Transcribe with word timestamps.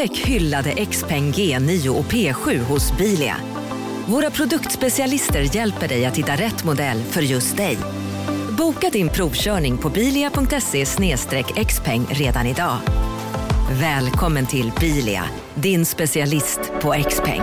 Upptäck 0.00 0.26
hyllade 0.26 0.86
XPeng 0.86 1.32
G9 1.32 1.88
och 1.88 2.04
P7 2.04 2.58
hos 2.58 2.96
Bilia. 2.98 3.36
Våra 4.06 4.30
produktspecialister 4.30 5.56
hjälper 5.56 5.88
dig 5.88 6.06
att 6.06 6.16
hitta 6.16 6.32
rätt 6.32 6.64
modell 6.64 7.02
för 7.02 7.22
just 7.22 7.56
dig. 7.56 7.78
Boka 8.58 8.90
din 8.90 9.08
provkörning 9.08 9.78
på 9.78 9.90
bilia.se 9.90 10.86
xpeng 11.64 12.06
redan 12.10 12.46
idag. 12.46 12.78
Välkommen 13.80 14.46
till 14.46 14.72
Bilia, 14.80 15.24
din 15.54 15.86
specialist 15.86 16.60
på 16.82 16.94
XPeng. 17.08 17.42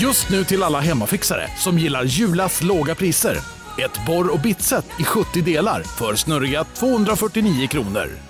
Just 0.00 0.30
nu 0.30 0.44
till 0.44 0.62
alla 0.62 0.80
hemmafixare 0.80 1.50
som 1.58 1.78
gillar 1.78 2.04
Julas 2.04 2.62
låga 2.62 2.94
priser. 2.94 3.36
Ett 3.78 4.06
borr 4.06 4.32
och 4.32 4.40
bitset 4.40 4.86
i 5.00 5.04
70 5.04 5.42
delar 5.42 5.82
för 5.82 6.14
snurriga 6.14 6.64
249 6.64 7.66
kronor. 7.66 8.29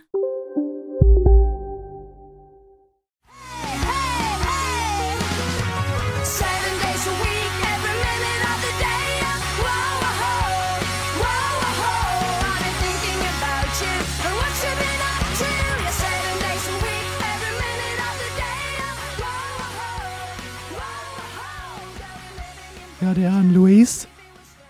Det 23.21 23.27
är 23.27 23.31
Ann-Louise. 23.31 24.07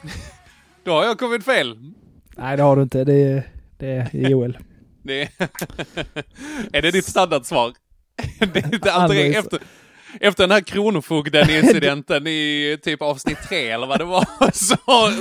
Då 0.84 0.92
har 0.92 1.04
jag 1.04 1.20
kommit 1.20 1.46
fel. 1.46 1.78
Nej, 2.38 2.58
det 2.58 2.64
har 2.64 2.76
du 2.76 2.82
inte. 2.82 3.04
Det 3.04 3.14
är, 3.14 3.44
det 3.78 3.88
är 3.88 4.30
Joel. 4.30 4.58
Det 5.04 5.22
är, 5.22 5.30
är 6.74 6.82
det 6.82 6.92
ditt 6.92 7.06
standardsvar? 7.06 7.74
Det 8.54 8.60
är 8.66 8.74
inte 8.74 8.92
alltid 8.94 9.36
efter, 9.36 9.60
efter 10.20 10.44
den 10.44 10.52
här 10.52 10.62
kronofogden-incidenten 10.62 12.28
i 12.28 12.78
typ 12.84 13.02
avsnitt 13.02 13.38
tre 13.50 13.70
eller 13.70 13.88
vad 13.88 14.00
det 14.00 14.06
var, 14.06 14.26
så 14.54 14.76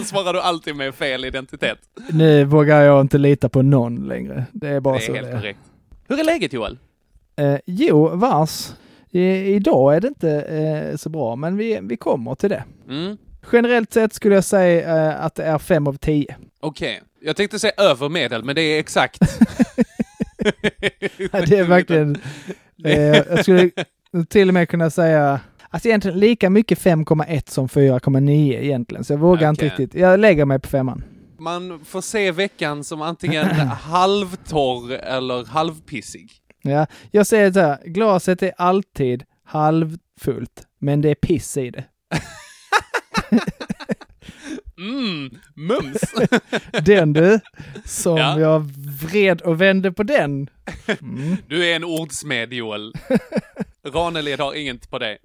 svarar 0.04 0.32
du 0.32 0.40
alltid 0.40 0.76
med 0.76 0.94
fel 0.94 1.24
identitet. 1.24 1.78
Nu 2.10 2.44
vågar 2.44 2.80
jag 2.82 3.00
inte 3.00 3.18
lita 3.18 3.48
på 3.48 3.62
någon 3.62 4.08
längre. 4.08 4.44
Det 4.52 4.68
är 4.68 4.80
bara 4.80 4.94
Det 4.94 5.00
så 5.00 5.12
är 5.12 5.16
helt 5.16 5.26
det 5.28 5.32
är. 5.32 5.40
korrekt. 5.40 5.60
Hur 6.08 6.20
är 6.20 6.24
läget 6.24 6.52
Joel? 6.52 6.78
Eh, 7.36 7.56
jo, 7.66 8.08
vars. 8.08 8.68
I, 9.10 9.54
idag 9.54 9.96
är 9.96 10.00
det 10.00 10.08
inte 10.08 10.40
eh, 10.40 10.96
så 10.96 11.08
bra, 11.08 11.36
men 11.36 11.56
vi, 11.56 11.78
vi 11.82 11.96
kommer 11.96 12.34
till 12.34 12.50
det. 12.50 12.64
Mm. 12.88 13.16
Generellt 13.52 13.92
sett 13.92 14.14
skulle 14.14 14.34
jag 14.34 14.44
säga 14.44 15.10
eh, 15.10 15.24
att 15.24 15.34
det 15.34 15.44
är 15.44 15.58
fem 15.58 15.86
av 15.86 15.96
tio. 15.96 16.36
Okej, 16.60 17.02
jag 17.20 17.36
tänkte 17.36 17.58
säga 17.58 17.72
över 17.76 18.08
medel, 18.08 18.44
men 18.44 18.54
det 18.54 18.62
är 18.62 18.78
exakt. 18.78 19.18
Ja, 21.32 21.40
det 21.46 21.58
är 21.58 21.64
verkligen... 21.64 22.16
Eh, 22.84 23.16
jag 23.16 23.42
skulle 23.42 23.70
till 24.28 24.48
och 24.48 24.54
med 24.54 24.68
kunna 24.68 24.90
säga... 24.90 25.40
Alltså 25.70 25.88
egentligen 25.88 26.18
lika 26.18 26.50
mycket 26.50 26.78
5,1 26.78 27.50
som 27.50 27.68
4,9 27.68 28.30
egentligen, 28.30 29.04
så 29.04 29.12
jag 29.12 29.18
vågar 29.18 29.50
inte 29.50 29.66
Okej. 29.66 29.78
riktigt. 29.78 30.00
Jag 30.00 30.20
lägger 30.20 30.44
mig 30.44 30.58
på 30.58 30.68
femman. 30.68 31.04
Man 31.38 31.84
får 31.84 32.00
se 32.00 32.30
veckan 32.32 32.84
som 32.84 33.02
antingen 33.02 33.46
halvtorr 33.82 34.92
eller 34.92 35.44
halvpissig. 35.44 36.39
Ja, 36.62 36.86
jag 37.10 37.26
säger 37.26 37.52
så 37.52 37.60
här, 37.60 37.78
glaset 37.84 38.42
är 38.42 38.52
alltid 38.56 39.24
halvfullt, 39.44 40.66
men 40.78 41.00
det 41.00 41.08
är 41.10 41.14
piss 41.14 41.56
i 41.56 41.70
det. 41.70 41.84
Mm, 44.78 45.30
mums! 45.54 46.00
Den 46.84 47.12
du, 47.12 47.40
som 47.84 48.16
Ja. 48.16 48.40
jag 48.40 48.60
vred 49.02 49.40
och 49.40 49.60
vände 49.60 49.92
på 49.92 50.02
den. 50.02 50.50
Mm, 51.00 51.36
Du 51.48 51.66
är 51.66 51.76
en 51.76 51.84
ordsmed 51.84 52.52
Joel. 52.52 52.92
Ranelid 53.86 54.40
har 54.40 54.54
inget 54.54 54.90
på 54.90 54.98
det. 54.98 55.18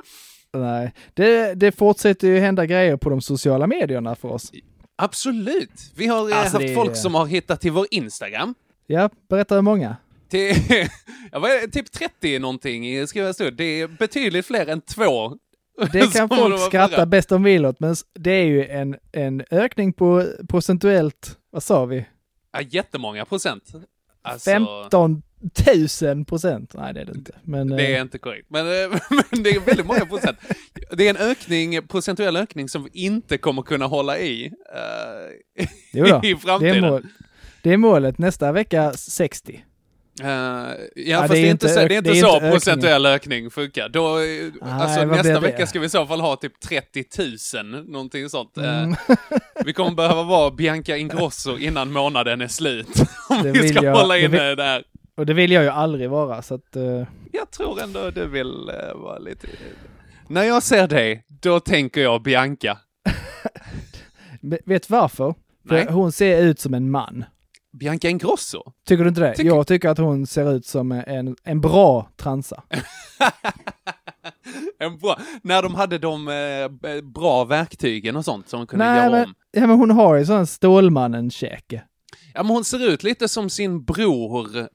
nej, 0.53 0.93
det, 1.13 1.53
det 1.53 1.71
fortsätter 1.71 2.27
ju 2.27 2.39
hända 2.39 2.65
grejer 2.65 2.97
på 2.97 3.09
de 3.09 3.21
sociala 3.21 3.67
medierna 3.67 4.15
för 4.15 4.27
oss. 4.27 4.51
Absolut! 4.95 5.91
Vi 5.95 6.07
har 6.07 6.29
eh, 6.31 6.37
Alltså, 6.39 6.57
haft 6.57 6.67
det- 6.67 6.75
folk 6.75 6.95
som 6.95 7.15
har 7.15 7.25
hittat 7.25 7.61
till 7.61 7.71
vår 7.71 7.87
Instagram. 7.91 8.55
Ja, 8.87 9.09
berätta 9.29 9.55
hur 9.55 9.61
många. 9.61 9.95
Till, 10.35 10.55
ja, 11.31 11.39
vad 11.39 11.51
är 11.51 11.61
det? 11.61 11.67
typ 11.67 11.91
30 11.91 12.39
någonting 12.39 12.87
i 12.87 13.07
skriva 13.07 13.33
stund. 13.33 13.57
Det 13.57 13.81
är 13.81 13.87
betydligt 13.87 14.45
fler 14.45 14.67
än 14.67 14.81
två. 14.81 15.37
Det 15.91 16.13
kan 16.13 16.29
folk 16.29 16.41
det 16.41 16.49
var 16.49 16.67
skratta 16.67 16.95
förra. 16.95 17.05
bäst 17.05 17.29
de 17.29 17.43
vill 17.43 17.65
åt, 17.65 17.79
men 17.79 17.95
det 18.13 18.31
är 18.31 18.45
ju 18.45 18.67
en, 18.67 18.95
en 19.11 19.43
ökning 19.51 19.93
på 19.93 20.27
procentuellt, 20.49 21.37
vad 21.49 21.63
sa 21.63 21.85
vi? 21.85 22.05
Ja, 22.51 22.61
jättemånga 22.61 23.25
procent. 23.25 23.63
Alltså, 24.21 24.49
15 24.51 25.21
000 26.01 26.25
procent. 26.25 26.73
Nej, 26.73 26.93
det 26.93 27.01
är 27.01 27.05
det 27.05 27.15
inte. 27.15 27.31
Men, 27.43 27.67
Det 27.67 27.85
är 27.85 27.95
eh, 27.95 28.01
inte 28.01 28.17
korrekt. 28.17 28.47
Men, 28.49 28.67
eh, 28.67 28.99
men 29.31 29.43
det 29.43 29.49
är 29.49 29.59
väldigt 29.59 29.85
många 29.85 30.05
procent. 30.05 30.37
Det 30.91 31.05
är 31.05 31.09
en 31.09 31.29
ökning, 31.29 31.87
procentuell 31.87 32.37
ökning 32.37 32.69
som 32.69 32.83
vi 32.83 32.89
inte 32.93 33.37
kommer 33.37 33.61
kunna 33.61 33.85
hålla 33.85 34.19
i 34.19 34.51
då, 35.93 36.07
i 36.07 36.11
det, 36.21 36.29
är 36.29 36.35
framtiden. 36.35 36.81
mål, 36.81 37.07
det 37.61 37.73
är 37.73 37.77
målet. 37.77 38.17
Nästa 38.17 38.51
vecka 38.51 38.93
60. 38.93 39.63
Eh, 40.23 40.27
ja, 40.27 40.75
Ja, 40.95 41.17
fast 41.19 41.29
det 41.33 41.39
det 41.41 41.47
är 41.47 41.51
inte, 41.51 41.69
så, 41.69 41.75
det 41.79 41.95
är 41.95 41.97
inte 41.97 42.09
det 42.09 42.15
så 42.19 42.39
procentuell 42.39 43.05
ökning 43.05 43.49
funkar. 43.51 43.89
Då, 43.89 44.17
eh, 44.19 44.81
alltså, 44.81 45.05
nästa 45.05 45.33
det? 45.33 45.39
vecka 45.39 45.67
ska 45.67 45.79
vi 45.79 45.85
i 45.85 45.89
så 45.89 46.05
fall 46.05 46.21
ha 46.21 46.35
typ 46.35 46.59
30 46.59 47.03
000, 47.63 47.85
någonting 47.87 48.29
sånt. 48.29 48.57
Eh, 48.57 48.83
Mm. 48.83 48.95
Vi 49.65 49.73
kommer 49.73 49.91
behöva 49.91 50.23
vara 50.23 50.51
Bianca 50.51 50.97
Ingrosso 50.97 51.57
innan 51.57 51.91
månaden 51.91 52.41
är 52.41 52.47
slut. 52.47 52.87
Om 53.29 53.43
Det 53.43 53.51
vi 53.51 53.69
ska 53.69 53.83
jag- 53.85 53.95
hålla 53.95 54.13
det 54.13 54.19
inne 54.21 54.47
vill- 54.49 54.57
där. 54.57 54.83
Och 55.17 55.25
det 55.25 55.33
vill 55.33 55.51
jag 55.51 55.63
ju 55.63 55.69
aldrig 55.69 56.09
vara, 56.09 56.41
så 56.41 56.55
att... 56.55 56.75
eh, 56.75 57.03
Jag 57.31 57.51
tror 57.51 57.81
ändå 57.83 58.09
du 58.09 58.27
vill 58.27 58.71
vara 58.95 59.17
lite... 59.17 59.47
När 60.27 60.43
jag 60.43 60.63
ser 60.63 60.87
dig, 60.87 61.25
då 61.41 61.59
tänker 61.59 62.01
jag 62.01 62.21
Bianca. 62.23 62.77
vet 64.65 64.89
varför? 64.89 65.35
För 65.69 65.85
hon 65.91 66.11
ser 66.11 66.41
ut 66.41 66.59
som 66.59 66.73
en 66.73 66.91
man. 66.91 67.25
Bianca 67.79 68.09
Ingrosso? 68.09 68.63
Tycker 68.87 69.03
du 69.03 69.09
inte 69.09 69.21
det? 69.21 69.33
Tycker- 69.35 69.49
Jag 69.49 69.67
tycker 69.67 69.89
att 69.89 69.97
hon 69.97 70.27
ser 70.27 70.53
ut 70.53 70.65
som 70.65 70.91
en, 70.91 71.35
en 71.43 71.61
bra 71.61 72.09
transa. 72.17 72.63
En 74.79 74.97
bra, 74.97 75.19
när 75.41 75.61
de 75.63 75.75
hade 75.75 75.97
de 75.97 76.27
eh, 76.27 77.01
bra 77.01 77.43
verktygen 77.43 78.15
och 78.15 78.25
sånt 78.25 78.49
som 78.49 78.59
de 78.59 78.67
kunde 78.67 78.85
Nej, 78.85 78.97
göra 78.97 79.11
men, 79.11 79.23
om. 79.25 79.33
ja, 79.51 79.67
men 79.67 79.77
hon 79.77 79.91
har 79.91 80.15
ju 80.15 80.25
sån 80.25 80.47
Stålmannen-käke. 80.47 81.83
Ja, 82.33 82.43
men 82.43 82.51
hon 82.51 82.63
ser 82.65 82.89
ut 82.89 83.03
lite 83.03 83.27
som 83.27 83.49
sin 83.49 83.83
bror. 83.83 84.67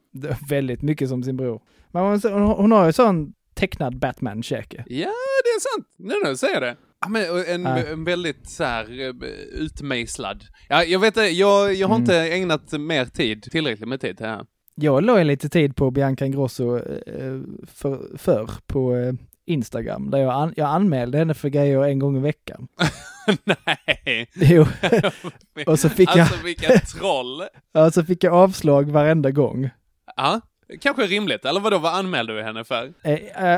Väldigt 0.49 0.83
mycket 0.83 1.09
som 1.09 1.23
sin 1.23 1.37
bror. 1.37 1.63
Men 1.93 2.03
hon, 2.03 2.21
hon, 2.33 2.43
hon 2.43 2.73
har 2.73 2.87
ju 2.87 2.93
sån 2.93 3.33
tecknad 3.55 3.99
Batman-käke. 3.99 4.85
Ja, 4.87 5.11
det 5.45 5.49
är 5.49 5.61
sant. 5.77 5.87
Nu 5.99 6.15
när 6.25 6.31
du 6.31 6.37
säger 6.37 6.61
det. 6.61 6.77
Ja, 7.01 7.09
men 7.09 7.25
en, 7.47 7.67
en 7.67 8.05
väldigt 8.05 8.49
så 8.51 8.65
här 8.65 9.01
eh, 9.01 9.15
utmejslad. 9.53 10.45
Ja, 10.69 10.85
jag 10.85 10.99
vet 11.01 11.17
jag, 11.17 11.75
jag 11.75 11.89
har 11.89 11.95
Mm. 11.97 12.03
inte 12.03 12.17
ägnat 12.21 12.73
mer 12.73 13.05
tid, 13.05 13.43
tillräckligt 13.43 13.89
med 13.89 14.01
tid 14.01 14.17
till 14.17 14.25
det 14.27 14.33
här. 14.33 14.45
Jag 14.75 15.05
la 15.05 15.19
ju 15.19 15.25
lite 15.25 15.49
tid 15.49 15.77
på 15.77 15.91
Bianca 15.91 16.27
Ingrosso 16.27 16.77
eh, 16.77 17.41
för, 17.75 18.19
för 18.19 18.49
på 18.67 18.97
eh, 18.97 19.13
Instagram, 19.47 20.11
där 20.11 20.19
jag, 20.19 20.33
an, 20.35 20.53
jag 20.57 20.69
anmälde 20.69 21.19
henne 21.19 21.35
för 21.35 21.49
grejer 21.49 21.83
en 21.85 21.99
gång 21.99 22.17
i 22.17 22.21
veckan. 22.21 22.69
Nej. 23.45 24.29
Jo, 24.35 24.67
och 25.67 25.79
så 25.79 25.89
fick 25.89 26.09
jag, 26.09 26.19
Alltså 26.21 26.45
vilka 26.45 26.79
troll. 26.79 27.43
ja, 27.73 27.91
så 27.91 28.05
fick 28.05 28.25
jag 28.25 28.35
avslag 28.35 28.91
varenda 28.91 29.31
gång. 29.31 29.71
Ja, 30.17 30.41
kanske 30.81 31.07
rimligt. 31.07 31.45
Eller 31.45 31.61
vadå, 31.61 31.79
vad 31.79 31.95
anmälde 31.95 32.37
du 32.37 32.43
henne 32.43 32.65
för? 32.65 32.93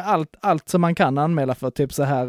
Allt, 0.05 0.35
allt 0.41 0.69
som 0.69 0.81
man 0.81 0.95
kan 0.95 1.19
anmäla 1.19 1.55
för, 1.55 1.71
typ 1.71 1.93
så 1.93 2.03
här 2.03 2.27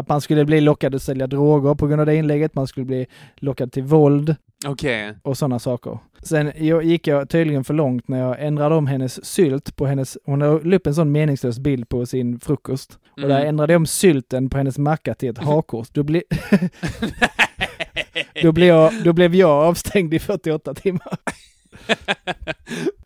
att 0.00 0.08
man 0.08 0.20
skulle 0.20 0.44
bli 0.44 0.60
lockad 0.60 0.94
att 0.94 1.02
sälja 1.02 1.26
droger 1.26 1.74
på 1.74 1.86
grund 1.86 2.00
av 2.00 2.06
det 2.06 2.14
inlägget, 2.16 2.54
man 2.54 2.66
skulle 2.66 2.86
bli 2.86 3.06
lockad 3.36 3.72
till 3.72 3.82
våld 3.82 4.34
Okej. 4.66 5.14
och 5.22 5.38
sådana 5.38 5.58
saker. 5.58 5.98
Sen 6.22 6.52
jag, 6.56 6.82
gick 6.84 7.06
jag 7.06 7.28
tydligen 7.28 7.64
för 7.64 7.74
långt 7.74 8.08
när 8.08 8.18
jag 8.18 8.36
ändrade 8.46 8.74
om 8.74 8.86
hennes 8.86 9.24
sylt 9.24 9.76
på 9.76 9.86
hennes, 9.86 10.18
hon 10.24 10.38
la 10.38 10.76
upp 10.76 10.86
en 10.86 10.94
sån 10.94 11.12
meningslös 11.12 11.58
bild 11.58 11.88
på 11.88 12.06
sin 12.06 12.40
frukost. 12.40 12.98
Och 13.16 13.28
där 13.28 13.36
Mm. 13.36 13.48
ändrade 13.48 13.72
jag 13.72 13.80
om 13.80 13.86
sylten 13.86 14.50
på 14.50 14.56
hennes 14.56 14.78
macka 14.78 15.14
till 15.14 15.28
ett 15.30 15.38
hakkors. 15.44 15.88
Då, 15.90 16.02
bli, 16.02 16.22
då, 18.42 18.52
blev 18.52 18.68
jag, 18.68 18.92
då 19.04 19.12
blev 19.12 19.34
jag 19.34 19.50
avstängd 19.50 20.14
i 20.14 20.18
48 20.18 20.74
timmar. 20.74 21.16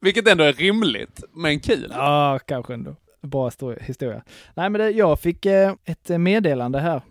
Vilket 0.00 0.28
ändå 0.28 0.44
är 0.44 0.52
rimligt, 0.52 1.22
men 1.34 1.60
kul. 1.60 1.92
Ja, 1.96 2.38
kanske 2.46 2.74
ändå. 2.74 2.96
Bra 3.24 3.48
histori- 3.48 3.82
historia. 3.82 4.22
Nej, 4.54 4.70
men 4.70 4.80
det, 4.80 4.90
jag 4.90 5.20
fick 5.20 5.46
eh, 5.46 5.72
ett 5.84 6.08
meddelande 6.08 6.80
här 6.80 7.02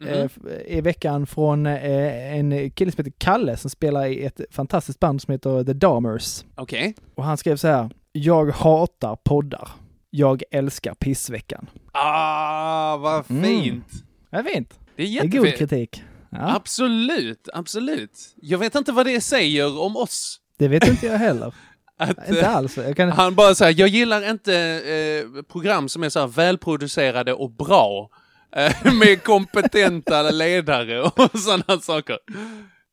Mhm. 0.00 0.08
eh, 0.08 0.28
i 0.66 0.80
veckan 0.80 1.26
från 1.26 1.66
eh, 1.66 2.36
en 2.38 2.70
kille 2.70 2.92
som 2.92 3.04
heter 3.04 3.18
Kalle 3.18 3.56
som 3.56 3.70
spelar 3.70 4.06
i 4.06 4.24
ett 4.24 4.40
fantastiskt 4.50 5.00
band 5.00 5.22
som 5.22 5.32
heter 5.32 5.64
The 5.64 5.72
Dahmers. 5.72 6.44
Okej. 6.54 6.94
Och 7.14 7.24
han 7.24 7.36
skrev 7.36 7.56
så 7.56 7.68
här, 7.68 7.90
jag 8.12 8.50
hatar 8.50 9.16
poddar. 9.24 9.68
Jag 10.10 10.42
älskar 10.50 10.94
pissveckan. 10.94 11.70
Ah, 11.92 12.96
vad 12.96 13.30
Mm. 13.30 13.42
fint. 13.44 13.86
Det 14.30 14.36
är 14.36 14.42
fint. 14.42 14.78
Det 14.96 15.02
är 15.02 15.06
Det 15.06 15.18
är 15.18 15.22
god 15.22 15.34
jättefint. 15.46 15.58
kritik. 15.58 16.02
Ja, 16.30 16.54
Absolut, 16.56 17.48
absolut. 17.54 18.34
Jag 18.36 18.58
vet 18.58 18.74
inte 18.74 18.92
vad 18.92 19.06
det 19.06 19.20
säger 19.20 19.80
om 19.80 19.96
oss. 19.96 20.40
det 20.58 20.68
vet 20.68 20.88
inte 20.88 21.06
jag 21.06 21.18
heller. 21.18 21.54
Att, 21.98 22.28
inte 22.28 22.40
eh, 22.40 22.56
alls. 22.56 22.76
Jag 22.76 22.96
kan... 22.96 23.08
Han 23.08 23.34
bara 23.34 23.54
säger, 23.54 23.80
jag 23.80 23.88
gillar 23.88 24.30
inte 24.30 24.54
eh, 24.56 25.42
program 25.42 25.88
som 25.88 26.02
är 26.02 26.08
så 26.08 26.20
här 26.20 26.26
välproducerade 26.26 27.32
och 27.32 27.50
bra. 27.50 28.10
Eh, 28.56 28.92
med 29.00 29.22
kompetenta 29.22 30.22
ledare 30.30 31.02
och 31.02 31.30
sådana 31.38 31.80
saker. 31.80 32.18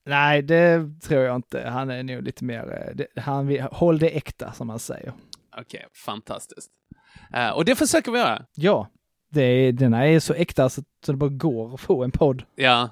Nej, 0.05 0.41
det 0.41 0.81
tror 1.03 1.23
jag 1.23 1.35
inte. 1.35 1.69
Han 1.69 1.89
är 1.89 2.03
nog 2.03 2.23
lite 2.23 2.43
mer, 2.43 2.85
eh, 2.87 2.95
det, 2.95 3.21
han 3.21 3.47
vill, 3.47 3.61
håll 3.61 3.99
det 3.99 4.09
äkta 4.17 4.51
som 4.53 4.67
man 4.67 4.79
säger. 4.79 5.13
Okej, 5.59 5.85
fantastiskt. 6.05 6.71
Eh, 7.33 7.49
och 7.49 7.65
det 7.65 7.75
försöker 7.75 8.11
vi 8.11 8.19
göra. 8.19 8.45
Ja, 8.55 8.89
det 9.31 9.41
är, 9.41 9.71
denna 9.71 10.07
är 10.07 10.19
så 10.19 10.33
äkta 10.33 10.69
så, 10.69 10.81
så 11.05 11.11
det 11.11 11.17
bara 11.17 11.29
går 11.29 11.73
att 11.73 11.79
få 11.81 12.03
en 12.03 12.11
podd. 12.11 12.43
Ja. 12.55 12.89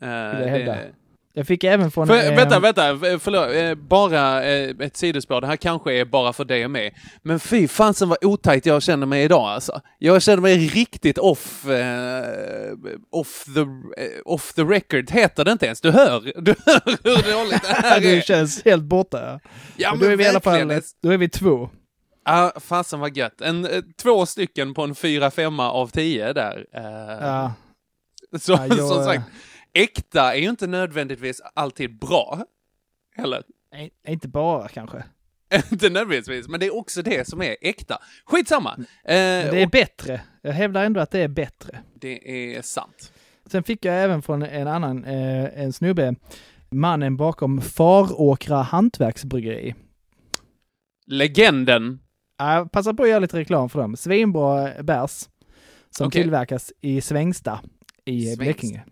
Hävda. 0.00 0.72
det- 0.74 0.92
Jag 1.32 1.46
fick 1.46 1.64
även 1.64 1.90
från... 1.90 2.06
För, 2.06 2.30
eh, 2.30 2.36
Vänta, 2.36 2.60
vänta, 2.60 2.88
eh, 2.88 3.18
förlåt. 3.18 3.48
Eh, 3.54 3.74
bara 3.74 4.44
eh, 4.44 4.70
ett 4.80 4.96
sidospår. 4.96 5.40
Det 5.40 5.46
här 5.46 5.56
kanske 5.56 5.92
är 5.92 6.04
bara 6.04 6.32
för 6.32 6.44
dig 6.44 6.64
och 6.64 6.70
mig. 6.70 6.94
Men 7.22 7.40
fy 7.40 7.68
fansen 7.68 8.08
vad 8.08 8.24
otajt 8.24 8.66
jag 8.66 8.82
känner 8.82 9.06
mig 9.06 9.24
idag 9.24 9.44
alltså. 9.48 9.80
Jag 9.98 10.22
känner 10.22 10.42
mig 10.42 10.58
riktigt 10.68 11.18
off, 11.18 11.66
eh, 11.68 12.24
off, 13.10 13.44
the, 13.44 13.60
off 14.24 14.52
the 14.52 14.62
record. 14.62 15.10
Heter 15.10 15.44
det 15.44 15.52
inte 15.52 15.66
ens? 15.66 15.80
Du 15.80 15.90
hör, 15.90 16.20
du 16.40 16.54
hör 16.66 16.82
hur 17.04 17.32
dåligt 17.32 17.62
det 17.62 17.68
här 17.82 18.00
du 18.00 18.16
är. 18.16 18.20
känns 18.20 18.64
helt 18.64 18.82
borta. 18.82 19.40
Ja, 19.76 19.90
Men 19.90 20.00
då 20.00 20.06
är 20.06 20.16
vi 20.16 20.24
i 20.24 20.28
alla 20.28 20.40
fall, 20.40 20.80
då 21.02 21.10
är 21.10 21.16
vi 21.18 21.28
två. 21.28 21.70
Ja, 22.24 22.52
fasen 22.60 23.00
vad 23.00 23.16
gött. 23.16 23.40
En, 23.40 23.68
två 24.02 24.26
stycken 24.26 24.74
på 24.74 24.82
en 24.82 24.94
fyra, 24.94 25.30
femma 25.30 25.70
av 25.72 25.86
tio 25.88 26.32
där. 26.32 26.66
Ja, 26.72 27.52
Så, 28.40 28.52
Ja, 28.52 28.66
jag- 28.68 28.78
som 28.88 29.04
sagt, 29.04 29.22
äkta 29.74 30.34
är 30.34 30.38
ju 30.40 30.50
inte 30.50 30.66
nödvändigtvis 30.66 31.40
alltid 31.54 31.98
bra. 31.98 32.44
Heller. 33.16 33.42
nej, 33.72 33.90
inte 34.08 34.28
bara 34.28 34.68
kanske. 34.68 35.04
inte 35.72 35.90
nödvändigtvis, 35.90 36.48
men 36.48 36.60
det 36.60 36.66
är 36.66 36.76
också 36.76 37.02
det 37.02 37.28
som 37.28 37.42
är 37.42 37.56
äkta. 37.60 37.98
Skitsamma! 38.24 38.74
Men 38.76 38.86
Eh, 38.86 39.50
det 39.52 39.60
är 39.60 39.64
och 39.64 39.70
bättre. 39.70 40.20
Jag 40.42 40.52
hävdar 40.52 40.84
ändå 40.84 41.00
att 41.00 41.10
det 41.10 41.18
är 41.18 41.28
bättre. 41.28 41.80
det 41.94 42.54
är 42.56 42.62
sant. 42.62 43.12
Sen 43.46 43.62
fick 43.62 43.84
jag 43.84 44.02
även 44.02 44.22
från 44.22 44.42
en 44.42 44.68
annan, 44.68 45.04
eh, 45.04 45.60
en 45.62 45.72
snubbe, 45.72 46.14
mannen 46.70 47.16
bakom 47.16 47.60
Faråkra 47.60 48.62
hantverksbryggeri. 48.62 49.74
Legenden. 51.06 52.00
Ja, 52.38 52.68
passa 52.72 52.94
på 52.94 53.02
att 53.02 53.08
göra 53.08 53.18
lite 53.18 53.38
reklam 53.38 53.68
för 53.68 53.80
dem. 53.80 53.96
Svinbra 53.96 54.82
bärs 54.82 55.28
som 55.90 56.06
Okej. 56.06 56.22
tillverkas 56.22 56.72
i 56.80 57.00
Svängsta 57.00 57.60
i 58.04 58.22
Svängsta. 58.22 58.44
Blekinge. 58.44 58.84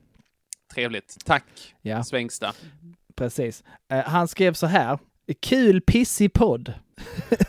Trevligt. 0.78 1.16
Tack, 1.24 1.44
Ja, 1.82 2.04
Svängsta. 2.04 2.52
precis. 3.14 3.64
Eh, 3.92 3.98
han 4.04 4.28
skrev 4.28 4.52
så 4.52 4.66
här. 4.66 4.98
Kul 5.40 5.80
pissig 5.80 6.32
podd. 6.32 6.72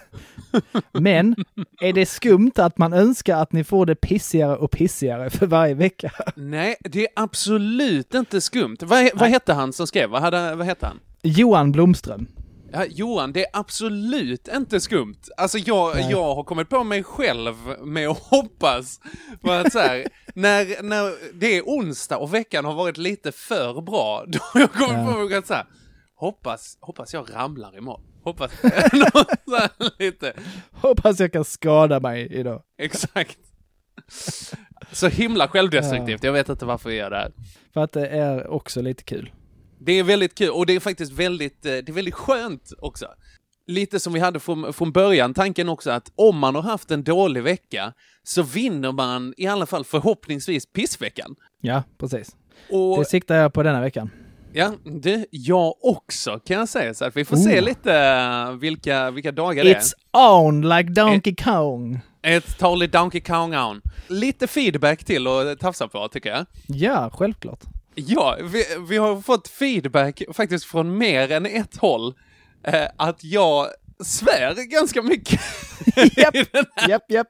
Men 0.92 1.36
är 1.82 1.94
det 1.94 2.06
skumt 2.06 2.52
att 2.56 2.78
man 2.78 2.94
önskar 2.94 3.38
att 3.38 3.52
ni 3.54 3.64
får 3.64 3.86
det 3.86 3.96
pissigare 3.96 4.56
och 4.56 4.72
pissigare 4.72 5.30
för 5.30 5.46
varje 5.48 5.74
vecka? 5.74 6.12
Nej, 6.36 6.76
det 6.80 7.02
är 7.02 7.08
absolut 7.16 8.14
inte 8.14 8.42
skumt. 8.42 8.78
Vad, 8.82 9.10
vad 9.14 9.30
hette 9.30 9.54
han 9.54 9.74
som 9.74 9.88
skrev? 9.88 10.10
Vad, 10.10 10.22
hade, 10.22 10.56
vad 10.56 10.66
hette 10.68 10.86
han? 10.86 11.00
Johan 11.24 11.72
Blomström. 11.72 12.28
Ja, 12.74 12.86
Johan, 12.90 13.34
det 13.34 13.42
är 13.46 13.50
absolut 13.54 14.48
inte 14.48 14.80
skumt. 14.80 15.16
Alltså 15.38 15.58
jag, 15.58 15.96
Nej. 15.96 16.08
jag 16.12 16.36
har 16.36 16.44
kommit 16.44 16.70
på 16.70 16.84
mig 16.84 17.04
själv 17.04 17.56
med 17.82 18.08
att 18.10 18.18
hoppas 18.18 19.00
på 19.42 19.52
att 19.52 19.72
så 19.74 19.80
här, 19.80 20.08
när, 20.36 20.84
när 20.84 21.14
det 21.40 21.58
är 21.58 21.62
onsdag 21.62 22.18
och 22.18 22.34
veckan 22.34 22.66
har 22.66 22.74
varit 22.74 22.98
lite 22.98 23.32
för 23.32 23.82
bra, 23.82 24.24
då 24.28 24.40
har 24.42 24.60
jag 24.62 24.74
kommit 24.74 24.92
Ja. 25.08 25.14
på 25.14 25.20
mig 25.20 25.38
att 25.38 25.48
så 25.48 25.54
här, 25.54 25.66
hoppas, 26.16 26.78
hoppas 26.82 27.14
jag 27.14 27.28
ramlar 27.36 27.78
imorgon. 27.78 28.04
Hoppas, 28.24 28.52
lite, 30.00 30.34
Hoppas 30.72 31.20
jag 31.20 31.32
kan 31.34 31.46
skada 31.46 32.00
mig 32.00 32.28
idag. 32.34 32.62
exakt. 32.78 33.38
Så 34.92 35.08
himla 35.08 35.48
självdestruktivt, 35.48 36.24
jag 36.24 36.34
vet 36.34 36.50
inte 36.50 36.66
varför 36.66 36.90
jag 36.90 36.98
gör 36.98 37.10
det 37.10 37.16
här. 37.18 37.32
För 37.74 37.82
att 37.82 37.92
det 37.92 38.08
är 38.08 38.48
också 38.48 38.82
lite 38.82 39.04
kul. 39.04 39.32
Det 39.80 39.92
är 39.92 40.04
väldigt 40.04 40.36
kul 40.36 40.50
och 40.50 40.66
det 40.66 40.76
är 40.76 40.80
faktiskt 40.80 41.12
väldigt, 41.12 41.66
eh, 41.66 41.72
det 41.72 41.90
är 41.90 41.94
väldigt 41.94 42.14
skönt 42.14 42.72
också. 42.80 43.06
Lite 43.68 44.00
som 44.00 44.14
vi 44.14 44.20
hade 44.20 44.40
från, 44.40 44.74
från 44.74 44.92
början, 44.92 45.34
tanken 45.34 45.70
också 45.70 45.92
att 45.92 46.12
om 46.16 46.38
man 46.38 46.56
har 46.56 46.62
haft 46.62 46.92
en 46.92 47.04
dålig 47.04 47.44
vecka 47.44 47.94
så 48.24 48.42
vinner 48.44 48.92
man 48.92 49.34
i 49.38 49.48
alla 49.48 49.66
fall 49.66 49.84
förhoppningsvis 49.86 50.66
pissveckan. 50.66 51.36
Ja, 51.62 51.84
precis. 51.98 52.36
Och 52.70 52.98
Det 53.00 53.06
siktar 53.06 53.36
jag 53.36 53.54
på 53.54 53.64
denna 53.64 53.82
veckan. 53.82 54.10
ja, 54.54 54.72
det, 55.02 55.26
jag 55.32 55.74
också 55.86 56.40
kan 56.40 56.58
jag 56.58 56.70
säga 56.70 56.94
så 56.94 57.06
att 57.06 57.18
vi 57.18 57.26
får 57.26 57.36
se 57.36 57.60
Oh. 57.60 57.64
lite 57.66 57.94
eh, 57.96 58.52
vilka, 58.52 59.12
vilka 59.12 59.32
dagar 59.32 59.64
det 59.64 59.74
It's 59.80 59.92
on 60.38 60.70
like 60.70 60.90
Donkey 60.90 61.36
Kong. 61.36 62.00
är. 62.22 62.38
Ett 62.38 62.58
totally 62.58 62.88
Donkey 62.88 63.22
Kong 63.22 63.56
on. 63.56 63.82
Lite 64.08 64.48
feedback 64.48 65.04
till 65.04 65.28
att 65.28 65.60
tafsa 65.60 65.88
på 65.88 66.08
tycker 66.08 66.30
jag. 66.30 66.46
Ja, 66.68 67.10
självklart. 67.14 67.60
Ja, 68.08 68.38
vi, 68.44 68.64
vi 68.90 68.98
har 68.98 69.22
fått 69.22 69.48
feedback 69.48 70.22
faktiskt 70.34 70.66
från 70.66 70.98
mer 70.98 71.32
än 71.32 71.46
ett 71.46 71.78
håll 71.78 72.14
eh, 72.64 72.86
att 72.98 73.24
jag 73.24 73.68
svär 74.04 74.72
ganska 74.72 75.02
mycket. 75.02 75.40
Japp, 76.18 76.36
japp, 76.88 77.12
japp. 77.12 77.28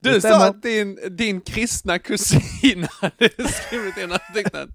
Du 0.00 0.20
sa 0.20 0.46
att 0.46 0.62
din, 0.62 0.98
din 1.10 1.40
kristna 1.40 1.98
kusin 1.98 2.86
hade 3.00 3.48
skrivit 3.48 3.96
in 3.96 4.12
artikeln. 4.12 4.72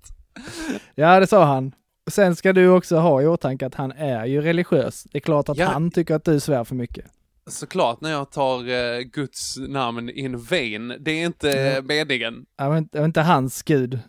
Ja, 0.96 1.20
det 1.20 1.28
sa 1.28 1.44
han. 1.46 1.72
Sen 2.12 2.36
ska 2.36 2.54
du 2.54 2.68
också 2.70 2.98
ha 2.98 3.22
i 3.22 3.28
åtanke 3.28 3.66
att 3.66 3.76
han 3.76 3.92
är 3.92 4.26
ju 4.26 4.42
religiös. 4.42 5.04
Det 5.04 5.18
är 5.18 5.22
klart 5.22 5.50
att 5.50 5.58
Ja. 5.58 5.66
han 5.68 5.92
tycker 5.92 6.16
att 6.16 6.24
du 6.26 6.40
svär 6.40 6.64
för 6.64 6.76
mycket. 6.76 7.06
Såklart 7.50 8.02
när 8.02 8.12
jag 8.12 8.32
tar 8.32 8.70
eh, 8.70 9.00
Guds 9.00 9.58
namn 9.58 10.10
in 10.10 10.38
vain, 10.38 10.94
det 11.00 11.12
är 11.12 11.26
inte 11.26 11.78
uh, 11.78 11.84
meningen. 11.86 12.46
Det 12.58 13.00
var 13.00 13.06
inte 13.06 13.22
hans 13.22 13.64
gud. 13.64 14.00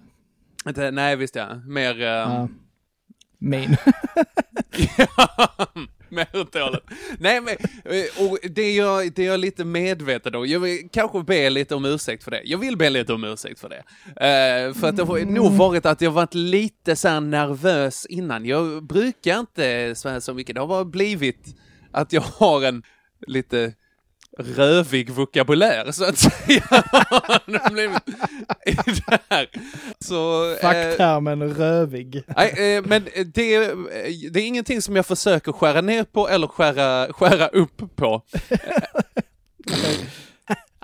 Inte, 0.67 0.91
nej, 0.91 1.17
visst 1.17 1.35
ja. 1.35 1.55
Mer... 1.67 1.95
Uh, 1.95 2.07
Ja. 2.07 2.49
Min. 3.43 3.77
Mer 6.09 6.29
åt 6.33 6.55
hållet. 6.55 6.83
Nej, 7.19 7.41
men 7.41 7.55
eh, 7.85 8.29
och 8.29 8.39
det 8.51 8.63
är, 8.63 8.77
jag, 8.77 9.13
det 9.13 9.23
är 9.23 9.27
jag 9.27 9.41
lite 9.41 9.65
medveten 9.65 10.35
om. 10.35 10.47
Jag 10.47 10.61
vill 10.61 10.89
kanske 10.93 11.23
be 11.23 11.51
lite 11.51 11.75
om 11.75 11.85
ursäkt 11.85 12.25
för 12.25 12.31
det. 12.31 12.43
Jag 12.45 12.59
vill 12.59 12.77
be 12.77 12.91
lite 12.91 13.13
om 13.13 13.25
ursäkt 13.25 13.61
för 13.61 13.69
det. 13.69 13.83
Eh, 14.07 14.75
för 14.75 14.89
att 14.89 14.97
det 14.97 15.03
har 15.03 15.21
nog 15.21 15.53
varit 15.53 15.87
att 15.87 16.01
jag 16.01 16.11
varit 16.11 16.35
lite 16.35 16.97
så 16.97 17.21
nervös 17.21 18.07
innan. 18.07 18.45
Jag 18.45 18.87
brukar 18.87 19.41
inte 19.41 19.95
svära 19.95 20.21
så 20.21 20.35
mycket. 20.35 20.55
Det 20.55 20.61
har 20.61 20.69
bara 20.69 20.85
blivit 20.85 21.57
att 21.93 22.13
jag 22.13 22.21
har 22.21 22.63
en 22.63 22.83
lite 23.27 23.73
rövig 24.39 25.11
vokabulär, 25.11 25.93
så 25.93 26.05
att 26.05 26.19
säga. 26.19 26.65
I 28.67 28.73
det 28.73 29.19
här. 29.31 29.49
Så, 29.99 30.51
eh, 30.53 30.57
Facktermen 30.59 31.55
rövig. 31.55 32.23
Nej, 32.37 32.77
eh, 32.77 32.83
men 32.87 33.05
det, 33.35 33.55
eh, 33.55 33.77
det 34.33 34.41
är 34.41 34.47
ingenting 34.47 34.83
som 34.83 34.97
jag 34.97 35.07
försöker 35.07 35.53
skära 35.53 35.81
ner 35.81 36.05
på 36.05 36.29
eller 36.29 36.47
skära, 36.47 37.13
skära 37.13 37.49
upp 37.49 37.97
på. 37.97 38.23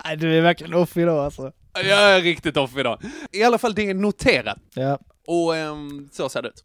Nej, 0.05 0.17
du 0.17 0.37
är 0.37 0.41
verkligen 0.41 0.73
off 0.73 0.97
idag 0.97 1.25
alltså. 1.25 1.51
Jag 1.73 2.15
är 2.15 2.21
riktigt 2.21 2.57
off 2.57 2.77
idag. 2.77 3.01
I 3.31 3.43
alla 3.43 3.57
fall, 3.57 3.73
det 3.75 3.89
är 3.89 3.93
noterat. 3.93 4.57
Ja, 4.73 4.99
Och 5.27 5.55
ehm, 5.55 6.09
så 6.11 6.29
ser 6.29 6.41
det 6.41 6.47
ut. 6.47 6.63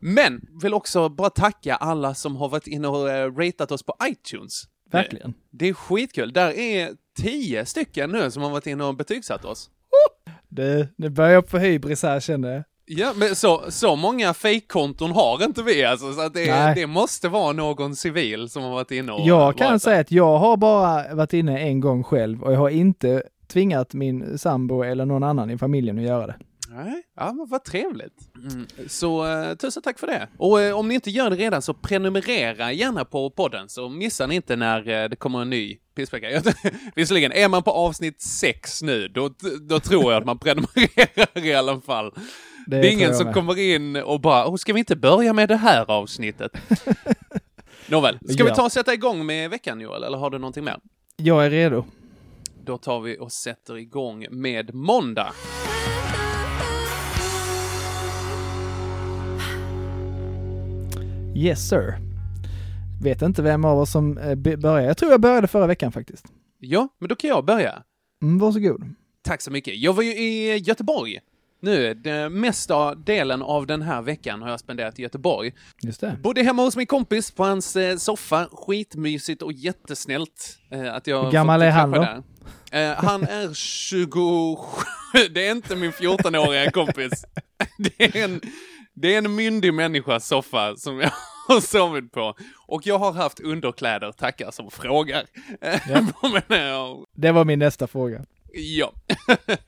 Men, 0.00 0.40
vill 0.62 0.74
också 0.74 1.08
bara 1.08 1.30
tacka 1.30 1.76
alla 1.76 2.14
som 2.14 2.36
har 2.36 2.48
varit 2.48 2.66
inne 2.66 2.88
och 2.88 3.10
eh, 3.10 3.32
ratat 3.32 3.72
oss 3.72 3.82
på 3.82 3.96
iTunes. 4.04 4.62
Verkligen. 4.90 5.34
Det 5.50 5.68
är 5.68 5.74
skitkul. 5.74 6.32
Där 6.32 6.58
är 6.58 6.90
tio 7.18 7.66
stycken 7.66 8.10
nu 8.10 8.30
som 8.30 8.42
har 8.42 8.50
varit 8.50 8.66
inne 8.66 8.84
och 8.84 8.96
betygsatt 8.96 9.44
oss. 9.44 9.70
Du, 10.48 10.88
nu 10.96 11.10
börjar 11.10 11.30
jag 11.30 11.48
få 11.48 11.58
hybris 11.58 12.02
här 12.02 12.20
känner 12.20 12.52
jag. 12.54 12.62
Ja, 12.88 13.12
men 13.16 13.36
så, 13.36 13.62
så 13.68 13.96
många 13.96 14.34
fake-konton 14.34 15.10
har 15.10 15.44
inte 15.44 15.62
vi 15.62 15.84
alltså, 15.84 16.12
så 16.12 16.20
att 16.20 16.34
det, 16.34 16.72
det 16.74 16.86
måste 16.86 17.28
vara 17.28 17.52
någon 17.52 17.96
civil 17.96 18.48
som 18.48 18.62
har 18.62 18.70
varit 18.70 18.90
inne 18.90 19.12
och... 19.12 19.26
Jag 19.26 19.58
kan 19.58 19.80
säga 19.80 20.00
att 20.00 20.12
jag 20.12 20.38
har 20.38 20.56
bara 20.56 21.14
varit 21.14 21.32
inne 21.32 21.58
en 21.58 21.80
gång 21.80 22.04
själv 22.04 22.42
och 22.42 22.52
jag 22.52 22.58
har 22.58 22.68
inte 22.68 23.22
tvingat 23.46 23.94
min 23.94 24.38
sambo 24.38 24.82
eller 24.82 25.06
någon 25.06 25.22
annan 25.22 25.50
i 25.50 25.58
familjen 25.58 25.98
att 25.98 26.04
göra 26.04 26.26
det. 26.26 26.36
Nej, 26.68 27.02
ja 27.16 27.32
men 27.32 27.46
vad 27.48 27.64
trevligt. 27.64 28.34
Mm. 28.52 28.66
Så 28.88 29.26
uh, 29.26 29.54
tusen 29.54 29.82
tack 29.82 29.98
för 29.98 30.06
det. 30.06 30.28
Och 30.38 30.58
uh, 30.58 30.78
om 30.78 30.88
ni 30.88 30.94
inte 30.94 31.10
gör 31.10 31.30
det 31.30 31.36
redan 31.36 31.62
så 31.62 31.74
prenumerera 31.74 32.72
gärna 32.72 33.04
på 33.04 33.30
podden 33.30 33.68
så 33.68 33.88
missar 33.88 34.26
ni 34.26 34.34
inte 34.34 34.56
när 34.56 34.78
uh, 34.78 35.08
det 35.08 35.16
kommer 35.16 35.42
en 35.42 35.50
ny 35.50 35.78
pissvecka. 35.94 36.42
Visserligen, 36.94 37.32
är 37.32 37.48
man 37.48 37.62
på 37.62 37.70
avsnitt 37.70 38.22
sex 38.22 38.82
nu, 38.82 39.08
då, 39.08 39.30
då 39.60 39.80
tror 39.80 40.12
jag 40.12 40.20
att 40.20 40.26
man 40.26 40.38
prenumererar 40.38 41.44
i 41.46 41.54
alla 41.54 41.80
fall. 41.80 42.12
Det, 42.66 42.76
är 42.76 42.92
ingen 42.92 43.14
som 43.14 43.24
med. 43.24 43.34
kommer 43.34 43.58
in 43.58 43.96
och 43.96 44.20
bara, 44.20 44.48
oh, 44.48 44.56
ska 44.56 44.72
vi 44.72 44.78
inte 44.78 44.96
börja 44.96 45.32
med 45.32 45.48
det 45.48 45.56
här 45.56 45.90
avsnittet? 45.90 46.52
Nåväl, 47.86 48.18
ska 48.28 48.38
ja. 48.38 48.44
vi 48.44 48.50
ta 48.50 48.64
och 48.64 48.72
sätta 48.72 48.94
igång 48.94 49.26
med 49.26 49.50
veckan 49.50 49.80
Joel, 49.80 50.02
eller 50.02 50.18
har 50.18 50.30
du 50.30 50.38
någonting 50.38 50.64
mer? 50.64 50.78
Jag 51.16 51.46
är 51.46 51.50
redo. 51.50 51.84
Då 52.64 52.78
tar 52.78 53.00
vi 53.00 53.18
och 53.18 53.32
sätter 53.32 53.78
igång 53.78 54.26
med 54.30 54.74
måndag. 54.74 55.32
Yes 61.36 61.68
sir. 61.68 61.94
Vet 63.02 63.22
inte 63.22 63.42
vem 63.42 63.64
av 63.64 63.78
oss 63.78 63.90
som 63.90 64.18
eh, 64.18 64.34
börjar. 64.34 64.80
Jag 64.80 64.96
tror 64.96 65.10
jag 65.10 65.20
började 65.20 65.46
förra 65.46 65.66
veckan 65.66 65.92
faktiskt. 65.92 66.26
Ja, 66.58 66.88
men 66.98 67.08
då 67.08 67.14
kan 67.14 67.30
jag 67.30 67.44
börja. 67.44 67.82
Mm, 68.22 68.38
varsågod. 68.38 68.94
Tack 69.22 69.42
så 69.42 69.50
mycket. 69.50 69.76
Jag 69.78 69.92
var 69.92 70.02
ju 70.02 70.10
i 70.10 70.56
Göteborg 70.56 71.20
nu. 71.62 71.94
Den 71.94 72.40
mesta 72.40 72.94
delen 72.94 73.42
av 73.42 73.66
den 73.66 73.82
här 73.82 74.02
veckan 74.02 74.42
har 74.42 74.50
jag 74.50 74.60
spenderat 74.60 74.98
i 74.98 75.02
Göteborg. 75.02 75.52
Just 75.82 76.00
det. 76.00 76.18
Bodde 76.22 76.42
hemma 76.42 76.62
hos 76.62 76.76
min 76.76 76.86
kompis 76.86 77.30
på 77.30 77.44
hans 77.44 77.76
eh, 77.76 77.96
soffa. 77.96 78.48
Skitmysigt 78.52 79.42
och 79.42 79.52
jättesnällt. 79.52 80.58
Eh, 80.70 80.94
att 80.94 81.06
jag 81.06 81.24
Hur 81.24 81.32
gammal 81.32 81.62
är 81.62 81.70
han 81.70 81.90
då? 81.90 82.02
Eh, 82.70 82.92
han 82.92 83.22
är 83.22 83.54
27. 83.54 84.62
Det 85.34 85.46
är 85.46 85.52
inte 85.52 85.76
min 85.76 85.92
14-åriga 85.92 86.70
kompis. 86.70 87.24
Det 87.78 88.04
är 88.04 88.24
en 88.24 88.40
det 88.96 89.14
är 89.14 89.18
en 89.18 89.34
myndig 89.34 89.74
människas 89.74 90.26
soffa 90.26 90.76
som 90.76 91.00
jag 91.00 91.10
har 91.48 91.60
sovit 91.60 92.12
på. 92.12 92.34
Och 92.66 92.86
jag 92.86 92.98
har 92.98 93.12
haft 93.12 93.40
underkläder, 93.40 94.12
tackar 94.12 94.50
som 94.50 94.70
frågar. 94.70 95.24
Ja. 95.60 97.04
det 97.14 97.32
var 97.32 97.44
min 97.44 97.58
nästa 97.58 97.86
fråga. 97.86 98.24
Ja. 98.58 98.92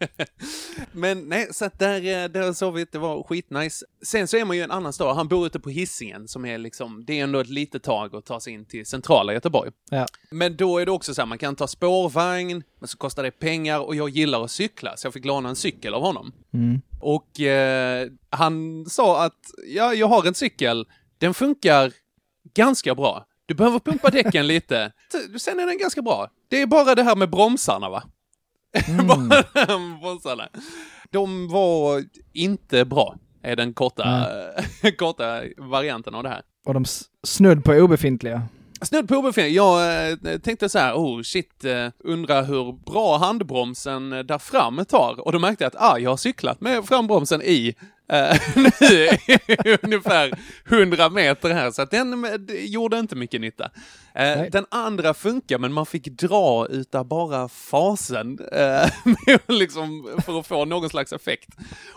Men 0.92 1.28
nej, 1.28 1.49
så 1.52 1.64
att 1.64 1.78
där, 1.78 1.97
eh, 1.97 2.28
där 2.28 2.42
jag 2.42 2.57
sovit, 2.57 2.92
det 2.92 2.99
var 2.99 3.23
skitnice. 3.23 3.85
Sen 4.02 4.28
så 4.28 4.37
är 4.37 4.45
man 4.45 4.57
ju 4.57 4.62
en 4.62 4.71
annan 4.71 4.92
stad, 4.92 5.16
han 5.16 5.28
bor 5.28 5.47
ute 5.47 5.61
på 5.61 5.71
hissingen 5.71 6.28
som 6.28 6.45
är 6.45 6.59
liksom, 6.59 7.04
det 7.04 7.18
är 7.18 7.25
ändå 7.25 7.38
ett 7.38 7.49
litet 7.49 7.83
tag 7.83 8.16
att 8.16 8.26
ta 8.26 8.40
sig 8.40 8.52
in 8.52 8.64
till 8.64 8.87
centrala 8.87 9.33
Göteborg. 9.33 9.71
Ja. 9.90 10.07
Men 10.30 10.57
då 10.57 10.78
är 10.78 10.87
det 10.87 10.92
också 10.92 11.14
så 11.14 11.23
här, 11.23 11.26
man 11.26 11.38
kan 11.38 11.57
ta 11.57 11.66
spårvagn, 11.66 12.62
men 12.78 12.88
så 12.88 12.99
kostar 12.99 13.23
det 13.23 13.30
pengar 13.30 13.78
och 13.78 13.95
jag 13.95 14.09
gillar 14.09 14.45
att 14.45 14.50
cykla, 14.50 14.97
så 14.97 15.07
jag 15.07 15.14
fick 15.14 15.25
låna 15.25 15.49
en 15.49 15.57
cykel 15.57 15.95
av 15.95 16.02
honom. 16.02 16.33
Mm. 16.52 16.83
Och 17.00 17.40
eh, 17.40 18.09
han 18.30 18.85
sa 18.88 19.25
att, 19.25 19.40
ja, 19.66 19.95
jag 19.95 20.07
har 20.07 20.26
en 20.26 20.35
cykel, 20.35 20.87
den 21.18 21.35
funkar 21.35 21.92
ganska 22.54 22.95
bra. 22.95 23.25
Du 23.47 23.54
behöver 23.54 23.78
pumpa 23.78 24.11
däcken 24.11 24.47
lite, 24.47 24.92
sen 25.38 25.61
är 25.61 25.66
den 25.66 25.78
ganska 25.78 26.02
bra. 26.02 26.28
Det 26.49 26.62
är 26.62 26.66
bara 26.66 26.95
det 26.95 27.02
här 27.02 27.16
med 27.16 27.30
bromsarna 27.30 27.88
va? 27.88 28.02
Mm. 28.88 29.28
bromsarna. 30.00 30.48
De 31.10 31.48
var 31.48 32.04
inte 32.32 32.84
bra, 32.84 33.16
är 33.42 33.56
den 33.56 33.75
korta, 33.75 34.26
korta 34.98 35.42
varianten 35.56 36.14
av 36.14 36.22
det 36.22 36.28
här. 36.28 36.42
Och 36.66 36.75
de 36.75 36.84
snudd 37.26 37.64
på 37.64 37.72
obefintliga. 37.72 38.42
Snudd 38.82 39.08
på 39.08 39.16
obefintlig. 39.16 39.54
Jag 39.54 40.11
äh, 40.11 40.38
tänkte 40.38 40.68
så 40.68 40.78
här, 40.78 40.94
oh 40.94 41.23
shit, 41.23 41.64
äh, 41.64 41.88
undrar 41.99 42.42
hur 42.42 42.73
bra 42.73 43.18
handbromsen 43.18 44.11
där 44.11 44.38
fram 44.38 44.85
tar. 44.85 45.20
Och 45.26 45.32
då 45.32 45.38
märkte 45.38 45.64
jag 45.64 45.68
att, 45.68 45.82
ah, 45.82 45.99
jag 45.99 46.11
har 46.11 46.16
cyklat 46.16 46.61
med 46.61 46.85
frambromsen 46.85 47.42
i 47.42 47.75
äh, 48.12 48.37
nu 48.56 49.78
ungefär 49.82 50.32
100 50.68 51.11
meter 51.11 51.50
här, 51.50 51.70
så 51.70 51.82
att 51.82 51.90
den 51.90 52.26
gjorde 52.49 52.99
inte 52.99 53.16
mycket 53.16 53.40
nytta. 53.40 53.70
den 54.50 54.66
andra 54.70 55.14
funkar, 55.14 55.58
men 55.58 55.73
man 55.73 55.87
fick 55.87 56.06
dra 56.06 56.66
utav 56.66 57.08
bara 57.08 57.49
fasen 57.49 58.38
liksom, 59.47 60.20
för 60.25 60.40
att 60.40 60.47
få 60.47 60.64
någon 60.64 60.90
slags 60.90 61.12
effekt. 61.12 61.49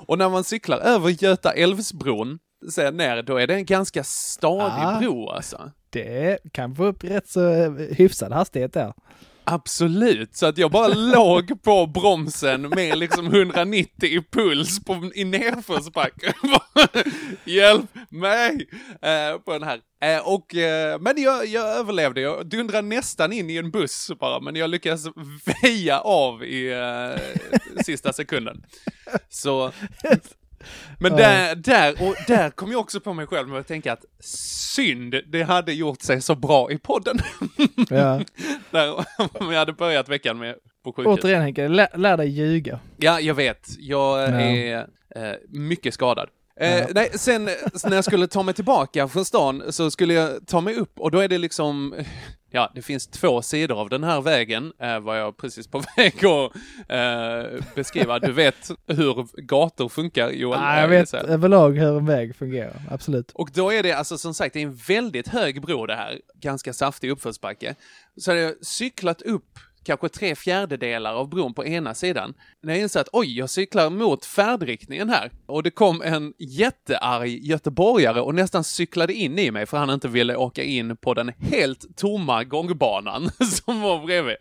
Och 0.08 0.18
när 0.18 0.30
man 0.30 0.44
cyklar 0.44 0.78
över 0.78 1.10
Göta 1.10 1.52
älvsbron, 1.52 2.40
sen 2.70 2.98
ner, 2.98 3.22
då 3.22 3.38
är 3.38 3.48
det 3.48 3.56
en 3.56 3.66
ganska 3.66 4.04
stadig 4.04 4.84
ah. 4.84 5.00
bro 5.00 5.30
alltså 5.30 5.72
det 5.92 6.40
kan 6.52 6.76
få 6.76 6.86
upp 6.86 7.04
rätt 7.04 7.30
så 7.30 7.50
eh, 7.50 7.72
hyfsad 7.72 8.32
hastighet 8.32 8.74
där. 8.74 8.94
Absolut, 9.44 10.36
så 10.36 10.46
att 10.46 10.58
jag 10.58 10.72
bara 10.72 10.88
låg 10.96 11.64
på 11.64 11.86
bromsen 11.88 12.62
med 12.62 12.98
liksom 12.98 13.26
190 13.26 14.10
i 14.10 14.22
puls 14.32 14.86
på, 14.86 15.12
i 15.16 15.24
nerförsbacke. 15.24 16.34
Hjälp 17.46 17.90
mig! 18.10 18.70
Eh, 19.02 19.38
på 19.38 19.54
den 19.54 19.64
här. 19.64 19.80
Eh, 20.04 20.28
och, 20.28 20.56
eh, 20.56 21.00
men 21.00 21.22
jag, 21.22 21.46
jag 21.46 21.68
överlevde, 21.68 22.22
jag 22.22 22.46
dundrade 22.46 22.88
nästan 22.88 23.34
in 23.34 23.50
i 23.50 23.58
en 23.58 23.72
buss 23.72 24.12
bara, 24.20 24.40
men 24.40 24.56
jag 24.56 24.70
lyckades 24.70 25.06
väja 25.64 26.00
av 26.00 26.44
i 26.44 26.72
eh, 26.72 27.84
sista 27.84 28.14
sekunden. 28.14 28.64
Så 29.30 29.72
men 31.00 31.16
där, 31.16 31.56
där, 31.56 31.92
och 32.08 32.16
där 32.28 32.50
kom 32.50 32.72
jag 32.72 32.82
också 32.82 33.00
på 33.00 33.14
mig 33.14 33.28
själv 33.28 33.50
med 33.50 33.60
att 33.60 33.68
tänka 33.68 33.94
att 33.94 34.06
synd, 34.76 35.16
det 35.28 35.44
hade 35.44 35.74
gjort 35.74 36.02
sig 36.02 36.22
så 36.22 36.36
bra 36.36 36.72
i 36.72 36.78
podden. 36.78 37.20
Ja. 37.90 38.22
där, 38.72 39.06
om 39.18 39.52
jag 39.52 39.60
hade 39.60 39.74
börjat 39.74 40.10
veckan 40.10 40.38
med 40.40 40.56
på 40.84 40.94
sjukhus. 40.94 41.20
Återigen 41.20 41.42
Henke, 41.42 41.68
lär, 41.68 41.98
lär 41.98 42.18
dig 42.18 42.30
ljuga. 42.30 42.80
Ja, 42.98 43.20
jag 43.20 43.34
vet. 43.34 43.68
Jag 43.80 44.20
ja. 44.20 44.42
är 44.42 44.88
eh, 45.16 45.34
mycket 45.50 45.94
skadad. 45.94 46.30
Eh, 46.60 46.78
ja. 46.78 46.88
nej, 46.96 47.10
sen 47.14 47.46
när 47.84 47.96
jag 47.96 48.04
skulle 48.04 48.28
ta 48.28 48.44
mig 48.44 48.54
tillbaka 48.54 49.08
från 49.08 49.26
stan 49.26 49.64
så 49.70 49.92
skulle 49.92 50.14
jag 50.14 50.48
ta 50.48 50.62
mig 50.62 50.76
upp 50.76 51.00
och 51.00 51.12
då 51.12 51.20
är 51.20 51.28
det 51.28 51.38
liksom, 51.38 51.96
ja, 52.52 52.72
det 52.76 52.82
finns 52.82 53.08
två 53.08 53.42
sidor 53.42 53.80
av 53.80 53.90
den 53.90 54.04
här 54.04 54.22
vägen, 54.22 54.74
eh, 54.80 55.00
var 55.00 55.16
jag 55.16 55.38
precis 55.38 55.68
på 55.68 55.84
väg 55.98 56.26
att 56.26 56.56
eh, 56.90 57.66
beskriva. 57.76 58.20
Du 58.20 58.32
vet 58.32 58.72
hur 58.88 59.42
gator 59.42 59.90
funkar, 59.90 60.30
Joel? 60.30 60.60
Ja, 60.62 60.82
jag 60.82 60.88
vet 60.88 61.14
överlag 61.14 61.72
hur 61.72 61.98
en 61.98 62.06
väg 62.06 62.36
fungerar, 62.36 62.82
absolut. 62.90 63.32
Och 63.32 63.50
då 63.54 63.74
är 63.74 63.84
det 63.84 63.94
alltså 63.94 64.18
som 64.18 64.34
sagt, 64.34 64.54
det 64.54 64.62
är 64.62 64.66
en 64.66 64.76
väldigt 64.76 65.28
hög 65.28 65.62
bro 65.62 65.86
det 65.86 65.96
här, 65.96 66.22
ganska 66.42 66.74
saftig 66.74 67.10
uppförsbacke. 67.10 67.76
Så 68.18 68.32
hade 68.32 68.42
jag 68.42 68.66
cyklat 68.66 69.22
upp 69.22 69.60
kanske 69.84 70.10
tre 70.10 70.36
fjärdedelar 70.36 71.14
av 71.14 71.30
bron 71.30 71.54
på 71.54 71.66
ena 71.66 71.94
sidan. 71.94 72.34
När 72.64 72.74
jag 72.74 72.82
insåg 72.82 73.02
att 73.02 73.10
oj, 73.12 73.38
jag 73.38 73.50
cyklar 73.50 73.90
mot 73.90 74.26
färdriktningen 74.26 75.10
här. 75.10 75.32
Och 75.46 75.64
det 75.64 75.72
kom 75.72 76.02
en 76.02 76.34
jättearg 76.38 77.46
göteborgare 77.46 78.22
och 78.22 78.36
nästan 78.36 78.64
cyklade 78.64 79.14
in 79.14 79.40
i 79.40 79.52
mig 79.52 79.66
för 79.66 79.78
han 79.78 79.90
inte 79.90 80.08
ville 80.08 80.36
åka 80.36 80.64
in 80.64 80.98
på 80.98 81.14
den 81.14 81.30
helt 81.40 81.98
tomma 81.98 82.44
gångbanan 82.44 83.30
som 83.66 83.82
var 83.82 84.06
bredvid. 84.06 84.36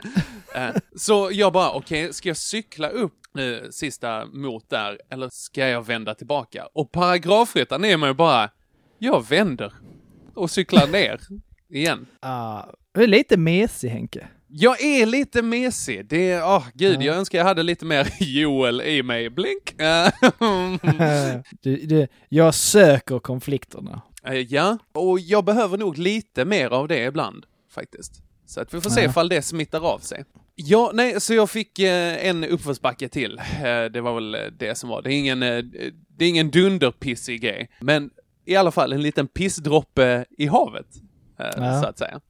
Eh, 0.55 0.71
så 0.97 1.31
jag 1.33 1.53
bara, 1.53 1.71
okej, 1.71 2.05
okay, 2.05 2.13
ska 2.13 2.29
jag 2.29 2.37
cykla 2.37 2.89
upp 2.89 3.15
nu 3.33 3.69
sista 3.71 4.27
mot 4.27 4.71
där 4.71 4.99
eller 5.11 5.29
ska 5.33 5.69
jag 5.69 5.87
vända 5.87 6.15
tillbaka? 6.15 6.69
Och 6.73 6.93
paragrafryttaren 6.93 7.85
är 7.85 7.97
mig 7.97 8.15
bara, 8.15 8.51
jag 8.99 9.29
vänder 9.29 9.73
och 10.35 10.51
cyklar 10.51 10.87
ner 10.87 11.21
igen. 11.69 12.07
Ah, 12.21 12.65
du 12.93 13.03
är 13.03 13.07
lite 13.07 13.37
mesig 13.37 13.89
Henke. 13.89 14.29
Jag 14.53 14.83
är 14.83 15.07
lite 15.07 15.43
mesig. 15.43 16.07
Det 16.07 16.31
är, 16.31 16.43
oh, 16.43 16.65
gud, 16.75 17.03
ja. 17.03 17.07
jag 17.07 17.17
önskar 17.17 17.39
jag 17.39 17.45
hade 17.45 17.63
lite 17.63 17.85
mer 17.85 18.09
Joel 18.21 18.81
i 18.81 19.03
mig. 19.03 19.31
Blink! 19.31 19.75
du, 21.63 21.77
du, 21.77 22.09
jag 22.29 22.55
söker 22.55 23.19
konflikterna. 23.19 24.03
Eh, 24.25 24.35
ja, 24.35 24.79
och 24.93 25.21
jag 25.21 25.45
behöver 25.45 25.79
nog 25.79 25.99
lite 25.99 26.45
mer 26.45 26.71
av 26.71 26.89
det 26.89 27.05
ibland, 27.05 27.47
faktiskt. 27.71 28.23
Så 28.47 28.61
att 28.61 28.75
vi 28.75 28.81
får 28.81 28.91
se 28.91 29.03
ja. 29.03 29.11
ifall 29.11 29.29
det 29.29 29.43
smittar 29.43 29.93
av 29.95 29.99
sig. 29.99 30.25
Ja, 30.55 30.91
nej, 30.95 31.21
så 31.21 31.35
jag 31.35 31.51
fick 31.51 31.79
eh, 31.79 32.27
en 32.27 32.45
uppförsbacke 32.45 33.09
till. 33.09 33.39
Eh, 33.39 33.85
det 33.85 34.01
var 34.01 34.15
väl 34.15 34.37
det 34.59 34.75
som 34.75 34.89
var. 34.91 35.03
Det 35.03 35.15
är 35.15 35.19
ingen, 35.19 35.43
eh, 35.43 35.65
det 36.09 36.25
är 36.25 36.29
ingen 36.29 36.51
dunderpissig 36.51 37.41
grej, 37.41 37.71
men 37.81 38.11
i 38.45 38.57
alla 38.57 38.71
fall 38.71 38.93
en 38.93 39.03
liten 39.03 39.27
pissdroppe 39.29 40.25
i 40.39 40.47
havet, 40.47 40.87
ja. 41.39 41.83
så 41.83 41.89
att 41.89 41.99
säga. 41.99 42.21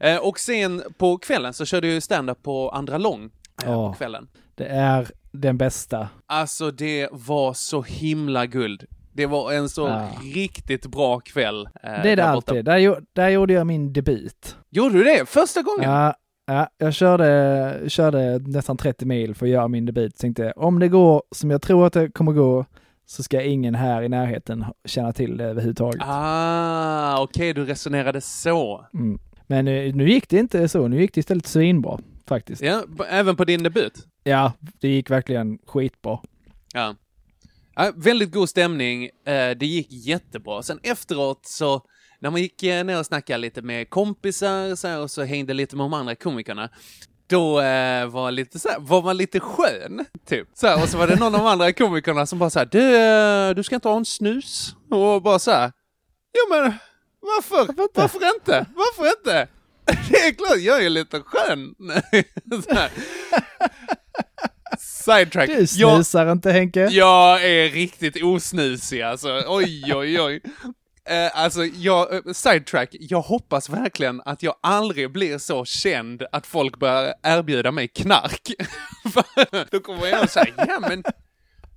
Eh, 0.00 0.16
och 0.16 0.38
sen 0.38 0.82
på 0.98 1.18
kvällen 1.18 1.54
så 1.54 1.64
körde 1.64 1.88
jag 1.88 2.02
stand-up 2.02 2.42
på 2.42 2.70
Andra 2.70 2.98
Lång 2.98 3.30
eh, 3.64 3.70
oh, 3.70 3.90
på 3.90 3.98
kvällen. 3.98 4.28
Det 4.54 4.66
är 4.66 5.08
den 5.32 5.58
bästa. 5.58 6.08
Alltså 6.26 6.70
det 6.70 7.08
var 7.12 7.52
så 7.52 7.82
himla 7.82 8.46
guld. 8.46 8.84
Det 9.12 9.26
var 9.26 9.52
en 9.52 9.68
så 9.68 9.86
ja. 9.86 10.08
riktigt 10.34 10.86
bra 10.86 11.20
kväll. 11.20 11.68
Eh, 11.82 12.02
det 12.02 12.10
är 12.10 12.16
det 12.16 12.24
alltid. 12.24 12.64
Där, 12.64 13.02
där 13.12 13.28
gjorde 13.28 13.52
jag 13.52 13.66
min 13.66 13.92
debut. 13.92 14.56
Gjorde 14.70 14.98
du 14.98 15.04
det? 15.04 15.28
Första 15.28 15.62
gången? 15.62 15.90
Ja, 15.90 16.14
ja 16.46 16.68
jag 16.78 16.94
körde, 16.94 17.80
körde 17.88 18.38
nästan 18.38 18.76
30 18.76 19.06
mil 19.06 19.34
för 19.34 19.46
att 19.46 19.52
göra 19.52 19.68
min 19.68 19.86
debut. 19.86 20.16
Tänkte 20.16 20.52
om 20.52 20.78
det 20.78 20.88
går 20.88 21.22
som 21.34 21.50
jag 21.50 21.62
tror 21.62 21.86
att 21.86 21.92
det 21.92 22.10
kommer 22.10 22.32
gå 22.32 22.64
så 23.06 23.22
ska 23.22 23.42
ingen 23.42 23.74
här 23.74 24.02
i 24.02 24.08
närheten 24.08 24.64
känna 24.84 25.12
till 25.12 25.36
det 25.36 25.44
överhuvudtaget. 25.44 26.02
Ah, 26.04 27.22
okej, 27.22 27.50
okay, 27.50 27.64
du 27.64 27.70
resonerade 27.70 28.20
så. 28.20 28.86
Mm. 28.94 29.20
Men 29.48 29.68
eh, 29.68 29.94
nu 29.94 30.10
gick 30.10 30.28
det 30.28 30.38
inte 30.38 30.68
så, 30.68 30.88
nu 30.88 31.00
gick 31.00 31.14
det 31.14 31.20
istället 31.20 31.46
svinbra 31.46 31.98
faktiskt. 32.26 32.62
Ja, 32.62 32.84
även 33.08 33.36
på 33.36 33.44
din 33.44 33.62
debut? 33.62 33.94
Ja, 34.24 34.52
det 34.80 34.88
gick 34.88 35.10
verkligen 35.10 35.58
skitbra. 35.66 36.18
Ja. 36.74 36.94
Ja, 37.74 37.92
väldigt 37.96 38.32
god 38.32 38.48
stämning. 38.48 39.04
Eh, 39.04 39.50
det 39.56 39.66
gick 39.66 39.88
jättebra. 39.90 40.62
Sen 40.62 40.80
efteråt 40.82 41.46
så, 41.46 41.82
när 42.20 42.30
man 42.30 42.40
gick 42.40 42.62
eh, 42.62 42.84
ner 42.84 42.98
och 42.98 43.06
snackade 43.06 43.38
lite 43.38 43.62
med 43.62 43.90
kompisar 43.90 44.74
så 44.74 44.88
här, 44.88 45.00
och 45.00 45.10
så 45.10 45.22
hängde 45.22 45.54
lite 45.54 45.76
med 45.76 45.84
de 45.84 45.94
andra 45.94 46.14
komikerna, 46.14 46.70
då 47.26 47.60
eh, 47.60 48.06
var, 48.06 48.30
lite 48.30 48.58
så 48.58 48.68
här, 48.68 48.80
var 48.80 49.02
man 49.02 49.16
lite 49.16 49.40
skön, 49.40 50.04
typ. 50.26 50.48
Så 50.54 50.66
här, 50.66 50.82
och 50.82 50.88
så 50.88 50.98
var 50.98 51.06
det 51.06 51.16
någon 51.16 51.34
av 51.34 51.40
de 51.40 51.46
andra 51.46 51.72
komikerna 51.72 52.26
som 52.26 52.38
bara 52.38 52.50
så 52.50 52.58
här, 52.58 52.66
du, 52.66 53.54
du 53.54 53.62
ska 53.62 53.74
inte 53.74 53.88
ha 53.88 53.96
en 53.96 54.04
snus? 54.04 54.74
Och 54.90 55.22
bara 55.22 55.38
så 55.38 55.50
här, 55.50 55.72
jo 56.34 56.56
men 56.56 56.72
varför? 57.36 57.72
Varför 57.94 58.34
inte? 58.34 58.66
Varför 58.76 59.18
inte? 59.18 59.48
Det 60.10 60.16
är 60.18 60.32
klart, 60.34 60.58
jag 60.58 60.84
är 60.84 60.90
lite 60.90 61.20
skön. 61.20 61.74
Sidetrack. 64.78 65.46
Du 65.48 65.54
Jag- 65.54 65.68
snusar 65.68 66.32
inte 66.32 66.50
Henke? 66.52 66.80
jag 66.90 67.44
är 67.44 67.68
riktigt 67.68 68.22
osnusig 68.22 69.02
alltså. 69.02 69.42
Oj, 69.46 69.94
oj, 69.94 70.20
oj. 70.20 70.40
Eh, 71.08 71.30
alltså, 71.42 71.64
jag, 71.64 72.14
eh, 72.14 72.20
sidetrack, 72.32 72.88
jag 72.92 73.20
hoppas 73.20 73.68
verkligen 73.68 74.20
att 74.24 74.42
jag 74.42 74.54
aldrig 74.60 75.12
blir 75.12 75.38
så 75.38 75.64
känd 75.64 76.22
att 76.32 76.46
folk 76.46 76.78
börjar 76.78 77.14
erbjuda 77.22 77.70
mig 77.72 77.88
knark. 77.88 78.50
Då 79.70 79.80
kommer 79.80 80.06
jag 80.06 80.30
säga, 80.30 80.46
ja 80.56 80.80
men, 80.80 81.02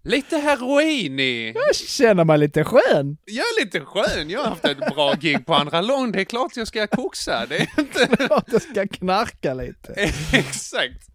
lite 0.04 0.38
heroin 0.38 1.20
i. 1.20 1.54
Jag 1.56 1.76
känner 1.76 2.24
mig 2.24 2.38
lite 2.38 2.64
skön. 2.64 3.18
Jag 3.26 3.46
är 3.46 3.66
lite 3.66 3.80
skön, 3.80 4.30
jag 4.30 4.40
har 4.40 4.50
haft 4.50 4.66
ett 4.66 4.96
bra 4.96 5.14
gig 5.14 5.46
på 5.46 5.54
andra 5.54 5.82
lång, 5.82 6.12
det 6.12 6.22
är 6.22 6.26
klart 6.26 6.58
jag 6.58 6.68
ska 6.68 6.88
koxa, 6.88 7.46
det 7.50 7.58
är 7.58 7.80
inte... 7.80 8.04
Att 8.30 8.52
jag 8.52 8.62
ska 8.62 8.88
knarka 8.88 9.54
lite. 9.54 9.94
Exakt. 10.34 11.10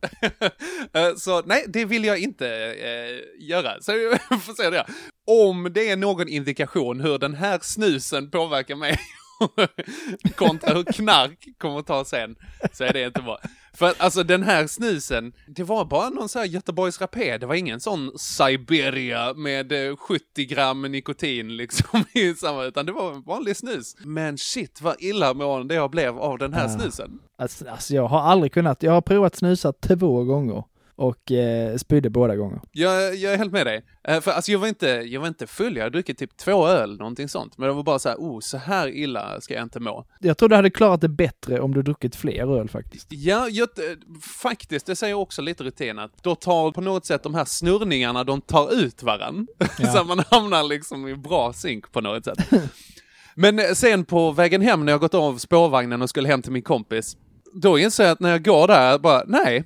Eh, 0.94 1.14
så 1.16 1.42
nej, 1.42 1.64
det 1.68 1.84
vill 1.84 2.04
jag 2.04 2.18
inte 2.18 2.48
eh, 2.48 3.46
göra. 3.48 3.80
Så 3.80 3.92
jag 3.92 4.42
får 4.42 4.62
se 4.62 4.70
det. 4.70 4.86
Om 5.26 5.70
det 5.74 5.90
är 5.90 5.96
någon 5.96 6.28
indikation 6.28 7.00
hur 7.00 7.18
den 7.18 7.34
här 7.34 7.58
snusen 7.62 8.30
påverkar 8.30 8.76
mig 8.76 8.98
kontra 10.36 10.74
hur 10.74 10.84
knark 10.84 11.48
kommer 11.58 11.78
att 11.78 11.86
ta 11.86 12.04
sen, 12.04 12.36
så 12.72 12.84
är 12.84 12.92
det 12.92 13.06
inte 13.06 13.22
bra. 13.22 13.38
För 13.74 13.86
att, 13.86 14.00
alltså 14.00 14.22
den 14.22 14.42
här 14.42 14.66
snusen, 14.66 15.32
det 15.46 15.62
var 15.64 15.84
bara 15.84 16.08
någon 16.10 16.28
sån 16.28 16.40
här 16.40 16.46
Göteborgs 16.48 17.00
rapé, 17.00 17.38
det 17.38 17.46
var 17.46 17.54
ingen 17.54 17.80
sån 17.80 18.18
Siberia 18.18 19.34
med 19.34 19.72
eh, 19.90 19.96
70 19.96 20.44
gram 20.44 20.82
nikotin 20.82 21.56
liksom 21.56 22.04
i 22.14 22.34
samma, 22.34 22.64
utan 22.64 22.86
det 22.86 22.92
var 22.92 23.12
en 23.12 23.22
vanlig 23.22 23.56
snus. 23.56 23.96
Men 24.04 24.38
shit 24.38 24.80
vad 24.82 24.96
illamående 25.02 25.74
jag 25.74 25.90
blev 25.90 26.18
av 26.18 26.38
den 26.38 26.52
här 26.54 26.64
Ah. 26.66 26.68
snusen. 26.68 27.18
Alltså, 27.38 27.68
alltså 27.68 27.94
jag 27.94 28.06
har 28.08 28.20
aldrig 28.20 28.52
kunnat, 28.52 28.82
jag 28.82 28.92
har 28.92 29.00
provat 29.00 29.36
snusa 29.36 29.72
två 29.72 30.24
gånger 30.24 30.64
och 30.96 31.32
eh, 31.32 31.76
spydde 31.76 32.10
båda 32.10 32.36
gånger. 32.36 32.60
Jag, 32.72 33.14
jag 33.14 33.32
är 33.32 33.38
helt 33.38 33.52
med 33.52 33.66
dig. 33.66 33.84
Eh, 34.08 34.20
för 34.20 34.30
alltså 34.30 34.52
jag 34.52 34.58
var 34.58 34.68
inte, 34.68 34.86
jag 34.86 35.20
var 35.20 35.28
inte 35.28 35.46
full, 35.46 35.76
jag 35.76 35.82
hade 35.82 35.96
druckit 35.96 36.18
typ 36.18 36.36
två 36.36 36.68
öl, 36.68 36.98
någonting 36.98 37.28
sånt. 37.28 37.58
Men 37.58 37.68
det 37.68 37.74
var 37.74 37.82
bara 37.82 37.98
så 37.98 38.08
här, 38.08 38.16
oh, 38.16 38.40
så 38.40 38.58
här 38.58 38.88
illa 38.88 39.40
ska 39.40 39.54
jag 39.54 39.62
inte 39.62 39.80
må. 39.80 40.06
Jag 40.20 40.38
tror 40.38 40.48
du 40.48 40.56
hade 40.56 40.70
klarat 40.70 41.00
det 41.00 41.08
bättre 41.08 41.60
om 41.60 41.74
du 41.74 41.82
druckit 41.82 42.16
fler 42.16 42.58
öl 42.60 42.68
faktiskt. 42.68 43.06
Ja, 43.10 43.48
jag, 43.48 43.68
eh, 43.78 43.96
faktiskt, 44.42 44.86
det 44.86 44.96
säger 44.96 45.14
också 45.14 45.42
lite 45.42 45.64
rutin 45.64 45.98
att 45.98 46.22
då 46.22 46.34
tar 46.34 46.72
på 46.72 46.80
något 46.80 47.06
sätt 47.06 47.22
de 47.22 47.34
här 47.34 47.44
snurrningarna, 47.44 48.24
de 48.24 48.40
tar 48.40 48.74
ut 48.74 49.02
varann. 49.02 49.46
Ja. 49.78 49.92
så 49.92 50.04
man 50.04 50.22
hamnar 50.30 50.62
liksom 50.62 51.08
i 51.08 51.16
bra 51.16 51.52
synk 51.52 51.92
på 51.92 52.00
något 52.00 52.24
sätt. 52.24 52.38
Men 53.34 53.58
eh, 53.58 53.64
sen 53.74 54.04
på 54.04 54.30
vägen 54.30 54.62
hem 54.62 54.84
när 54.84 54.92
jag 54.92 55.00
gått 55.00 55.14
av 55.14 55.38
spårvagnen 55.38 56.02
och 56.02 56.10
skulle 56.10 56.28
hem 56.28 56.42
till 56.42 56.52
min 56.52 56.62
kompis, 56.62 57.16
då 57.62 57.78
inser 57.78 58.04
jag 58.04 58.12
att 58.12 58.20
när 58.20 58.30
jag 58.30 58.44
går 58.44 58.68
där, 58.68 58.98
bara, 58.98 59.22
nej, 59.26 59.64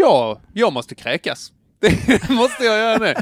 ja, 0.00 0.40
jag 0.54 0.72
måste 0.72 0.94
kräkas. 0.94 1.52
Det 1.80 2.28
måste 2.30 2.64
jag 2.64 2.78
göra 2.78 2.98
nu. 2.98 3.14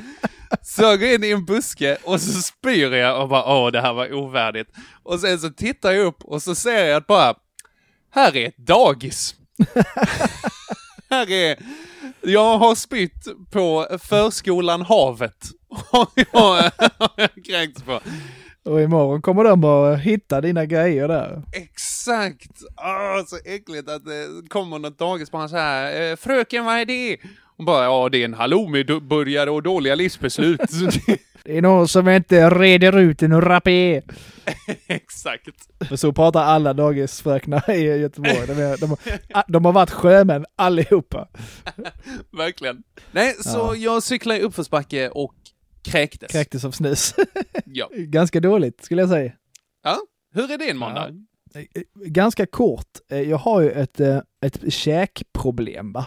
Så 0.62 0.82
jag 0.82 1.00
går 1.00 1.08
in 1.08 1.24
i 1.24 1.30
en 1.30 1.44
buske 1.44 1.96
och 2.04 2.20
så 2.20 2.42
spyr 2.42 2.92
jag 2.92 3.22
och 3.22 3.28
bara, 3.28 3.54
åh, 3.54 3.70
det 3.70 3.80
här 3.80 3.92
var 3.92 4.12
ovärdigt. 4.14 4.68
Och 5.02 5.20
sen 5.20 5.38
så 5.38 5.50
tittar 5.50 5.92
jag 5.92 6.06
upp 6.06 6.24
och 6.24 6.42
så 6.42 6.54
ser 6.54 6.84
jag 6.84 6.96
att 6.96 7.06
bara, 7.06 7.34
här 8.10 8.36
är 8.36 8.48
ett 8.48 8.56
dagis. 8.56 9.34
här 11.10 11.30
är, 11.30 11.58
jag 12.20 12.58
har 12.58 12.74
spytt 12.74 13.50
på 13.50 13.98
förskolan 14.02 14.82
Havet. 14.82 15.44
Och 15.90 16.12
jag 16.14 16.40
har 16.40 16.72
jag 17.16 17.44
kräkts 17.46 17.82
på. 17.82 18.00
Och 18.68 18.82
imorgon 18.82 19.22
kommer 19.22 19.44
de 19.44 19.64
att 19.64 20.00
hitta 20.00 20.40
dina 20.40 20.66
grejer 20.66 21.08
där. 21.08 21.42
Exakt! 21.52 22.50
Åh, 22.76 23.24
så 23.26 23.36
äckligt 23.44 23.88
att 23.90 24.04
det 24.04 24.48
kommer 24.48 24.78
något 24.78 24.98
dagisbarn 24.98 25.48
så 25.48 25.56
här, 25.56 26.10
"Eh, 26.10 26.16
fröken 26.16 26.64
vad 26.64 26.74
är 26.80 26.84
det? 26.86 27.16
Och 27.58 27.64
bara, 27.64 27.84
ja 27.84 28.08
det 28.08 28.18
är 28.18 28.24
en 28.24 28.34
halloumi-burgare 28.34 29.50
och 29.50 29.62
dåliga 29.62 29.94
livsbeslut. 29.94 30.60
Det 31.44 31.58
är 31.58 31.62
någon 31.62 31.88
som 31.88 32.08
inte 32.08 32.50
reder 32.50 32.98
ut 32.98 33.22
en 33.22 33.40
rapé. 33.40 34.02
Exakt. 34.86 35.48
För 35.88 35.96
så 35.96 36.12
pratar 36.12 36.42
alla 36.42 36.72
dagisfröknar 36.72 37.70
i 37.70 37.80
Göteborg. 38.00 38.46
De, 38.46 38.52
är, 38.52 38.76
de, 38.80 38.90
har- 38.90 39.44
de 39.52 39.64
har 39.64 39.72
varit 39.72 39.90
sjömän 39.90 40.46
allihopa. 40.56 41.28
Verkligen. 42.38 42.82
Nej, 43.12 43.34
så 43.40 43.58
Ja. 43.58 43.74
jag 43.76 44.02
cyklade 44.02 44.40
i 44.40 44.42
uppförsbacke 44.42 45.08
och 45.08 45.34
kräktes. 45.82 46.32
Kräktes 46.32 46.64
av 46.64 46.70
snus. 46.70 47.14
Ja. 47.64 47.88
Ganska 47.96 48.40
dåligt 48.40 48.84
skulle 48.84 49.02
jag 49.02 49.08
säga. 49.08 49.32
ja. 49.84 49.98
Hur 50.34 50.50
är 50.52 50.58
din 50.58 50.76
måndag? 50.76 51.10
Ganska 52.04 52.46
kort. 52.46 52.88
Eh, 53.10 53.20
Jag 53.20 53.36
har 53.38 53.60
ju 53.60 53.70
ett, 53.70 54.00
eh, 54.00 54.20
ett 54.40 54.72
käkproblem 54.72 55.92
va. 55.92 56.06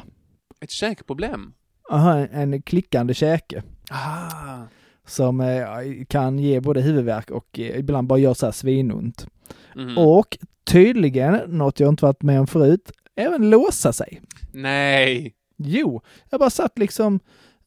Ett 0.61 0.71
käkproblem? 0.71 1.53
Jag 1.89 1.97
har 1.97 2.17
en, 2.31 2.61
klickande 2.61 3.13
käke. 3.13 3.63
Ah. 3.89 4.61
som 5.07 5.41
eh, 5.41 5.65
kan 6.09 6.39
ge 6.39 6.59
både 6.59 6.81
huvudvärk 6.81 7.29
och 7.31 7.59
eh, 7.59 7.79
ibland 7.79 8.07
bara 8.07 8.19
gör 8.19 8.33
så 8.33 8.45
här 8.45 8.51
svinont. 8.53 9.27
Mhm. 9.75 9.97
Och 9.97 10.37
tydligen, 10.63 11.33
något 11.57 11.79
jag 11.79 11.89
inte 11.89 12.05
varit 12.05 12.21
med 12.23 12.39
om 12.39 12.47
förut, 12.47 12.91
även 13.15 13.49
låsa 13.49 13.93
sig. 13.93 14.21
Nej. 14.53 15.33
Jo, 15.57 16.01
jag 16.29 16.39
bara 16.39 16.49
satt 16.49 16.77
liksom, 16.77 17.19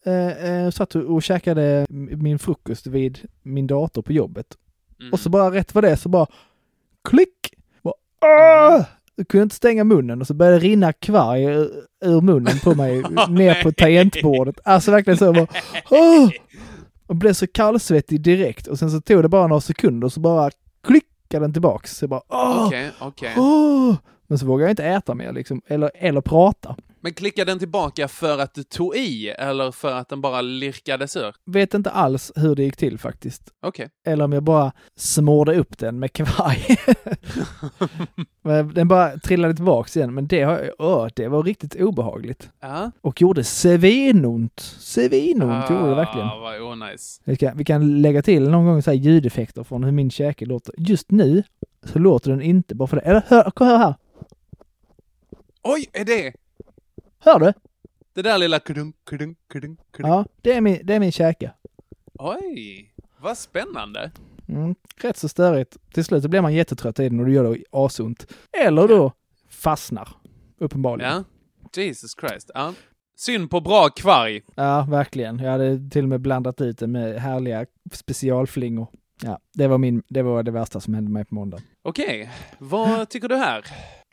eh, 0.06 0.50
eh, 0.50 0.70
satt 0.70 0.94
och, 0.94 1.22
käkade 1.22 1.86
min 1.88 2.38
frukost 2.38 2.86
vid 2.86 3.18
min 3.42 3.66
dator 3.66 4.02
på 4.02 4.12
jobbet. 4.12 4.46
Mm. 5.00 5.12
Och 5.12 5.20
så 5.20 5.30
bara 5.30 5.50
rätt 5.54 5.74
vad 5.74 5.84
det 5.84 5.96
så 5.96 6.08
bara 6.08 6.26
klick! 7.08 7.54
Bara, 7.82 7.94
Åh! 8.22 8.84
Jag 9.16 9.28
kunde 9.28 9.42
inte 9.42 9.56
stänga 9.56 9.84
munnen 9.84 10.20
och 10.20 10.26
så 10.26 10.34
började 10.34 10.58
det 10.58 10.64
rinna 10.64 10.92
kvarg 10.92 11.44
ur, 11.44 12.20
munnen 12.20 12.58
på 12.64 12.74
mig 12.74 13.02
ner 13.28 13.62
på 13.62 13.72
tangentbordet. 13.72 14.60
Alltså 14.64 14.90
verkligen 14.90 15.18
så 15.18 15.32
bara, 15.32 15.46
Åh! 15.90 16.30
Och 17.06 17.16
blev 17.16 17.32
så 17.32 17.46
kallsvettig 17.46 18.20
direkt 18.20 18.66
och 18.66 18.78
sen 18.78 18.90
så 18.90 19.00
tog 19.00 19.22
det 19.22 19.28
bara 19.28 19.46
några 19.46 19.60
sekunder 19.60 20.06
och 20.06 20.12
så 20.12 20.20
bara 20.20 20.50
klickade 20.86 21.44
den 21.44 21.52
tillbaks. 21.52 21.96
Så 21.96 22.02
jag 22.02 22.10
bara 22.10 22.22
åh! 22.28 22.66
Okej. 22.66 22.90
åh! 23.36 23.94
Men 24.26 24.38
så 24.38 24.46
vågade 24.46 24.64
jag 24.64 24.72
inte 24.72 24.84
äta 24.84 25.14
mer 25.14 25.32
liksom, 25.32 25.62
eller, 25.66 25.90
eller 25.94 26.20
prata. 26.20 26.76
Men 27.04 27.14
klickade 27.14 27.50
den 27.50 27.58
tillbaka 27.58 28.08
för 28.08 28.38
att 28.38 28.54
du 28.54 28.62
tog 28.62 28.96
i, 28.96 29.28
eller 29.28 29.70
för 29.70 29.92
att 29.92 30.08
den 30.08 30.20
bara 30.20 30.40
lirkades 30.40 31.16
ur? 31.16 31.34
Vet 31.44 31.74
inte 31.74 31.90
alls 31.90 32.32
hur 32.36 32.54
det 32.54 32.62
gick 32.62 32.76
till 32.76 32.98
faktiskt. 32.98 33.42
Okej. 33.62 33.88
Eller 34.06 34.24
om 34.24 34.32
jag 34.32 34.42
bara 34.42 34.72
smorde 34.96 35.54
upp 35.54 35.78
den 35.78 35.98
med. 35.98 36.10
Men 38.42 38.74
den 38.74 38.88
bara 38.88 39.18
trillade 39.18 39.54
tillbaks 39.54 39.96
igen, 39.96 40.14
men 40.14 40.26
det, 40.26 40.42
har, 40.42 40.72
åh, 40.78 41.08
det 41.14 41.28
var 41.28 41.42
riktigt 41.42 41.74
obehagligt. 41.80 42.50
Ja. 42.60 42.90
Och 43.00 43.20
gjorde 43.20 43.44
svinont. 43.44 44.60
Svinont 44.78 45.70
gjorde 45.70 45.88
det 45.88 45.94
verkligen. 45.94 46.28
Ah, 46.28 46.38
vad 46.38 46.62
onajs. 46.62 47.20
Vi 47.24 47.36
kan, 47.36 47.58
vi 47.58 47.64
kan 47.64 48.02
lägga 48.02 48.22
till 48.22 48.50
någon 48.50 48.66
gång 48.66 48.82
så 48.82 48.90
här 48.90 48.98
ljudeffekter 48.98 49.64
från 49.64 49.84
hur 49.84 49.92
min 49.92 50.10
käke 50.10 50.46
låter. 50.46 50.74
Just 50.78 51.10
nu 51.10 51.42
så 51.82 51.98
låter 51.98 52.30
den 52.30 52.42
inte 52.42 52.74
bara 52.74 52.88
för 52.88 52.96
det. 52.96 53.02
Eller 53.02 53.22
hör, 53.26 53.52
hör 53.56 53.78
här! 53.78 53.94
Oj, 55.62 55.90
är 55.92 56.04
det? 56.04 56.34
Hör 57.24 57.38
du? 57.38 57.52
Det 58.14 58.22
där 58.22 58.38
lilla 58.38 58.60
kudunk, 58.60 58.96
kudunk, 59.06 59.38
kudunk, 59.48 59.80
kudunk. 59.92 60.14
Ja, 60.14 60.26
det 60.42 60.52
är 60.52 60.60
min, 60.60 60.80
det 60.82 60.94
är 60.94 61.00
min 61.00 61.12
käke. 61.12 61.52
Oj, 62.18 62.94
vad 63.18 63.38
spännande. 63.38 64.10
Mm, 64.48 64.74
rätt 64.96 65.16
så 65.16 65.28
störigt. 65.28 65.76
Till 65.94 66.04
slut 66.04 66.24
blir 66.24 66.40
man 66.40 66.54
jättetrött 66.54 67.00
i 67.00 67.08
den 67.08 67.20
och 67.20 67.26
det 67.26 67.32
gör 67.32 67.54
det 67.54 67.64
asont. 67.70 68.26
Eller 68.52 68.88
då 68.88 69.12
fastnar. 69.48 70.08
Uppenbarligen. 70.58 71.24
Ja. 71.72 71.82
Jesus 71.82 72.14
Christ. 72.20 72.50
Ja. 72.54 72.74
Synd 73.16 73.50
på 73.50 73.60
bra 73.60 73.88
kvarg. 73.88 74.42
Ja, 74.54 74.86
verkligen. 74.90 75.38
Jag 75.38 75.50
hade 75.50 75.90
till 75.90 76.02
och 76.02 76.08
med 76.08 76.20
blandat 76.20 76.60
ut 76.60 76.78
det 76.78 76.86
med 76.86 77.20
härliga 77.20 77.66
specialflingor. 77.92 78.86
Ja, 79.22 79.38
det 79.54 79.66
var, 79.66 79.78
min, 79.78 80.02
det 80.08 80.22
var 80.22 80.42
det 80.42 80.50
värsta 80.50 80.80
som 80.80 80.94
hände 80.94 81.10
mig 81.10 81.24
på 81.24 81.34
måndag. 81.34 81.58
Okej, 81.82 82.30
vad 82.58 83.08
tycker 83.08 83.28
du 83.28 83.36
här? 83.36 83.64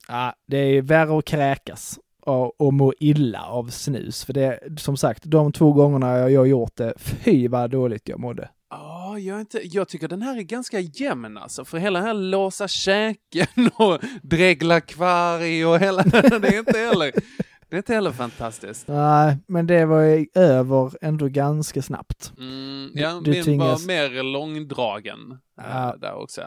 Ja, 0.08 0.34
det 0.47 0.58
är 0.58 0.82
värre 0.82 1.17
att 1.17 1.26
kräkas 1.26 2.00
och, 2.38 2.74
må 2.74 2.94
illa 3.00 3.41
av 3.46 3.67
snus. 3.70 4.26
För 4.26 4.34
det, 4.34 4.60
som 4.78 4.98
sagt, 4.98 5.24
de 5.26 5.52
två 5.52 5.74
gångerna 5.74 6.30
jag 6.30 6.39
har 6.41 6.46
gjort 6.46 6.76
det, 6.76 6.94
fy 6.98 7.48
vad 7.48 7.70
dåligt 7.72 8.10
jag 8.10 8.20
mådde. 8.20 8.50
Ja, 8.70 9.20
jag, 9.20 9.39
inte, 9.39 9.60
jag 9.63 9.88
tycker 9.88 10.08
den 10.08 10.22
här 10.22 10.38
är 10.38 10.41
ganska 10.41 10.80
jämn 10.80 11.38
alltså, 11.38 11.65
för 11.65 11.78
hela 11.78 12.00
den 12.00 12.08
här 12.08 12.13
låsa 12.13 12.67
käken 12.67 13.48
och 13.76 14.00
dregla 14.22 14.82
kvarg 14.82 15.65
och 15.65 15.80
hela, 15.80 16.04
det 16.04 16.48
är 16.48 16.60
inte 16.60 16.78
heller, 16.80 17.12
Det 17.70 17.76
är 17.76 17.78
inte 17.78 17.94
heller 17.94 18.12
fantastiskt. 18.12 18.88
Nej, 18.88 19.38
men 19.48 19.67
det 19.67 19.86
var 19.86 20.02
ju 20.02 20.28
över 20.36 20.91
ändå 21.02 21.28
ganska 21.28 21.82
snabbt. 21.82 22.34
Mm, 22.38 22.91
ja, 22.94 23.22
Du 23.24 23.32
min 23.32 23.44
tvingas- 23.44 23.82
var 23.82 23.88
mer 23.88 24.24
långdragen 24.24 25.17
äh, 25.62 25.65
Ja. 25.70 25.96
där 26.02 26.13
också. 26.13 26.41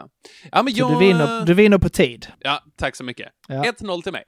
Ja, 0.51 0.63
men 0.63 0.73
jag... 0.73 0.91
du, 0.91 0.99
vinner, 1.07 1.45
du 1.45 1.53
vinner 1.53 1.77
på 1.77 1.89
tid. 1.89 2.27
Ja, 2.39 2.63
tack 2.75 2.95
så 2.95 3.03
mycket. 3.03 3.27
Ja. 3.47 3.63
1-0 3.63 4.01
till 4.01 4.11
mig. 4.11 4.23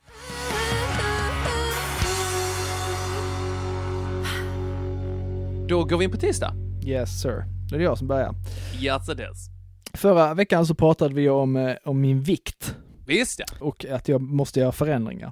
Då 5.70 5.84
går 5.84 5.98
vi 5.98 6.06
in 6.06 6.12
på 6.12 6.18
tisdag. 6.18 6.54
Yes 6.86 7.22
sir. 7.22 7.44
Det 7.70 7.76
är 7.76 7.80
jag 7.80 7.98
som 7.98 8.08
börjar. 8.08 8.36
Yes 8.82 9.10
it 9.10 9.20
is. 9.20 9.50
Förra 9.94 10.34
veckan 10.34 10.66
så 10.66 10.76
pratade 10.76 11.14
vi 11.16 11.30
om, 11.30 11.56
eh, 11.56 11.76
om 11.86 12.02
min 12.02 12.22
vikt 12.22 12.76
Visst 13.08 13.40
ja. 13.40 13.46
och 13.66 13.86
att 13.86 14.08
jag 14.08 14.22
måste 14.22 14.60
göra 14.60 14.72
förändringar. 14.72 15.32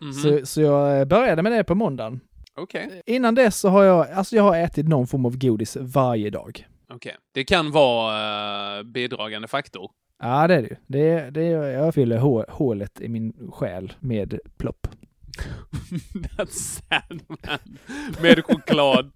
Mhm. 0.00 0.12
Så, 0.12 0.46
så 0.46 0.60
jag 0.60 0.98
eh, 1.00 1.04
började 1.04 1.42
med 1.42 1.52
det 1.52 1.64
på 1.64 1.74
måndagen. 1.74 2.20
Okej, 2.54 3.02
Innan 3.06 3.34
dess 3.34 3.56
så 3.56 3.68
har 3.68 3.84
jag, 3.84 4.10
alltså 4.10 4.36
jag 4.36 4.42
har 4.42 4.56
ätit 4.56 4.88
någon 4.88 5.06
form 5.06 5.26
av 5.26 5.38
godis 5.38 5.76
varje 5.80 6.30
dag. 6.30 6.66
okej. 6.94 7.16
Det 7.34 7.44
kan 7.44 7.70
vara 7.70 8.84
bidragande 8.84 9.48
faktor. 9.48 9.90
Ja 10.22 10.46
det 10.48 10.54
är 10.54 10.62
det 10.62 10.68
ju. 10.68 10.76
Det, 10.86 11.30
det, 11.30 11.44
jag 11.50 11.94
fyller 11.94 12.18
hå, 12.18 12.44
hålet 12.48 13.00
i 13.00 13.08
min 13.08 13.50
själ 13.52 13.92
med 14.00 14.38
plopp. 14.56 14.86
That's 16.36 16.80
sad 16.88 17.20
man. 17.28 17.58
Med 18.22 18.44
choklad. 18.44 19.10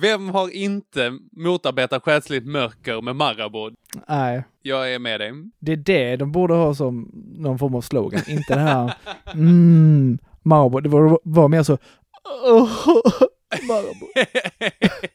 Vem 0.00 0.28
har 0.28 0.48
inte 0.54 1.18
motarbetat 1.32 2.02
själsligt 2.04 2.46
mörker 2.46 3.00
med 3.00 3.16
Marabou? 3.16 3.70
Nej, 4.08 4.42
Jag 4.62 4.94
är 4.94 4.98
med 4.98 5.20
dig. 5.20 5.32
det 5.58 5.72
är 5.72 5.76
det 5.76 6.16
de 6.16 6.32
borde 6.32 6.54
ha 6.54 6.74
som 6.74 7.10
någon 7.38 7.58
form 7.58 7.74
av 7.74 7.80
slogan. 7.80 8.22
Inte 8.28 8.54
det 8.54 8.60
här 8.60 8.94
mm, 9.34 10.18
Marabou. 10.42 10.80
Det 10.80 10.88
var, 10.88 11.20
var 11.24 11.48
mer 11.48 11.62
så 11.62 11.72
Marabou. 13.68 14.08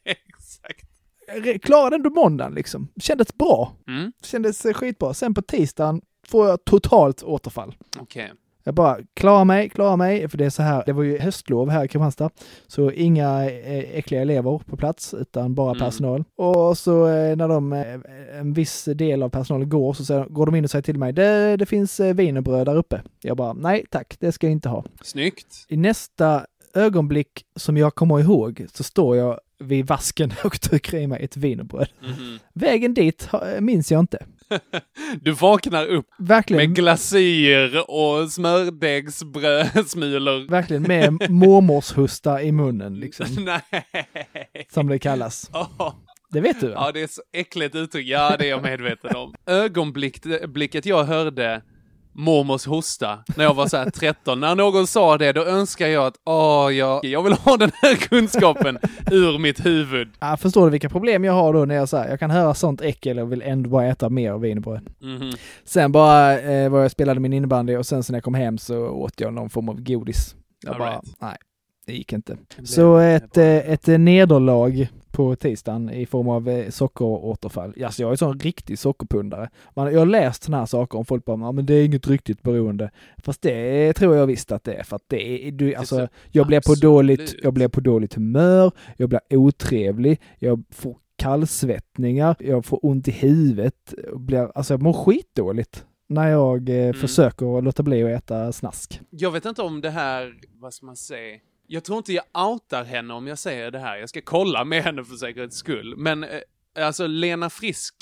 Exakt. 0.04 0.88
Jag 1.46 1.62
klarade 1.62 1.96
ändå 1.96 2.10
måndagen 2.10 2.54
liksom. 2.54 2.88
Kändes 3.02 3.38
bra. 3.38 3.74
Mm, 3.88 4.12
Kändes 4.24 4.64
skitbra. 4.64 5.14
Sen 5.14 5.34
på 5.34 5.42
tisdagen 5.42 6.02
får 6.28 6.48
jag 6.48 6.66
totalt 6.66 7.24
återfall. 7.24 7.76
okej. 8.00 8.32
Jag 8.68 8.74
bara 8.74 8.98
klarar 9.14 9.46
mig, 9.46 9.70
klarar 9.70 9.98
mig, 9.98 10.30
för 10.30 10.38
det 10.38 10.46
är 10.46 10.50
så 10.50 10.62
här, 10.64 10.84
det 10.86 10.94
var 10.94 11.04
ju 11.04 11.18
höstlov 11.20 11.70
här 11.70 11.86
i 11.86 11.88
Kristianstad, 11.88 12.30
så 12.68 12.92
inga 12.92 13.52
eh, 13.52 13.98
äckliga 13.98 14.22
elever 14.22 14.62
på 14.66 14.78
plats, 14.78 15.14
utan 15.14 15.56
bara 15.56 15.72
Mm. 15.72 15.80
personal. 15.80 16.24
Och 16.36 16.78
så 16.78 17.08
eh, 17.08 17.36
när 17.36 17.48
de, 17.48 17.74
eh, 17.74 18.40
en 18.40 18.54
viss 18.54 18.86
del 18.86 19.24
av 19.24 19.30
personalen 19.30 19.70
går, 19.70 19.94
så 19.94 20.06
säger, 20.06 20.26
går 20.26 20.46
de 20.46 20.56
in 20.56 20.64
och 20.64 20.70
säger 20.70 20.84
till 20.84 20.98
mig, 21.00 21.14
det, 21.14 21.58
det 21.58 21.66
finns 21.66 22.00
wienerbröd 22.00 22.66
där 22.68 22.76
uppe. 22.76 23.02
Jag 23.22 23.38
bara, 23.38 23.54
nej 23.54 23.86
tack, 23.92 24.16
det 24.20 24.32
ska 24.32 24.48
jag 24.48 24.52
inte 24.52 24.70
ha. 24.70 24.84
Snyggt. 25.02 25.66
I 25.68 25.78
nästa 25.78 26.46
ögonblick 26.74 27.46
som 27.56 27.78
jag 27.78 27.96
kommer 27.96 28.20
ihåg 28.20 28.66
så 28.74 28.84
står 28.84 29.18
jag 29.18 29.40
vid 29.60 29.88
vasken 29.88 30.34
och 30.44 30.62
trycker 30.62 30.98
i 30.98 31.08
mig 31.08 31.24
ett 31.24 31.38
wienerbröd. 31.38 31.88
Mhm. 32.02 32.40
Vägen 32.54 32.94
dit 32.94 33.30
minns 33.60 33.92
jag 33.92 34.00
inte. 34.00 34.26
Du 35.22 35.32
vaknar 35.32 35.86
upp 35.86 36.06
Verkligen. 36.20 36.70
med 36.70 36.76
glasyr 36.76 37.84
och 37.88 38.32
smördegsbrödsmulor. 38.32 40.50
Verkligen 40.50 40.84
med 40.84 41.14
mormorshusta 41.30 42.42
i 42.42 42.52
munnen, 42.52 43.00
liksom, 43.00 43.26
Nej. 43.46 43.62
som 44.70 44.88
det 44.88 45.00
kallas. 45.00 45.50
Åh. 45.54 45.94
Det 46.32 46.42
vet 46.42 46.60
du 46.60 46.68
va? 46.68 46.74
Ja, 46.76 46.92
det 46.92 47.02
är 47.02 47.08
så 47.08 47.22
äckligt 47.34 47.76
uttryck. 47.76 48.08
Ja, 48.08 48.36
det 48.40 48.46
är 48.46 48.50
jag 48.50 48.64
medveten 48.64 49.16
om. 49.16 49.34
Ögonblicket 49.46 50.86
jag 50.86 51.04
hörde 51.04 51.62
mormors 52.18 52.66
hosta 52.66 53.20
när 53.36 53.44
jag 53.44 53.54
var 53.54 53.68
så 53.68 53.78
här 53.78 53.90
13. 53.90 54.40
När 54.40 54.56
någon 54.56 54.88
sa 54.88 55.18
det, 55.18 55.32
då 55.34 55.46
önskar 55.46 55.88
jag 55.88 56.06
att 56.06 56.16
åh, 56.26 56.74
jag, 56.74 57.06
jag 57.06 57.24
vill 57.24 57.34
ha 57.34 57.58
den 57.58 57.72
här 57.82 57.96
kunskapen 57.96 58.78
ur 59.12 59.40
mitt 59.40 59.66
huvud. 59.66 60.08
Ja, 60.20 60.38
förstår 60.38 60.66
du 60.66 60.72
vilka 60.72 60.90
problem 60.90 61.24
jag 61.24 61.34
har 61.34 61.54
då 61.54 61.66
när 61.66 61.76
jag 61.76 61.90
säger 61.90 62.10
jag 62.10 62.20
kan 62.20 62.32
höra 62.32 62.54
sånt 62.54 62.82
äckel 62.82 63.20
och 63.20 63.32
vill 63.32 63.42
ändå 63.42 63.70
bara 63.70 63.86
äta 63.86 64.10
mer 64.10 64.38
wienerbröd. 64.38 64.90
Mhm. 65.02 65.32
Sen 65.66 65.92
bara 65.92 66.40
eh, 66.40 66.70
var 66.70 66.82
jag 66.82 66.92
spelade 66.92 67.20
min 67.20 67.34
innebandy 67.34 67.76
och 67.76 67.86
sen 67.86 68.04
så 68.04 68.12
när 68.12 68.18
jag 68.18 68.24
kom 68.24 68.34
hem 68.34 68.58
så 68.58 68.78
åt 68.88 69.20
jag 69.20 69.34
någon 69.34 69.50
form 69.50 69.70
av 69.70 69.82
godis. 69.82 70.36
Jag 70.64 70.74
All 70.74 70.80
bara, 70.80 70.90
right. 70.92 71.04
nej, 71.20 71.38
det 71.86 71.94
gick 71.94 72.14
inte. 72.14 72.38
blev- 72.56 72.66
Så 72.66 72.98
det 72.98 73.04
ett, 73.06 73.38
var- 73.38 73.44
eh, 73.44 73.72
ett 73.74 73.88
nederlag 73.88 74.88
på 75.18 75.36
tisdagen 75.36 75.90
i 75.90 76.06
form 76.06 76.28
av 76.30 76.50
eh, 76.50 76.70
sockeråterfall. 76.70 77.74
Alltså 77.84 78.02
jag 78.02 78.12
är 78.12 78.16
sån 78.16 78.40
riktig 78.40 78.80
sockerpundare. 78.80 79.50
Man, 79.76 79.94
jag 79.94 80.00
har 80.00 80.06
läst 80.06 80.44
såna 80.44 80.58
här 80.58 80.66
saker 80.66 80.98
om 80.98 81.06
folk 81.06 81.26
bara, 81.26 81.38
ja 81.40 81.52
men 81.52 81.66
det 81.66 81.74
är 81.74 81.86
inget 81.86 82.08
riktigt 82.08 82.42
beroende. 82.42 82.92
Fast 83.18 83.42
det 83.42 83.94
tror 83.94 84.16
jag 84.16 84.28
visst 84.28 84.52
att 84.52 84.64
det 84.64 84.74
är. 84.74 84.84
För 84.84 84.96
att 84.96 85.04
det 85.08 85.48
är, 85.48 85.52
du, 85.52 85.76
alltså, 85.76 85.96
så- 85.96 86.08
jag 86.32 86.48
blir 86.48 86.62
på 86.62 86.76
dåligt, 86.76 87.36
jag 87.44 87.54
blir 87.54 87.68
på 87.68 87.80
dåligt 87.80 88.14
humör, 88.14 88.72
jag 88.98 89.10
blir 89.10 89.20
otrevlig, 89.30 90.22
jag 90.40 90.64
får 90.72 90.98
kallsvettningar, 91.16 92.36
jag 92.40 92.66
får 92.66 92.80
ont 92.86 93.08
i 93.08 93.12
huvudet, 93.12 93.94
blir, 94.16 94.52
alltså 94.56 94.74
jag 94.74 94.82
mår 94.82 94.94
skitdåligt 94.94 95.86
när 96.10 96.28
jag 96.30 96.70
eh, 96.70 96.94
försöker 96.94 97.62
låta 97.62 97.84
bli 97.84 98.04
att 98.04 98.10
äta 98.24 98.52
snask. 98.52 99.02
Jag 99.10 99.32
vet 99.32 99.46
inte 99.46 99.62
om 99.62 99.82
det 99.82 99.90
här, 99.90 100.34
vad 100.62 100.74
ska 100.74 100.86
man 100.86 100.96
säga? 100.96 101.38
Jag 101.68 101.84
tror 101.84 101.98
inte 101.98 102.14
jag 102.14 102.26
outar 102.52 102.84
henne 102.84 103.14
om 103.14 103.28
jag 103.28 103.40
säger 103.40 103.72
det 103.72 103.80
här. 103.80 103.98
Jag 103.98 104.10
ska 104.10 104.22
kolla 104.22 104.64
med 104.64 104.84
henne 104.84 105.04
för 105.04 105.16
säkerhets 105.16 105.58
skull. 105.58 105.96
Men 105.98 106.24
eh, 106.24 106.40
alltså 106.80 107.08
Lena 107.08 107.50
Frisk, 107.50 107.96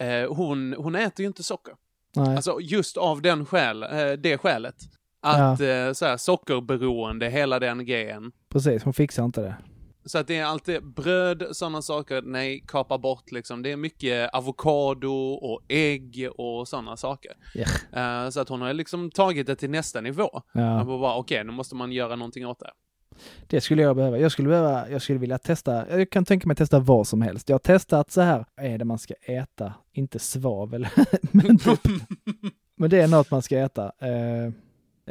eh, 0.00 0.34
hon, 0.34 0.74
hon 0.78 0.94
äter 0.94 1.20
ju 1.22 1.26
inte 1.26 1.42
socker. 1.42 1.74
Nej. 2.16 2.36
Alltså 2.36 2.58
just 2.60 2.96
av 2.96 3.22
den 3.22 3.46
skäl, 3.46 3.82
eh, 3.82 4.12
det 4.12 4.38
skälet. 4.38 4.76
Att 5.20 5.60
eh, 5.60 5.92
så 5.92 6.06
här, 6.06 6.16
sockerberoende, 6.16 7.28
hela 7.28 7.58
den 7.58 7.86
grejen. 7.86 8.32
Precis, 8.48 8.82
hon 8.82 8.92
fixar 8.92 9.24
inte 9.24 9.40
det. 9.40 9.56
Så 10.04 10.18
att 10.18 10.26
det 10.26 10.36
är 10.36 10.44
alltid 10.44 10.84
bröd, 10.84 11.46
sådana 11.52 11.82
saker, 11.82 12.22
nej, 12.22 12.64
kapa 12.68 12.98
bort 12.98 13.32
liksom. 13.32 13.62
Det 13.62 13.72
är 13.72 13.76
mycket 13.76 14.30
avokado 14.34 15.32
och 15.32 15.60
ägg 15.68 16.28
och 16.38 16.68
sådana 16.68 16.96
saker. 16.96 17.32
Ja. 17.54 17.66
Eh, 18.24 18.30
så 18.30 18.40
att 18.40 18.48
hon 18.48 18.60
har 18.60 18.72
liksom 18.72 19.10
tagit 19.10 19.46
det 19.46 19.56
till 19.56 19.70
nästa 19.70 20.00
nivå. 20.00 20.42
Ja. 20.52 20.60
Man 20.60 20.86
bara, 20.86 20.98
bara, 20.98 21.16
okej, 21.16 21.44
nu 21.44 21.52
måste 21.52 21.74
man 21.74 21.92
göra 21.92 22.16
någonting 22.16 22.46
åt 22.46 22.60
det. 22.60 22.70
Det 23.46 23.60
skulle 23.60 23.82
jag 23.82 23.96
behöva. 23.96 24.18
Jag 24.18 24.32
skulle 24.32 24.48
behöva, 24.48 24.90
jag 24.90 25.02
skulle 25.02 25.18
vilja 25.18 25.38
testa, 25.38 25.98
jag 25.98 26.10
kan 26.10 26.24
tänka 26.24 26.48
mig 26.48 26.52
att 26.52 26.58
testa 26.58 26.78
vad 26.78 27.06
som 27.06 27.22
helst. 27.22 27.48
Jag 27.48 27.54
har 27.54 27.58
testat 27.58 28.10
så 28.10 28.20
här, 28.20 28.44
är 28.56 28.78
det 28.78 28.84
man 28.84 28.98
ska 28.98 29.14
äta? 29.22 29.74
Inte 29.92 30.18
svavel, 30.18 30.88
men, 31.20 31.58
typ, 31.58 31.80
men 32.76 32.90
det 32.90 33.00
är 33.02 33.08
något 33.08 33.30
man 33.30 33.42
ska 33.42 33.58
äta. 33.58 33.92
Eh, 34.00 34.44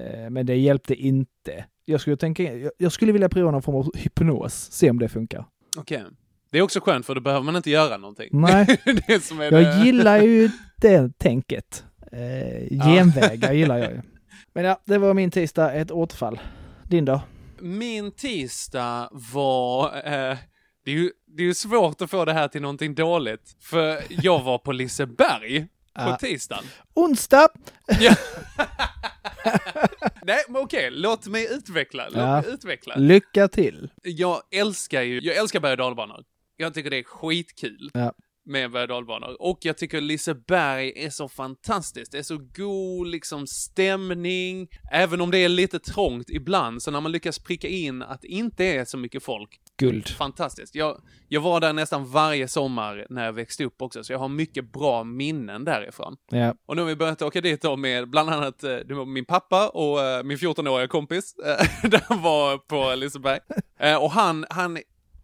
eh, 0.05 0.29
men 0.29 0.45
det 0.45 0.55
hjälpte 0.55 0.95
inte. 0.95 1.65
Jag 1.85 2.01
skulle 2.01 2.17
tänka, 2.17 2.43
jag, 2.57 2.71
jag 2.77 2.91
skulle 2.91 3.11
vilja 3.11 3.29
prova 3.29 3.51
någon 3.51 3.61
form 3.61 3.75
av 3.75 3.91
hypnos, 3.95 4.71
se 4.71 4.89
om 4.89 4.99
det 4.99 5.09
funkar. 5.09 5.45
Okej. 5.77 6.03
Det 6.51 6.57
är 6.57 6.61
också 6.61 6.79
skönt 6.79 7.05
för 7.05 7.15
då 7.15 7.21
behöver 7.21 7.45
man 7.45 7.55
inte 7.55 7.69
göra 7.69 7.97
någonting. 7.97 8.29
Nej, 8.31 8.81
jag 9.39 9.53
det. 9.53 9.83
gillar 9.85 10.21
ju 10.21 10.49
det 10.77 11.17
tänket. 11.17 11.83
Eh, 12.11 12.85
genvägar 12.85 13.53
gillar 13.53 13.77
jag 13.77 13.91
ju. 13.91 14.01
Men 14.53 14.65
ja, 14.65 14.81
det 14.85 14.97
var 14.97 15.13
min 15.13 15.31
tisdag, 15.31 15.73
ett 15.73 15.91
återfall. 15.91 16.39
Din 16.83 17.05
då? 17.05 17.21
Min 17.59 18.11
tisdag 18.11 19.09
var... 19.11 19.95
Eh, 19.95 20.37
det, 20.85 20.91
är 20.91 20.95
ju, 20.95 21.11
det 21.27 21.43
är 21.43 21.47
ju 21.47 21.53
svårt 21.53 22.01
att 22.01 22.09
få 22.09 22.25
det 22.25 22.33
här 22.33 22.47
till 22.47 22.61
någonting 22.61 22.95
dåligt. 22.95 23.55
För 23.59 24.01
jag 24.09 24.43
var 24.43 24.57
på 24.57 24.71
Liseberg 24.71 25.61
på 25.61 25.67
Ja. 26.01 26.17
tisdagen. 26.19 26.63
Onsdag! 26.93 27.47
Ja. 27.99 28.15
Nej, 30.21 30.43
men 30.49 30.61
okej, 30.61 30.89
låt 30.91 31.27
mig 31.27 31.47
utveckla. 31.53 32.03
Låt 32.09 32.15
Ja. 32.17 32.41
mig 32.41 32.53
utveckla. 32.53 32.95
Lycka 32.95 33.47
till! 33.47 33.89
Jag 34.03 34.41
älskar 34.51 35.01
ju, 35.01 35.19
jag 35.21 35.35
älskar 35.35 35.59
berg 35.59 35.71
och 35.71 35.77
dalbanor. 35.77 36.23
Jag 36.57 36.73
tycker 36.73 36.89
det 36.89 36.97
är 36.97 37.03
skitkul. 37.03 37.89
Ja. 37.93 38.13
Med 38.45 38.71
berg 38.71 38.91
och 39.39 39.59
jag 39.61 39.77
tycker 39.77 40.01
Liseberg 40.01 40.93
är 40.95 41.09
så 41.09 41.29
fantastiskt. 41.29 42.11
Det 42.11 42.17
är 42.17 42.23
så 42.23 42.37
god 42.55 43.07
liksom 43.07 43.47
stämning, 43.47 44.67
även 44.91 45.21
om 45.21 45.31
det 45.31 45.37
är 45.37 45.49
lite 45.49 45.79
trångt 45.79 46.29
ibland, 46.29 46.81
så 46.83 46.91
när 46.91 47.01
man 47.01 47.11
lyckas 47.11 47.39
pricka 47.39 47.67
in 47.67 48.01
att 48.01 48.21
det 48.21 48.27
inte 48.27 48.65
är 48.65 48.85
så 48.85 48.97
mycket 48.97 49.23
folk, 49.23 49.59
Guld. 49.77 50.07
fantastiskt. 50.07 50.75
Jag, 50.75 51.01
jag 51.27 51.41
var 51.41 51.59
där 51.59 51.73
nästan 51.73 52.05
varje 52.05 52.47
sommar 52.47 53.07
när 53.09 53.25
jag 53.25 53.33
växte 53.33 53.63
upp 53.63 53.81
också, 53.81 54.03
så 54.03 54.13
jag 54.13 54.19
har 54.19 54.29
mycket 54.29 54.71
bra 54.71 55.03
minnen 55.03 55.65
därifrån. 55.65 56.17
Ja. 56.31 56.55
Och 56.65 56.75
nu 56.75 56.81
har 56.81 56.89
vi 56.89 56.95
börjat 56.95 57.21
åka 57.21 57.41
dit 57.41 57.61
då 57.61 57.75
med 57.75 58.09
bland 58.09 58.29
annat 58.29 58.63
eh, 58.63 59.05
min 59.05 59.25
pappa 59.25 59.69
och 59.69 60.01
eh, 60.01 60.23
min 60.23 60.37
14-åriga 60.37 60.87
kompis. 60.87 61.35
eh, 61.45 61.65
Där 61.89 62.21
var 62.23 62.57
på 62.57 62.95
Liseberg. 62.95 63.39
Och 64.01 64.11
han, 64.11 64.45
han 64.49 64.77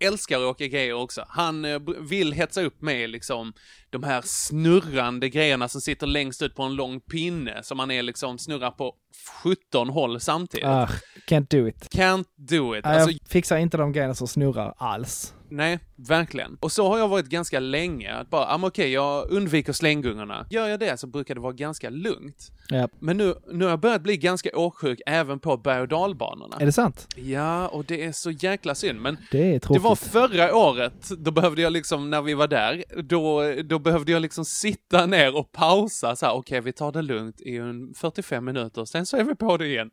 älskar 0.03 0.37
att 0.37 0.45
åka 0.45 0.67
grejer 0.67 0.93
också. 0.93 1.25
Han 1.29 1.65
eh, 1.65 1.79
vill 1.99 2.33
hetsa 2.33 2.61
upp 2.61 2.81
med 2.81 3.09
liksom 3.09 3.53
de 3.89 4.03
här 4.03 4.21
snurrande 4.25 5.29
grejerna 5.29 5.67
som 5.67 5.81
sitter 5.81 6.07
längst 6.07 6.41
ut 6.41 6.55
på 6.55 6.63
en 6.63 6.75
lång 6.75 6.99
pinne 6.99 7.63
som 7.63 7.77
man 7.77 7.91
är 7.91 8.03
liksom 8.03 8.37
snurrar 8.37 8.71
på 8.71 8.95
17 9.43 9.89
håll 9.89 10.19
samtidigt. 10.19 10.65
Ah, 10.65 10.89
can't 11.27 11.47
do 11.49 11.67
it. 11.67 11.87
Can't 11.95 12.25
do 12.35 12.75
it. 12.77 12.85
Nej, 12.85 12.95
Alltså, 12.95 13.11
jag 13.11 13.19
fixar 13.29 13.57
inte 13.57 13.77
de 13.77 13.91
grejerna 13.91 14.15
som 14.15 14.27
snurrar 14.27 14.73
alls. 14.77 15.33
Nej, 15.51 15.79
verkligen. 15.95 16.57
Och 16.59 16.71
så 16.71 16.87
har 16.87 16.97
jag 16.97 17.07
varit 17.07 17.25
ganska 17.25 17.59
länge. 17.59 18.13
Att 18.13 18.29
bara, 18.29 18.45
ah, 18.45 18.59
okej, 18.63 18.91
jag 18.91 19.31
undviker 19.31 19.73
slänggungorna. 19.73 20.45
Gör 20.49 20.67
jag 20.67 20.79
det 20.79 20.97
så 20.99 21.07
brukar 21.07 21.35
det 21.35 21.41
vara 21.41 21.53
ganska 21.53 21.89
lugnt. 21.89 22.51
Ja. 22.69 22.87
Men 22.99 23.17
nu, 23.17 23.35
nu 23.51 23.65
har 23.65 23.69
jag 23.69 23.79
börjat 23.79 24.01
bli 24.01 24.17
ganska 24.17 24.49
åksjuk 24.53 25.01
även 25.05 25.39
på 25.39 25.57
berg 25.57 25.81
och 25.81 25.87
dalbanorna. 25.87 26.57
Är 26.59 26.65
det 26.65 26.71
sant? 26.71 27.07
Ja, 27.15 27.67
och 27.67 27.85
det 27.85 28.03
är 28.05 28.11
så 28.11 28.31
jäkla 28.31 28.75
synd. 28.75 29.01
Men 29.01 29.17
Det 29.31 29.55
är 29.55 29.73
det 29.73 29.79
var 29.79 29.95
förra 29.95 30.55
året, 30.55 31.09
då 31.17 31.31
behövde 31.31 31.61
jag 31.61 31.73
liksom, 31.73 32.09
när 32.09 32.21
vi 32.21 32.33
var 32.33 32.47
där, 32.47 32.83
då, 33.03 33.53
då 33.63 33.79
behövde 33.79 34.11
jag 34.11 34.21
liksom 34.21 34.45
sitta 34.45 35.05
ner 35.05 35.35
och 35.35 35.51
pausa 35.51 36.15
så 36.15 36.25
här, 36.25 36.33
okej 36.33 36.61
vi 36.61 36.73
tar 36.73 36.91
det 36.91 37.01
lugnt 37.01 37.41
i 37.41 37.57
en 37.57 37.93
45 37.93 38.45
minuter, 38.45 38.85
sen 38.85 39.05
så 39.05 39.17
är 39.17 39.23
vi 39.23 39.35
på 39.35 39.57
det 39.57 39.67
igen. 39.67 39.89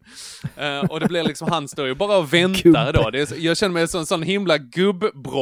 Eh, 0.57 0.81
och 0.90 1.01
det 1.01 1.07
blir 1.07 1.23
liksom, 1.23 1.49
han 1.51 1.68
står 1.68 1.87
ju 1.87 1.94
bara 1.94 2.18
och 2.18 2.33
väntar 2.35 2.62
Gubbe. 2.62 2.92
då. 2.92 3.11
Det 3.11 3.21
är, 3.21 3.38
jag 3.38 3.57
känner 3.57 3.73
mig 3.75 3.88
som 3.88 4.01
en 4.01 4.07
sån 4.07 4.23
himla 4.23 4.59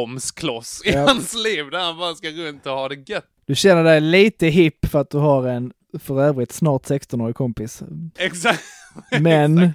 gubbbromskloss 0.07 0.83
i 0.85 0.91
Ja. 0.93 1.07
hans 1.07 1.35
liv, 1.35 1.71
där 1.71 1.79
han 1.79 1.99
bara 1.99 2.15
ska 2.15 2.31
runt 2.31 2.67
och 2.67 2.73
ha 2.73 2.89
det 2.89 3.09
gött. 3.11 3.27
Du 3.47 3.55
känner 3.55 3.85
dig 3.85 4.01
lite 4.01 4.47
hipp 4.47 4.87
för 4.87 5.01
att 5.01 5.11
du 5.11 5.19
har 5.19 5.47
en 5.49 5.73
för 5.99 6.23
övrigt 6.23 6.53
snart 6.53 6.83
16-årig 6.83 7.37
kompis. 7.37 7.83
Exakt. 8.19 8.63
Men 9.21 9.71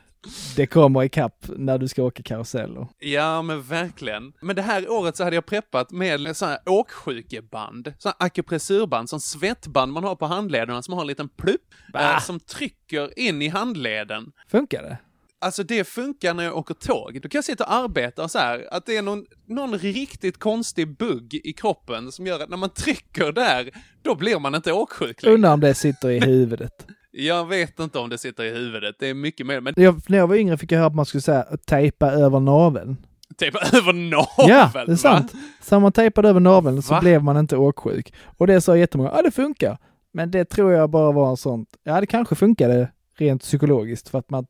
det 0.56 0.66
kommer 0.68 1.04
ikapp 1.04 1.46
när 1.58 1.78
du 1.78 1.88
ska 1.88 2.04
åka 2.04 2.24
karusell. 2.24 2.78
och- 2.78 2.88
Ja, 3.00 3.42
men 3.42 3.62
verkligen. 3.62 4.34
Men 4.42 4.56
det 4.56 4.62
här 4.62 4.90
året 4.92 5.18
så 5.18 5.24
hade 5.24 5.36
jag 5.36 5.46
preppat 5.46 5.92
med 5.92 6.38
sådana 6.38 6.54
här 6.66 6.74
åksjukeband, 6.74 7.94
sådana 7.98 8.16
akupressurband, 8.20 9.10
som 9.10 9.20
svettband 9.20 9.92
man 9.94 10.04
har 10.04 10.16
på 10.16 10.26
handlederna 10.26 10.82
som 10.82 10.94
har 10.94 11.02
en 11.02 11.08
liten 11.08 11.30
plupp 11.30 11.62
eh, 11.96 12.20
som 12.20 12.40
trycker 12.40 13.20
in 13.20 13.42
i 13.42 13.48
handleden. 13.48 14.32
Funkar 14.52 14.82
det? 14.84 14.98
Alltså 15.42 15.64
det 15.64 15.84
funkar 15.88 16.34
när 16.34 16.44
jag 16.44 16.58
åker 16.58 16.74
tåg. 16.74 17.20
Då 17.22 17.30
kan 17.30 17.38
jag 17.38 17.46
sitta 17.46 17.64
och 17.64 17.74
arbeta 17.74 18.28
så 18.28 18.40
här, 18.40 18.68
att 18.72 18.86
det 18.86 18.98
är 18.98 19.02
någon, 19.02 19.26
någon 19.48 19.78
riktigt 19.78 20.38
konstig 20.40 20.98
bugg 20.98 21.34
i 21.44 21.54
kroppen 21.54 22.12
som 22.12 22.28
gör 22.28 22.40
att 22.40 22.50
när 22.50 22.58
man 22.58 22.70
trycker 22.70 23.32
där, 23.32 23.70
då 24.02 24.16
blir 24.16 24.40
man 24.40 24.56
inte 24.56 24.74
åksjuk 24.74 25.24
längre. 25.24 25.36
Undrar 25.36 25.54
om 25.54 25.60
det 25.60 25.74
sitter 25.74 26.10
i 26.10 26.20
huvudet. 26.26 26.86
Jag 27.12 27.46
vet 27.48 27.80
inte 27.80 28.00
om 28.00 28.10
det 28.10 28.18
sitter 28.18 28.44
i 28.44 28.50
huvudet, 28.50 28.96
det 29.00 29.08
är 29.08 29.14
mycket 29.14 29.46
mer, 29.48 29.62
men 29.62 29.74
Jag, 29.78 30.02
när 30.10 30.18
jag 30.18 30.28
var 30.28 30.36
yngre 30.36 30.58
fick 30.58 30.72
jag 30.72 30.78
höra 30.78 30.88
att 30.88 30.96
man 30.96 31.06
skulle 31.06 31.22
säga 31.22 31.44
tejpa 31.66 32.12
över 32.12 32.40
naveln. 32.40 32.98
typ 33.38 33.56
över 33.74 33.94
naveln. 33.94 34.28
Ja, 34.50 34.72
det 34.74 34.80
är 34.80 34.86
va? 34.88 34.96
sant. 34.98 35.34
Så 35.62 35.76
om 35.76 35.82
man 35.82 35.92
tejpade 35.92 36.30
över 36.30 36.40
naveln 36.40 36.82
så 36.82 36.94
Va? 36.94 37.02
blev 37.02 37.24
man 37.24 37.38
inte 37.38 37.58
åksjuk. 37.58 38.14
Och 38.38 38.48
det 38.48 38.62
sa 38.62 38.78
jättemånga, 38.78 39.12
ja 39.16 39.22
det 39.22 39.32
funkar. 39.32 39.78
Men 40.14 40.32
det 40.32 40.46
tror 40.46 40.72
jag 40.72 40.90
bara 40.90 41.12
var 41.12 41.30
en 41.30 41.38
sånt, 41.38 41.70
ja 41.84 42.00
det 42.02 42.08
kanske 42.08 42.36
funkade 42.36 42.92
rent 43.18 43.42
psykologiskt 43.42 44.10
för 44.10 44.20
att 44.20 44.30
man 44.30 44.46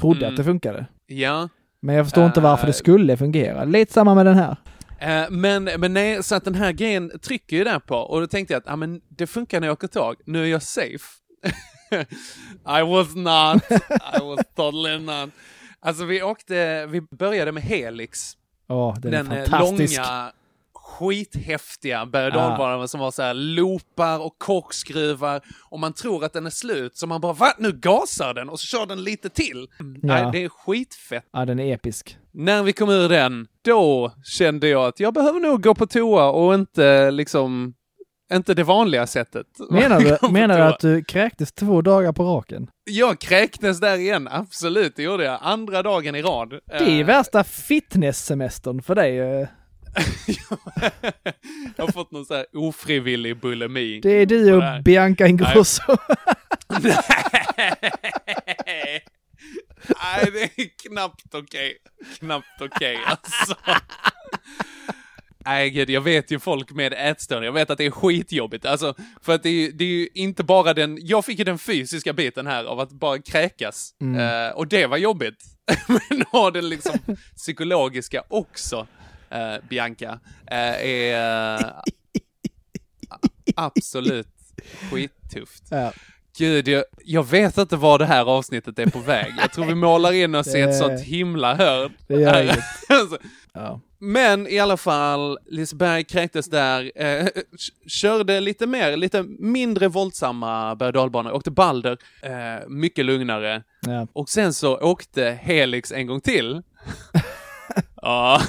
trodde 0.00 0.18
Mm. 0.20 0.30
att 0.30 0.36
det 0.36 0.44
funkade. 0.44 0.86
Ja. 1.06 1.48
Men 1.80 1.94
jag 1.94 2.06
förstår 2.06 2.26
inte 2.26 2.40
varför 2.40 2.66
det 2.66 2.70
Eh. 2.70 2.74
skulle 2.74 3.16
fungera. 3.16 3.64
Lite 3.64 3.92
samma 3.92 4.14
med 4.14 4.26
den 4.26 4.36
här. 4.36 4.56
Eh, 4.98 5.30
men, 5.30 5.64
men 5.64 5.92
nej, 5.94 6.22
så 6.22 6.34
att 6.34 6.44
den 6.44 6.54
här 6.54 6.72
grejen 6.72 7.18
trycker 7.22 7.56
ju 7.56 7.64
där 7.64 7.78
på 7.78 7.96
och 7.96 8.20
då 8.20 8.26
tänkte 8.26 8.54
jag 8.54 8.58
att 8.60 8.68
ah, 8.72 8.76
men 8.76 9.00
det 9.08 9.26
funkar 9.26 9.60
när 9.60 9.66
jag 9.66 9.72
åker 9.72 9.88
tåg, 9.88 10.14
nu 10.26 10.42
är 10.42 10.46
jag 10.48 10.62
safe. 10.62 11.04
I 12.68 12.82
was 12.82 13.14
not, 13.14 13.62
I 14.20 14.20
was 14.22 14.40
totally 14.56 14.98
not. 14.98 15.30
Alltså 15.80 16.04
vi 16.04 16.22
åkte, 16.22 16.86
vi 16.86 17.00
började 17.00 17.52
med 17.52 17.62
Helix, 17.62 18.32
Ja, 18.68 18.96
den, 19.00 19.12
den, 19.12 19.32
är 19.32 19.36
eh, 19.42 19.44
fantastisk. 19.48 19.96
långa 19.98 20.32
skithäftiga 20.98 22.06
berg 22.06 22.26
och 22.26 22.32
dalbanan 22.32 22.88
som 22.88 23.00
var 23.00 23.10
så 23.10 23.22
här 23.22 23.34
loopar 23.34 24.18
och 24.18 24.38
korkskruvar 24.38 25.40
och 25.70 25.80
man 25.80 25.92
tror 25.92 26.24
att 26.24 26.32
den 26.32 26.46
är 26.46 26.50
slut 26.50 26.96
så 26.96 27.06
man 27.06 27.20
bara 27.20 27.32
va? 27.32 27.52
Nu 27.58 27.72
gasar 27.72 28.34
den 28.34 28.48
och 28.48 28.60
så 28.60 28.66
kör 28.66 28.86
den 28.86 29.04
lite 29.04 29.28
till. 29.28 29.68
Nej, 30.02 30.28
det 30.32 30.44
är 30.44 30.48
skitfett. 30.48 31.24
Ja, 31.32 31.44
den 31.44 31.58
är 31.60 31.74
episk. 31.74 32.18
När 32.32 32.62
vi 32.62 32.72
kom 32.72 32.90
ur 32.90 33.08
den, 33.08 33.46
då 33.64 34.12
kände 34.24 34.68
jag 34.68 34.84
att 34.86 35.00
jag 35.00 35.14
behöver 35.14 35.40
nog 35.40 35.62
gå 35.62 35.74
på 35.74 35.86
toa 35.86 36.30
och 36.30 36.54
inte 36.54 37.10
liksom, 37.10 37.74
inte 38.32 38.54
det 38.54 38.62
vanliga 38.64 39.06
sättet. 39.06 39.46
Menar 39.70 40.00
du, 40.00 40.32
menar 40.32 40.56
du 40.58 40.62
att 40.62 40.80
du 40.80 41.04
kräktes 41.04 41.52
två 41.52 41.82
dagar 41.82 42.12
på 42.12 42.24
raken? 42.24 42.70
Jag 42.84 43.18
kräktes 43.18 43.80
där 43.80 43.96
igen, 43.96 44.28
absolut, 44.30 44.96
det 44.96 45.02
gjorde 45.02 45.24
jag. 45.24 45.38
Andra 45.42 45.82
dagen 45.82 46.14
i 46.14 46.22
rad. 46.22 46.50
Det 46.50 46.74
är 46.76 47.00
Eh, 47.00 47.06
värsta 47.06 47.44
fitness-semestern 47.44 48.82
för 48.82 48.94
dig. 48.94 49.46
Jag 51.76 51.86
har 51.86 51.92
fått 51.92 52.10
någon 52.12 52.26
så 52.26 52.34
här 52.34 52.46
ofrivillig 52.54 53.40
bulimi. 53.40 54.00
Det 54.00 54.10
är 54.10 54.26
du 54.26 54.52
och. 54.52 54.82
Bianca 54.82 55.26
Ingrosso. 55.26 55.96
Nej, 56.68 56.96
Nej, 60.02 60.30
det 60.32 60.42
är 60.42 60.88
knappt 60.88 61.34
okej. 61.34 61.76
Knappt 62.18 62.60
okej, 62.60 62.98
alltså. 63.06 63.54
Nej, 65.44 65.70
gud, 65.70 65.90
jag 65.90 66.00
vet 66.00 66.30
ju 66.30 66.38
folk 66.38 66.70
med 66.72 66.92
ätstörningar, 66.96 67.46
jag 67.46 67.52
vet 67.52 67.70
att 67.70 67.78
det 67.78 67.86
är 67.86 67.90
skitjobbigt. 67.90 68.66
Alltså, 68.66 68.94
för 69.22 69.34
att 69.34 69.42
det 69.42 69.48
är, 69.48 69.52
ju- 69.52 69.72
det 69.72 69.84
är 69.84 69.88
ju 69.88 70.08
inte 70.14 70.44
bara 70.44 70.74
den, 70.74 70.98
jag 71.00 71.24
fick 71.24 71.38
ju 71.38 71.44
den 71.44 71.58
fysiska 71.58 72.12
biten 72.12 72.46
här 72.46 72.64
av 72.64 72.80
att 72.80 72.90
bara 72.92 73.18
kräkas. 73.18 73.90
Eh, 74.18 74.56
och 74.56 74.66
det 74.68 74.86
var 74.86 74.96
jobbigt. 74.96 75.44
Men 75.88 76.24
har 76.32 76.50
den 76.50 76.68
liksom 76.68 76.98
psykologiska 77.36 78.22
också, 78.28 78.86
eh, 79.30 79.54
Bianca, 79.68 80.18
eh, 80.50 80.86
är 80.86 81.60
eh, 81.60 81.70
absolut 83.56 84.28
skittufft. 84.90 85.64
Ja. 85.70 85.92
Gud, 86.38 86.68
jag, 86.68 86.84
jag 87.04 87.26
vet 87.26 87.58
inte 87.58 87.76
var 87.76 87.98
det 87.98 88.06
här 88.06 88.24
avsnittet 88.24 88.78
är 88.78 88.86
på 88.86 88.98
väg. 88.98 89.34
Jag 89.38 89.52
tror 89.52 89.64
vi 89.64 89.74
målar 89.74 90.12
in 90.12 90.34
oss 90.34 90.54
i 90.54 90.60
ett 90.60 90.76
sånt 90.78 91.00
himla 91.00 91.54
hörn. 91.54 91.92
Det 92.06 92.14
gör 92.14 92.42
inget. 92.42 92.58
Alltså, 92.88 93.18
Ja. 93.56 93.80
Men 93.98 94.46
i 94.46 94.58
alla 94.58 94.76
fall, 94.76 95.38
Liseberg 95.46 96.04
kräktes 96.04 96.46
där, 96.46 96.92
eh, 96.94 97.26
körde 97.86 98.40
lite 98.40 98.66
mer, 98.66 98.96
lite 98.96 99.22
mindre 99.38 99.88
våldsamma 99.88 100.74
berg 100.74 100.98
och 100.98 101.34
åkte 101.36 101.50
Balder, 101.50 101.98
eh, 102.22 102.68
mycket 102.68 103.04
lugnare. 103.04 103.62
Ja. 103.86 104.06
Och 104.12 104.28
sen 104.28 104.52
så 104.52 104.78
åkte 104.78 105.38
Helix 105.42 105.92
en 105.92 106.06
gång 106.06 106.20
till. 106.20 106.62
Ja, 108.02 108.40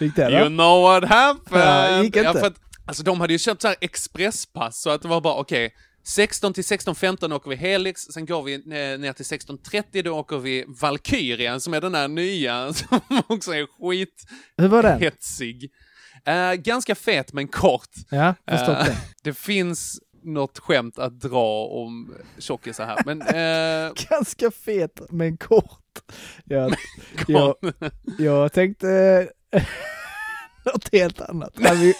Gick 0.00 0.16
det 0.16 0.30
you 0.30 0.48
know 0.48 0.82
what 0.82 1.04
happened! 1.04 1.64
Ja, 1.64 2.04
inte. 2.04 2.32
för 2.32 2.46
att, 2.46 2.56
alltså 2.86 3.02
de 3.02 3.20
hade 3.20 3.32
ju 3.32 3.38
köpt 3.38 3.62
så 3.62 3.68
här 3.68 3.76
expresspass, 3.80 4.82
så 4.82 4.90
att 4.90 5.02
det 5.02 5.08
var 5.08 5.20
bara 5.20 5.34
okej, 5.34 5.74
16 6.06 6.52
till 6.52 6.62
16.15 6.64 7.34
åker 7.34 7.50
vi 7.50 7.56
Helix, 7.56 8.02
sen 8.02 8.26
går 8.26 8.42
vi 8.42 8.58
ner 8.98 9.12
till 9.12 9.24
16.30, 9.24 10.02
då 10.02 10.12
åker 10.18 10.38
vi 10.38 10.64
Valkyrien 10.80 11.60
som 11.60 11.74
är 11.74 11.80
den 11.80 11.94
här 11.94 12.08
nya, 12.08 12.72
som 12.72 13.00
också 13.26 13.52
är 13.52 13.66
skit 13.90 14.24
Hur 14.56 14.68
var 14.68 14.82
den? 14.82 15.00
hetsig. 15.00 15.70
Eh, 16.24 16.52
ganska 16.52 16.94
fet 16.94 17.32
men 17.32 17.48
kort. 17.48 17.88
Ja, 18.10 18.34
förstått 18.50 18.68
Eh, 18.78 18.84
det. 18.84 18.96
det 19.22 19.34
finns 19.34 20.00
något 20.24 20.58
skämt 20.58 20.98
att 20.98 21.20
dra 21.20 21.66
om 21.66 22.14
tjockisar 22.38 22.86
här, 22.86 22.98
men 23.06 23.22
eh, 23.22 23.92
Ganska 24.10 24.50
fet, 24.50 25.00
men 25.10 25.36
kort. 25.36 25.76
Jag, 26.44 26.74
jag, 27.26 27.54
jag 28.18 28.52
tänkte 28.52 29.28
något 30.64 30.88
helt 30.92 31.20
annat. 31.20 31.52
Ja, 31.56 31.74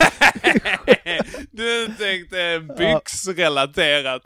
du 1.50 1.86
tänkte 1.98 2.60
byxrelaterat. 2.78 4.22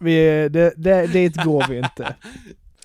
Vi, 0.00 0.48
det, 0.48 0.72
det, 0.76 1.06
dit 1.06 1.36
går 1.36 1.66
vi 1.68 1.78
inte. 1.78 2.14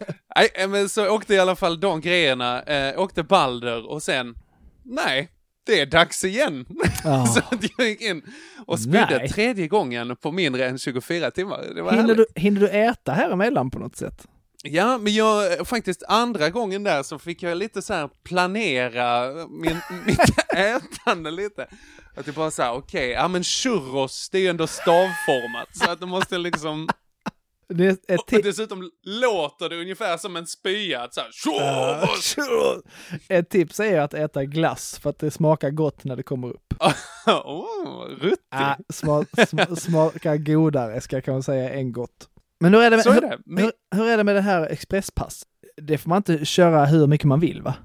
Nej, 0.35 0.49
eh, 0.53 0.69
men 0.69 0.89
så 0.89 1.09
åkte 1.09 1.33
i 1.33 1.39
alla 1.39 1.55
fall 1.55 1.79
de 1.79 2.01
grejerna, 2.01 2.63
eh, 2.63 2.99
åkte 2.99 3.23
Balder 3.23 3.89
och 3.89 4.03
sen, 4.03 4.35
nej, 4.83 5.29
det 5.65 5.79
är 5.79 5.85
dags 5.85 6.23
igen. 6.23 6.65
Ja. 7.03 7.25
så 7.25 7.39
att 7.39 7.65
jag 7.77 7.87
gick 7.87 8.01
in 8.01 8.21
och 8.65 8.79
spydde 8.79 9.27
tredje 9.29 9.67
gången 9.67 10.15
på 10.15 10.31
mindre 10.31 10.67
än 10.67 10.77
24 10.77 11.31
timmar. 11.31 11.63
Hinner 11.63 11.91
härligt. 11.91 12.17
du, 12.17 12.25
hinner 12.35 12.61
du 12.61 12.69
äta 12.69 13.11
här 13.11 13.31
emellan 13.31 13.71
på 13.71 13.79
något 13.79 13.95
sätt? 13.95 14.27
Ja, 14.63 14.97
men 14.97 15.13
jag, 15.13 15.67
faktiskt 15.67 16.03
andra 16.07 16.49
gången 16.49 16.83
där 16.83 17.03
så 17.03 17.19
fick 17.19 17.43
jag 17.43 17.57
lite 17.57 17.81
så 17.81 17.93
här 17.93 18.09
planera 18.23 19.33
min, 19.47 19.77
mitt 20.05 20.53
ätande 20.55 21.31
lite. 21.31 21.67
Att 22.15 22.25
det 22.25 22.31
bara 22.31 22.51
så 22.51 22.61
här, 22.61 22.73
okej, 22.73 23.09
ja 23.09 23.27
men 23.27 23.43
churros, 23.43 24.29
det 24.29 24.37
är 24.37 24.41
ju 24.41 24.47
ändå 24.47 24.67
stavformat, 24.67 25.67
så 25.77 25.89
att 25.89 25.99
det 25.99 26.05
måste 26.05 26.37
liksom, 26.37 26.87
Det 27.67 27.85
är 27.85 27.97
ett 28.07 28.19
och 28.19 28.43
dessutom 28.43 28.91
låter 29.03 29.69
det 29.69 29.81
ungefär 29.81 30.17
som 30.17 30.35
en 30.35 30.47
spya, 30.47 31.01
att 31.01 31.13
så 31.13 31.21
här, 31.21 31.31
churros! 31.31 32.83
Ett 33.27 33.49
tips 33.49 33.79
är 33.79 33.99
att 33.99 34.13
äta 34.13 34.45
glass 34.45 34.99
för 34.99 35.09
att 35.09 35.19
det 35.19 35.31
smakar 35.31 35.69
gott 35.69 36.03
när 36.03 36.15
det 36.15 36.23
kommer 36.23 36.49
upp. 36.49 36.73
oh, 37.27 38.07
ruttigt. 38.07 38.39
Ah, 38.49 38.75
sma, 38.93 39.25
sma, 39.47 39.75
smakar 39.75 40.37
godare 40.37 41.01
ska 41.01 41.15
jag 41.15 41.25
kanske 41.25 41.51
säga 41.51 41.73
än 41.73 41.91
gott. 41.91 42.30
Men 42.61 42.73
hur 42.73 42.81
är 42.81 42.91
det 42.91 42.97
med, 42.97 43.07
är 43.07 43.21
det. 43.21 43.37
Men- 43.45 43.63
hur, 43.63 43.71
hur 43.95 44.07
är 44.07 44.17
det 44.17 44.23
med 44.23 44.35
det 44.35 44.41
här 44.41 44.67
expresspass? 44.69 45.43
Det 45.81 45.97
får 45.97 46.09
man 46.09 46.17
inte 46.17 46.45
köra 46.45 46.85
hur 46.85 47.07
mycket 47.07 47.27
man 47.27 47.39
vill 47.39 47.61
va? 47.61 47.75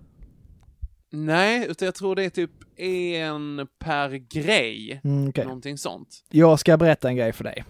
Nej, 1.12 1.66
utan 1.68 1.86
jag 1.86 1.94
tror 1.94 2.16
det 2.16 2.24
är 2.24 2.30
typ 2.30 2.50
en 2.76 3.66
per 3.78 4.08
grej. 4.10 5.00
Mm, 5.04 5.28
okej. 5.28 5.44
Någonting 5.44 5.78
sånt. 5.78 6.08
Jag 6.30 6.60
ska 6.60 6.76
berätta 6.76 7.08
en 7.08 7.16
grej 7.16 7.32
för 7.32 7.44
dig. 7.44 7.64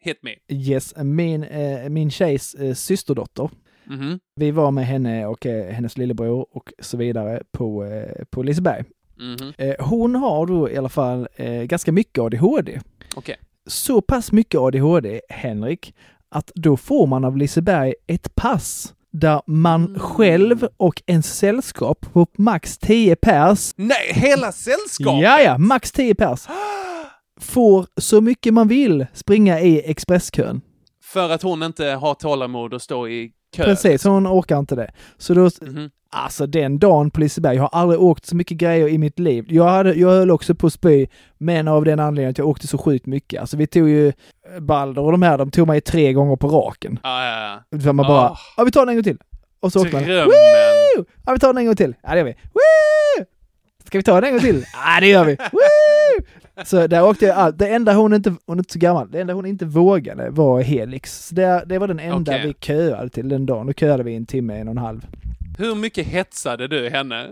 Hit 0.00 0.18
me. 0.22 0.30
Yes, 0.48 0.94
min, 0.96 1.44
eh, 1.44 1.88
min 1.88 2.10
tjejs 2.10 2.54
eh, 2.54 2.74
systerdotter. 2.74 3.50
Mhm. 3.84 4.20
Vi 4.36 4.50
var 4.50 4.70
med 4.70 4.86
henne 4.86 5.26
och 5.26 5.46
eh, 5.46 5.72
hennes 5.72 5.96
lillebror 5.98 6.46
och 6.56 6.72
så 6.78 6.96
vidare 6.96 7.42
på, 7.52 7.84
eh, 7.84 8.24
på 8.30 8.42
Liseberg. 8.42 8.84
Mhm. 9.16 9.52
Eh, 9.58 9.74
hon 9.78 10.14
har 10.14 10.46
då 10.46 10.70
i 10.70 10.76
alla 10.76 10.88
fall 10.88 11.28
eh, 11.36 11.62
ganska 11.62 11.92
mycket 11.92 12.18
ADHD. 12.18 12.80
Okej. 13.16 13.36
Så 13.66 14.00
pass 14.00 14.32
mycket 14.32 14.60
ADHD, 14.60 15.20
Henrik, 15.28 15.94
att 16.34 16.50
då 16.54 16.76
får 16.76 17.06
man 17.06 17.24
av 17.24 17.36
Liseberg 17.36 17.94
ett 18.06 18.34
pass 18.34 18.94
där 19.12 19.42
man 19.46 19.84
Mm. 19.86 19.98
själv 20.00 20.68
och 20.76 21.02
en 21.06 21.22
sällskap 21.22 22.06
på 22.12 22.26
max 22.38 22.78
10 22.78 23.16
pers, 23.16 23.72
Nej, 23.76 23.96
hela 24.12 24.52
sällskapet! 24.52 25.22
ja 25.22 25.40
ja, 25.40 25.58
max 25.58 25.92
10 25.92 26.14
pers, 26.14 26.40
får 27.40 27.86
så 28.00 28.20
mycket 28.20 28.54
man 28.54 28.68
vill 28.68 29.06
springa 29.12 29.60
i 29.60 29.90
expresskön. 29.90 30.60
För 31.04 31.30
att 31.30 31.42
hon 31.42 31.62
inte 31.62 31.84
har 31.86 32.14
tålamod 32.14 32.74
att 32.74 32.82
stå 32.82 33.08
i 33.08 33.32
kö. 33.54 33.64
Precis, 33.64 34.04
hon 34.04 34.26
orkar 34.26 34.58
inte 34.58 34.74
det. 34.74 34.90
Så 35.18 35.34
då, 35.34 35.50
Mhm. 35.60 35.90
alltså 36.10 36.46
den 36.46 36.78
dagen 36.78 37.10
på 37.10 37.20
Liseberg, 37.20 37.56
jag 37.56 37.62
har 37.62 37.80
aldrig 37.80 38.00
åkt 38.00 38.26
så 38.26 38.36
mycket 38.36 38.56
grejer 38.56 38.88
i 38.88 38.98
mitt 38.98 39.18
liv. 39.18 39.44
Jag, 39.48 39.64
hade, 39.64 39.94
jag 39.94 40.08
höll 40.08 40.30
också 40.30 40.54
på 40.54 40.66
att 40.66 40.72
spy, 40.72 41.06
men 41.38 41.68
av 41.68 41.84
den 41.84 42.00
anledningen 42.00 42.30
att 42.30 42.38
jag 42.38 42.48
åkte 42.48 42.66
så 42.66 42.78
sjukt 42.78 43.06
mycket. 43.06 43.40
Alltså 43.40 43.56
vi 43.56 43.66
tog 43.66 43.88
ju 43.88 44.08
eh, 44.08 44.60
Balder 44.60 45.02
och 45.02 45.12
de 45.12 45.22
här, 45.22 45.38
de 45.38 45.50
tog 45.50 45.66
mig 45.68 45.80
tre 45.80 46.12
gånger 46.12 46.36
på 46.36 46.48
raken. 46.48 46.98
Ja, 47.02 47.24
ja, 47.26 47.62
ja. 47.70 47.78
För 47.80 47.92
man 47.92 48.06
bara, 48.06 48.20
Ah. 48.28 48.38
ja 48.56 48.64
vi 48.64 48.70
tar 48.70 48.80
den 48.80 48.88
en 48.88 48.94
gång 48.96 49.04
till. 49.04 49.18
Och 49.60 49.72
så 49.72 49.80
åkte 49.80 49.92
man. 49.96 50.04
Woo! 50.04 51.04
Ja 51.26 51.32
vi 51.32 51.38
tar 51.38 51.48
den 51.48 51.58
en 51.58 51.66
gång 51.66 51.76
till. 51.76 51.94
Ja 52.02 52.10
det 52.10 52.16
gör 52.18 52.24
vi. 52.24 52.32
Woo! 52.52 53.24
Ska 53.86 53.98
vi 53.98 54.02
ta 54.04 54.14
den 54.14 54.24
en 54.24 54.30
gång 54.30 54.40
till? 54.40 54.64
Ja 54.94 55.00
det 55.00 55.06
gör 55.06 55.24
vi. 55.24 55.34
Woo! 55.36 56.24
Så 56.64 56.86
där 56.86 57.04
åkte 57.04 57.24
jag 57.26 57.36
allt. 57.36 57.58
Det 57.58 57.68
enda 57.68 57.94
hon 57.94 58.14
inte, 58.14 58.34
hon 58.46 58.58
är 58.58 58.60
inte 58.60 58.72
så 58.72 58.78
gammal, 58.78 59.10
det 59.10 59.20
enda 59.20 59.34
hon 59.34 59.46
inte 59.46 59.64
vågade 59.64 60.30
var 60.30 60.60
Helix. 60.60 61.26
Så 61.28 61.34
det, 61.34 61.64
det 61.66 61.78
var 61.78 61.88
den 61.88 61.98
enda 62.00 62.32
Okej. 62.32 62.46
vi 62.46 62.54
köade 62.66 63.08
till 63.08 63.28
den 63.28 63.46
dagen. 63.46 63.66
Då 63.66 63.72
köade 63.72 64.02
vi 64.02 64.14
en 64.16 64.26
timme, 64.26 64.58
en 64.58 64.68
och 64.68 64.72
en 64.72 64.78
halv. 64.78 65.06
Hur 65.58 65.74
mycket 65.74 66.06
hetsade 66.06 66.68
du 66.68 66.88
henne? 66.90 67.28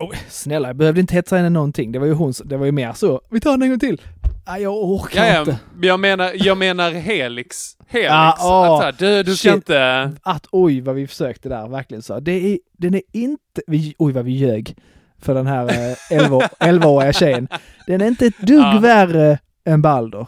Oh, 0.00 0.14
snälla, 0.28 0.68
jag 0.68 0.76
behövde 0.76 1.00
inte 1.00 1.14
hetsa 1.14 1.36
henne 1.36 1.50
någonting. 1.50 1.92
Det 1.92 1.98
var 1.98 2.06
ju 2.06 2.12
hon, 2.12 2.32
det 2.44 2.56
var 2.56 2.66
ju 2.66 2.72
mer 2.72 2.92
så. 2.92 3.20
Vi 3.30 3.40
tar 3.40 3.50
den 3.50 3.62
en 3.62 3.68
gång 3.68 3.78
till. 3.78 4.00
Nej, 4.46 4.62
jag 4.62 4.74
orkar 4.74 5.24
Ja, 5.24 5.32
ja, 5.32 5.40
inte. 5.40 5.58
jag 5.82 6.00
menar, 6.00 6.32
jag 6.34 6.58
menar 6.58 6.90
Helix. 6.90 7.76
Helix. 7.86 8.10
Ja, 8.10 8.36
åh, 8.40 8.74
att 8.78 8.82
här, 8.84 8.94
du, 8.98 9.22
du 9.22 9.36
ska 9.36 9.54
inte... 9.54 10.10
Att 10.22 10.46
oj 10.52 10.80
vad 10.80 10.94
vi 10.94 11.06
försökte 11.06 11.48
där, 11.48 11.68
verkligen 11.68 12.02
så. 12.02 12.20
Det 12.20 12.52
är, 12.52 12.58
den 12.78 12.94
är 12.94 13.02
inte, 13.12 13.62
vi, 13.66 13.94
oj 13.98 14.12
vad 14.12 14.24
vi 14.24 14.32
ljög 14.32 14.74
för 15.22 15.34
den 15.34 15.46
här 15.46 15.90
eh, 15.90 15.96
11 16.18 16.38
11-åriga 16.58 17.12
tjejen. 17.20 17.48
Den 17.86 18.00
är 18.00 18.06
inte 18.06 18.26
ett 18.26 18.38
dugg 18.38 18.58
Ja. 18.60 18.78
värre 18.82 19.38
än 19.64 19.82
Balder. 19.82 20.26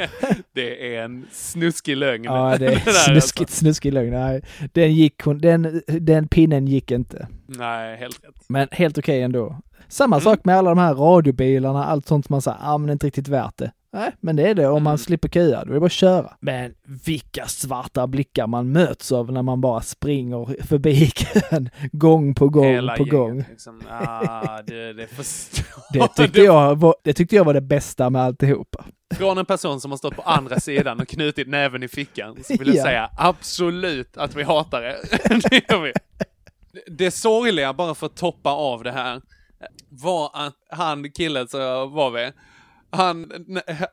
Det 0.54 0.96
är 0.96 1.02
en 1.04 1.26
snuskig 1.32 1.96
lögn. 1.96 2.24
Ja, 2.24 2.56
det 2.58 2.66
är 2.66 2.70
där, 2.84 2.92
snuskigt, 2.92 3.40
alltså. 3.40 3.56
snuskig 3.56 3.92
lögn. 3.92 4.10
Nej, 4.10 4.42
den 4.72 4.94
gick 4.94 5.22
hon, 5.22 5.38
den, 5.38 5.82
den 5.86 6.28
pinnen 6.28 6.66
gick 6.66 6.90
inte. 6.90 7.28
Nej, 7.46 7.96
helt 7.96 8.24
rätt. 8.24 8.34
Men 8.48 8.68
helt 8.72 8.98
okej 8.98 9.22
ändå. 9.22 9.58
Samma 9.88 10.16
Mm. 10.16 10.24
sak 10.24 10.44
med 10.44 10.56
alla 10.56 10.70
de 10.70 10.78
här 10.78 10.94
radiobilarna, 10.94 11.84
allt 11.84 12.06
sånt 12.08 12.26
som 12.26 12.34
man 12.34 12.42
säger, 12.42 12.58
ja 12.62 12.78
men 12.78 12.86
det 12.86 12.90
är 12.90 12.92
inte 12.92 13.06
riktigt 13.06 13.28
värt 13.28 13.56
det. 13.56 13.72
Nej, 13.94 14.12
men 14.20 14.36
det 14.36 14.48
är 14.50 14.54
det 14.54 14.66
om 14.68 14.82
man 14.82 14.90
Mm. 14.90 14.98
slipper 14.98 15.28
köa, 15.28 15.64
då 15.64 15.70
är 15.70 15.74
det 15.74 15.80
bara 15.80 15.86
att 15.86 15.92
köra. 15.92 16.36
Men 16.40 16.74
vilka 17.04 17.46
svarta 17.46 18.06
blickar 18.06 18.46
man 18.46 18.72
möts 18.72 19.12
av 19.12 19.32
när 19.32 19.42
man 19.42 19.60
bara 19.60 19.80
springer 19.80 20.62
förbi 20.66 21.06
kön 21.10 21.70
gång 21.92 22.34
på 22.34 22.48
gång 22.48 22.64
Hela 22.64 22.96
på 22.96 23.04
gång. 23.04 23.44
Liksom. 23.50 23.82
Ah, 23.90 24.62
det, 24.66 24.92
det 24.92 25.06
förstår 25.06 25.64
Det 25.92 26.08
tyckte, 26.16 26.40
jag 26.40 26.76
var, 26.78 26.94
det 27.04 27.12
tyckte 27.12 27.36
jag 27.36 27.44
var 27.44 27.54
det 27.54 27.60
bästa 27.60 28.10
med 28.10 28.22
alltihopa. 28.22 28.84
Från 29.14 29.38
en 29.38 29.46
person 29.46 29.80
som 29.80 29.90
har 29.90 29.98
stått 29.98 30.16
på 30.16 30.22
andra 30.22 30.60
sidan 30.60 31.00
och 31.00 31.08
knutit 31.08 31.48
näven 31.48 31.82
i 31.82 31.88
fickan 31.88 32.36
så 32.44 32.56
vill 32.58 32.68
jag 32.68 32.76
Ja. 32.76 32.82
säga 32.84 33.10
absolut 33.16 34.16
att 34.16 34.34
vi 34.36 34.42
hatar 34.42 34.82
det. 34.82 34.96
det 35.50 35.70
gör 35.72 35.80
vi. 35.82 35.92
Det 36.90 37.10
sorgliga, 37.10 37.72
bara 37.72 37.94
för 37.94 38.06
att 38.06 38.16
toppa 38.16 38.50
av 38.50 38.82
det 38.82 38.92
här, 38.92 39.20
var 39.88 40.30
att 40.34 40.54
han, 40.70 41.10
killen 41.10 41.48
som 41.48 41.60
jag 41.60 41.90
var 41.90 42.10
med, 42.10 42.32
han, 42.94 43.32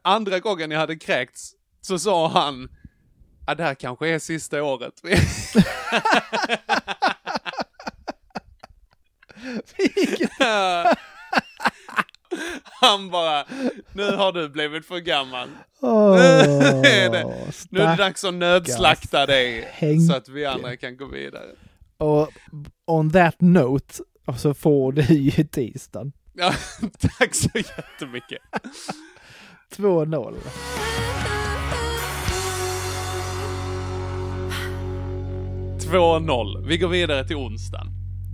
andra 0.02 0.40
gången 0.40 0.72
jag 0.72 0.80
hade 0.80 0.96
kräkts, 0.96 1.52
så 1.82 2.00
sa 2.00 2.28
han, 2.28 2.70
ja 3.48 3.56
det 3.56 3.64
här 3.64 3.76
kanske 3.76 4.10
är 4.10 4.20
sista 4.20 4.64
året. 4.64 4.94
Han 12.82 13.10
bara, 13.10 13.46
nu 13.94 14.12
har 14.12 14.32
du 14.32 14.50
blivit 14.50 14.86
för 14.86 15.00
gammal. 15.00 15.50
Åh, 15.82 16.16
är 16.86 17.10
det. 17.10 17.54
Nu 17.70 17.80
är 17.80 17.88
det 17.88 17.96
dags 18.04 18.24
att 18.24 18.34
nödslakta 18.34 19.26
dig 19.26 19.68
Henke. 19.72 20.02
så 20.02 20.14
att 20.14 20.30
vi 20.30 20.46
andra 20.46 20.78
kan 20.78 20.98
gå 20.98 21.06
vidare. 21.06 21.50
Och 21.98 22.30
on 22.88 23.12
that 23.12 23.42
note 23.42 23.94
så 24.38 24.54
får 24.54 24.92
du 24.92 25.02
ju 25.02 25.44
tisdagen. 25.44 26.12
Ja, 26.34 26.54
tack 27.20 27.36
så 27.36 27.50
jättemycket. 27.54 28.40
2-0. 29.76 30.28
Mm. 30.28 30.42
2-0. 35.80 36.68
Vi 36.68 36.78
går 36.78 36.88
vidare 36.88 37.28
till 37.28 37.36
onsdagen. 37.36 37.88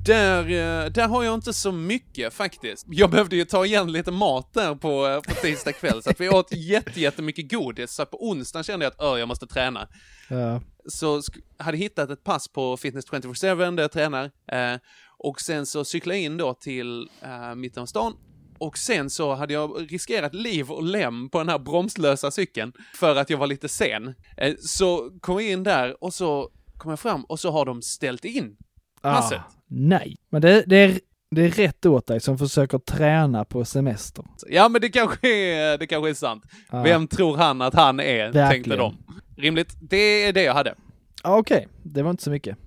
Där, 0.06 0.44
eh, 0.44 0.90
där 0.92 1.08
har 1.08 1.24
jag 1.24 1.34
inte 1.34 1.54
så 1.54 1.72
mycket 1.72 2.34
faktiskt. 2.34 2.86
Jag 2.90 3.10
behövde 3.10 3.36
ju 3.36 3.46
ta 3.46 3.66
igen 3.66 3.92
lite 3.92 4.12
mat 4.12 4.54
där 4.54 4.76
på, 4.76 5.08
eh, 5.08 5.20
på 5.22 5.42
tisdag 5.42 5.72
kväll, 5.74 6.04
så 6.04 6.10
att 6.10 6.22
vi 6.22 6.30
åt 6.30 6.54
jätte, 6.54 7.02
jättemycket 7.02 7.52
godis. 7.52 7.92
Så 7.92 8.06
på 8.06 8.30
onsdagen 8.30 8.64
kände 8.64 8.86
jag 8.86 8.92
att 8.94 9.02
"Ö, 9.02 9.18
jag 9.20 9.28
måste 9.28 9.48
träna. 9.48 9.88
Ja. 10.30 10.62
så 10.90 11.22
hade 11.60 11.78
hittat 11.78 12.10
ett 12.10 12.24
pass 12.24 12.48
på 12.48 12.78
Fitness 12.78 13.06
24-7 13.06 13.76
där 13.76 13.84
jag 13.84 13.92
tränar. 13.92 14.24
Eh, 14.52 14.80
och 15.20 15.42
sen 15.42 15.66
så 15.66 15.86
cyklade 15.86 16.18
jag 16.18 16.24
in 16.26 16.38
då 16.38 16.54
till 16.54 17.10
eh, 17.22 17.56
mitten 17.56 17.84
av 17.84 17.86
stan. 17.88 18.14
Och 18.60 18.78
sen 18.78 19.10
så 19.10 19.36
hade 19.36 19.54
jag 19.54 19.92
riskerat 19.92 20.34
liv 20.34 20.72
och 20.72 20.84
lem 20.84 21.30
på 21.30 21.38
den 21.38 21.50
här 21.50 21.60
bromslösa 21.60 22.32
cykeln 22.32 22.74
för 22.96 23.16
att 23.16 23.30
jag 23.30 23.38
var 23.38 23.48
lite 23.48 23.70
sen. 23.70 24.14
Eh, 24.38 24.54
så 24.60 25.12
kom 25.22 25.36
jag 25.36 25.52
in 25.52 25.64
där 25.64 26.04
och 26.04 26.14
så 26.14 26.50
kom 26.78 26.90
jag 26.90 27.00
fram 27.00 27.24
och 27.24 27.40
så 27.40 27.52
har 27.52 27.66
de 27.66 27.82
ställt 27.82 28.26
in 28.26 28.58
passet. 29.02 29.38
Ah, 29.40 29.52
nej, 29.68 30.16
men 30.30 30.42
det, 30.42 30.64
det, 30.68 30.76
är, 30.78 31.00
det 31.32 31.42
är 31.42 31.50
rätt 31.50 31.86
åt 31.86 32.08
dig 32.08 32.20
som 32.20 32.38
försöker 32.38 32.78
träna 32.78 33.46
på 33.46 33.66
semester. 33.66 34.26
Ja, 34.50 34.70
men 34.70 34.82
det 34.82 34.90
kanske 34.90 35.28
är, 35.30 35.78
det 35.78 35.88
kanske 35.88 36.10
är 36.10 36.14
sant. 36.14 36.44
Ah. 36.70 36.84
Vem 36.84 37.08
tror 37.08 37.38
han 37.38 37.62
att 37.62 37.74
han 37.74 38.00
är, 38.00 38.24
tänkte 38.24 38.40
Verkligen. 38.40 38.80
de. 38.80 38.98
Rimligt. 39.38 39.74
Det 39.82 39.98
är 39.98 40.34
det 40.34 40.44
jag 40.44 40.54
hade. 40.54 40.76
Ah, 41.24 41.38
Okej, 41.38 41.68
det 41.84 42.04
var 42.04 42.12
inte 42.12 42.24
så 42.24 42.30
mycket. 42.32 42.58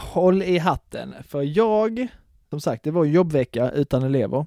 Håll 0.00 0.42
i 0.42 0.58
hatten, 0.58 1.14
för 1.28 1.42
jag, 1.42 2.06
som 2.50 2.60
sagt, 2.60 2.84
det 2.84 2.90
var 2.90 3.04
jobbvecka 3.04 3.70
utan 3.70 4.02
elever. 4.02 4.46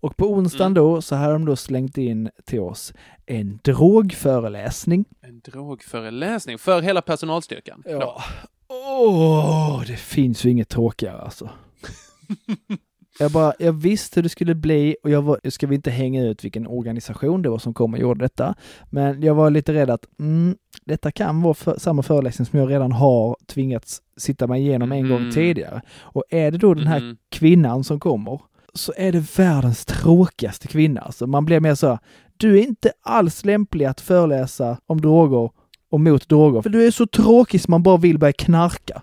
Och 0.00 0.16
på 0.16 0.32
onsdagen 0.32 0.72
Mm. 0.72 0.74
då 0.74 1.02
så 1.02 1.14
hade 1.16 1.32
de 1.32 1.44
då 1.44 1.56
slängt 1.56 1.98
in 1.98 2.30
till 2.44 2.60
oss 2.60 2.92
en 3.26 3.58
drogföreläsning. 3.64 5.04
En 5.20 5.40
drogföreläsning 5.40 6.58
för 6.58 6.82
hela 6.82 7.02
personalstyrkan. 7.02 7.82
Ja. 7.86 8.22
Åh, 8.68 9.82
det 9.86 9.96
finns 9.96 10.44
ju 10.44 10.50
inget 10.50 10.68
tråkigare 10.68 11.20
alltså. 11.20 11.50
Jag 13.20 13.30
bara, 13.32 13.52
jag 13.58 13.72
visste 13.72 14.18
hur 14.20 14.22
det 14.22 14.28
skulle 14.28 14.54
bli 14.54 14.96
och 15.02 15.10
jag 15.10 15.22
var, 15.22 15.40
jag 15.42 15.52
ska 15.52 15.66
vi 15.66 15.74
inte 15.74 15.90
hänga 15.90 16.24
ut 16.24 16.44
vilken 16.44 16.66
organisation 16.66 17.42
det 17.42 17.48
var 17.48 17.58
som 17.58 17.74
kom 17.74 17.94
och 17.94 18.00
gjorde 18.00 18.24
detta. 18.24 18.54
Men 18.90 19.22
jag 19.22 19.34
var 19.34 19.50
lite 19.50 19.72
rädd 19.72 19.90
att 19.90 20.04
mm, 20.20 20.56
detta 20.84 21.10
kan 21.12 21.42
vara 21.42 21.54
för, 21.54 21.78
samma 21.78 22.02
föreläsning 22.02 22.46
som 22.46 22.58
jag 22.58 22.70
redan 22.70 22.92
har 22.92 23.36
tvingats 23.46 24.02
sitta 24.16 24.46
mig 24.46 24.62
igenom 24.62 24.92
en 24.92 25.08
gång 25.08 25.22
Mhm. 25.22 25.30
tidigare. 25.30 25.80
Och 26.00 26.24
är 26.30 26.50
det 26.50 26.58
då 26.58 26.74
den 26.74 26.86
här 26.86 27.00
Mhm. 27.00 27.16
kvinnan 27.30 27.84
som 27.84 28.00
kommer 28.00 28.40
så 28.74 28.92
är 28.96 29.12
det 29.12 29.38
världens 29.38 29.84
tråkigaste 29.84 30.68
kvinna. 30.68 31.00
Alltså 31.00 31.26
man 31.26 31.44
blir 31.44 31.60
mer 31.60 31.74
så 31.74 31.86
här, 31.88 31.98
du 32.36 32.58
är 32.58 32.62
inte 32.62 32.92
alls 33.02 33.44
lämplig 33.44 33.84
att 33.84 34.00
föreläsa 34.00 34.76
om 34.86 35.00
droger 35.00 35.50
och 35.90 36.00
mot 36.00 36.28
droger. 36.28 36.62
För 36.62 36.70
du 36.70 36.86
är 36.86 36.90
så 36.90 37.06
tråkig 37.06 37.60
som 37.60 37.70
man 37.70 37.82
bara 37.82 37.96
vill 37.96 38.18
börja 38.18 38.32
knarka. 38.32 39.02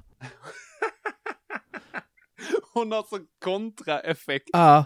Hon 2.77 2.91
har 2.91 3.03
så 3.09 3.19
kontraeffekt 3.43 4.49
Ja, 4.53 4.85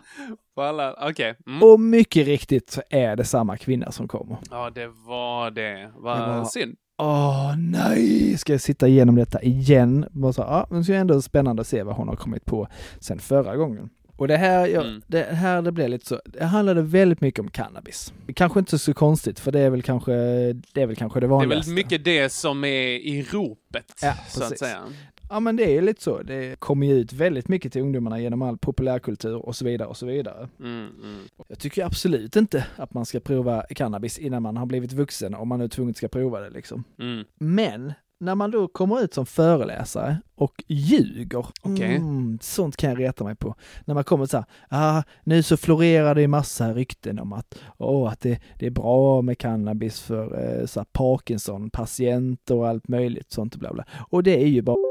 på 0.56 0.62
alla. 0.62 0.96
Okej. 1.10 1.36
Mm. 1.48 1.64
och 1.64 1.80
mycket 1.80 2.26
riktigt 2.28 2.70
så 2.70 2.82
är 2.90 3.16
det 3.16 3.24
samma 3.24 3.58
kvinna 3.58 3.92
som 3.92 4.08
kommer. 4.08 4.38
Ja, 4.52 4.70
det 4.70 4.88
var 4.88 5.52
det. 5.52 5.92
Vad 5.96 6.20
var- 6.20 6.46
synd. 6.46 6.76
Åh 6.98 7.56
nej, 7.58 8.38
ska 8.38 8.52
jag 8.54 8.62
sitta 8.62 8.88
igenom 8.88 9.16
detta 9.16 9.42
igen? 9.42 10.06
Bara 10.12 10.34
så, 10.34 10.42
ja, 10.42 10.68
men 10.70 10.86
så 10.86 10.92
är 10.92 10.96
det 10.96 11.02
ändå 11.02 11.22
spännande 11.22 11.62
att 11.62 11.68
se 11.68 11.84
vad 11.84 11.96
hon 11.96 12.08
har 12.08 12.16
kommit 12.16 12.46
på 12.46 12.68
sen 13.00 13.20
förra 13.20 13.56
gången. 13.56 13.90
Och 14.18 14.28
det 14.28 14.38
här, 14.38 14.68
jag, 14.68 14.86
Mm. 14.86 15.02
det 15.08 15.24
här 15.24 15.62
det 15.62 15.72
blev 15.72 15.90
lite 15.90 16.06
så, 16.06 16.20
det 16.26 16.46
handlade 16.46 16.82
väldigt 16.82 17.22
mycket 17.22 17.40
om 17.40 17.52
cannabis. 17.52 18.14
Kanske 18.36 18.60
inte 18.60 18.80
så 18.80 18.94
konstigt, 18.94 19.40
för 19.40 19.52
det 19.52 19.60
är 19.60 19.70
väl 19.70 19.82
kanske 19.82 20.12
det, 20.74 20.82
är 20.82 20.86
väl 20.86 20.96
kanske 20.96 21.20
det 21.20 21.24
Det 21.24 21.28
är 21.28 21.30
vanligaste. 21.30 21.70
väl 21.70 21.76
mycket 21.76 22.04
det 22.06 22.30
som 22.32 22.64
är 22.64 22.88
i 22.88 23.26
ropet, 23.32 23.86
Ja, 24.02 24.14
så 24.28 24.44
att 24.44 24.60
säga. 24.60 24.80
Ja 25.32 25.40
men 25.40 25.56
det 25.56 25.78
är 25.78 25.82
lite 25.82 26.02
så. 26.02 26.22
Det 26.22 26.60
kommer 26.60 26.88
ju 26.88 26.94
ut 26.94 27.14
väldigt 27.14 27.48
mycket 27.48 27.74
till 27.74 27.82
ungdomarna 27.82 28.20
genom 28.20 28.42
all 28.42 28.58
populärkultur 28.58 29.36
och 29.36 29.56
så 29.56 29.66
vidare 29.66 29.88
och 29.88 29.98
så 29.98 30.06
vidare. 30.06 30.50
Mm, 30.60 30.90
mm. 31.04 31.20
Jag 31.48 31.60
tycker 31.60 31.86
absolut 31.86 32.36
inte 32.36 32.66
att 32.76 32.94
man 32.94 33.06
ska 33.06 33.20
prova 33.20 33.62
cannabis 33.62 34.20
innan 34.20 34.44
man 34.44 34.58
har 34.58 34.66
blivit 34.66 34.94
vuxen 34.94 35.36
om 35.36 35.48
man 35.48 35.60
nu 35.60 35.68
tvunget 35.68 35.98
ska 35.98 36.08
prova 36.08 36.40
det 36.40 36.50
liksom. 36.50 36.84
Mm. 37.00 37.26
Men 37.40 37.94
när 38.20 38.36
man 38.36 38.52
då 38.52 38.68
kommer 38.68 39.04
ut 39.04 39.14
som 39.14 39.26
föreläsare 39.26 40.18
och 40.36 40.64
ljuger, 40.68 41.46
Okej. 41.62 41.96
mm, 41.96 42.40
sånt 42.42 42.78
kan 42.78 42.90
jag 42.90 43.00
reta 43.00 43.24
mig 43.24 43.36
på. 43.36 43.56
När 43.86 43.96
man 43.96 44.04
kommer 44.04 44.26
så 44.26 44.38
här, 44.38 44.46
ah, 44.70 45.04
nu 45.24 45.44
så 45.44 45.58
florerar 45.58 46.16
det 46.16 46.22
ju 46.22 46.28
massa 46.28 46.74
rykten 46.74 47.20
om 47.20 47.34
att, 47.34 47.60
åh, 47.78 48.12
att 48.12 48.22
det, 48.22 48.40
det 48.60 48.66
är 48.66 48.72
bra 48.72 49.22
med 49.22 49.38
cannabis 49.38 50.00
för 50.00 50.60
eh, 50.60 50.66
så 50.66 50.86
Parkinson-patienter 50.92 52.56
och 52.56 52.68
allt 52.68 52.88
möjligt 52.88 53.32
sånt 53.32 53.54
och 53.54 53.60
bla 53.60 53.74
bla. 53.74 53.86
Och 54.10 54.24
det 54.24 54.44
är 54.44 54.48
ju 54.48 54.62
bara 54.62 54.91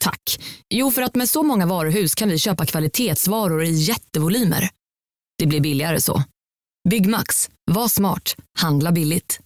Tack. 0.00 0.20
Jo, 0.70 0.90
för 0.90 1.02
att 1.02 1.14
med 1.14 1.28
så 1.28 1.42
många 1.42 1.66
varuhus 1.66 2.14
kan 2.14 2.28
vi 2.28 2.38
köpa 2.38 2.66
kvalitetsvaror 2.66 3.64
i 3.64 3.70
jättevolymer. 3.70 4.68
Det 5.38 5.46
blir 5.46 5.60
billigare 5.60 6.00
så. 6.00 6.22
Byggmax. 6.90 7.50
Var 7.70 7.88
smart. 7.88 8.36
Handla 8.58 8.92
billigt. 8.92 9.40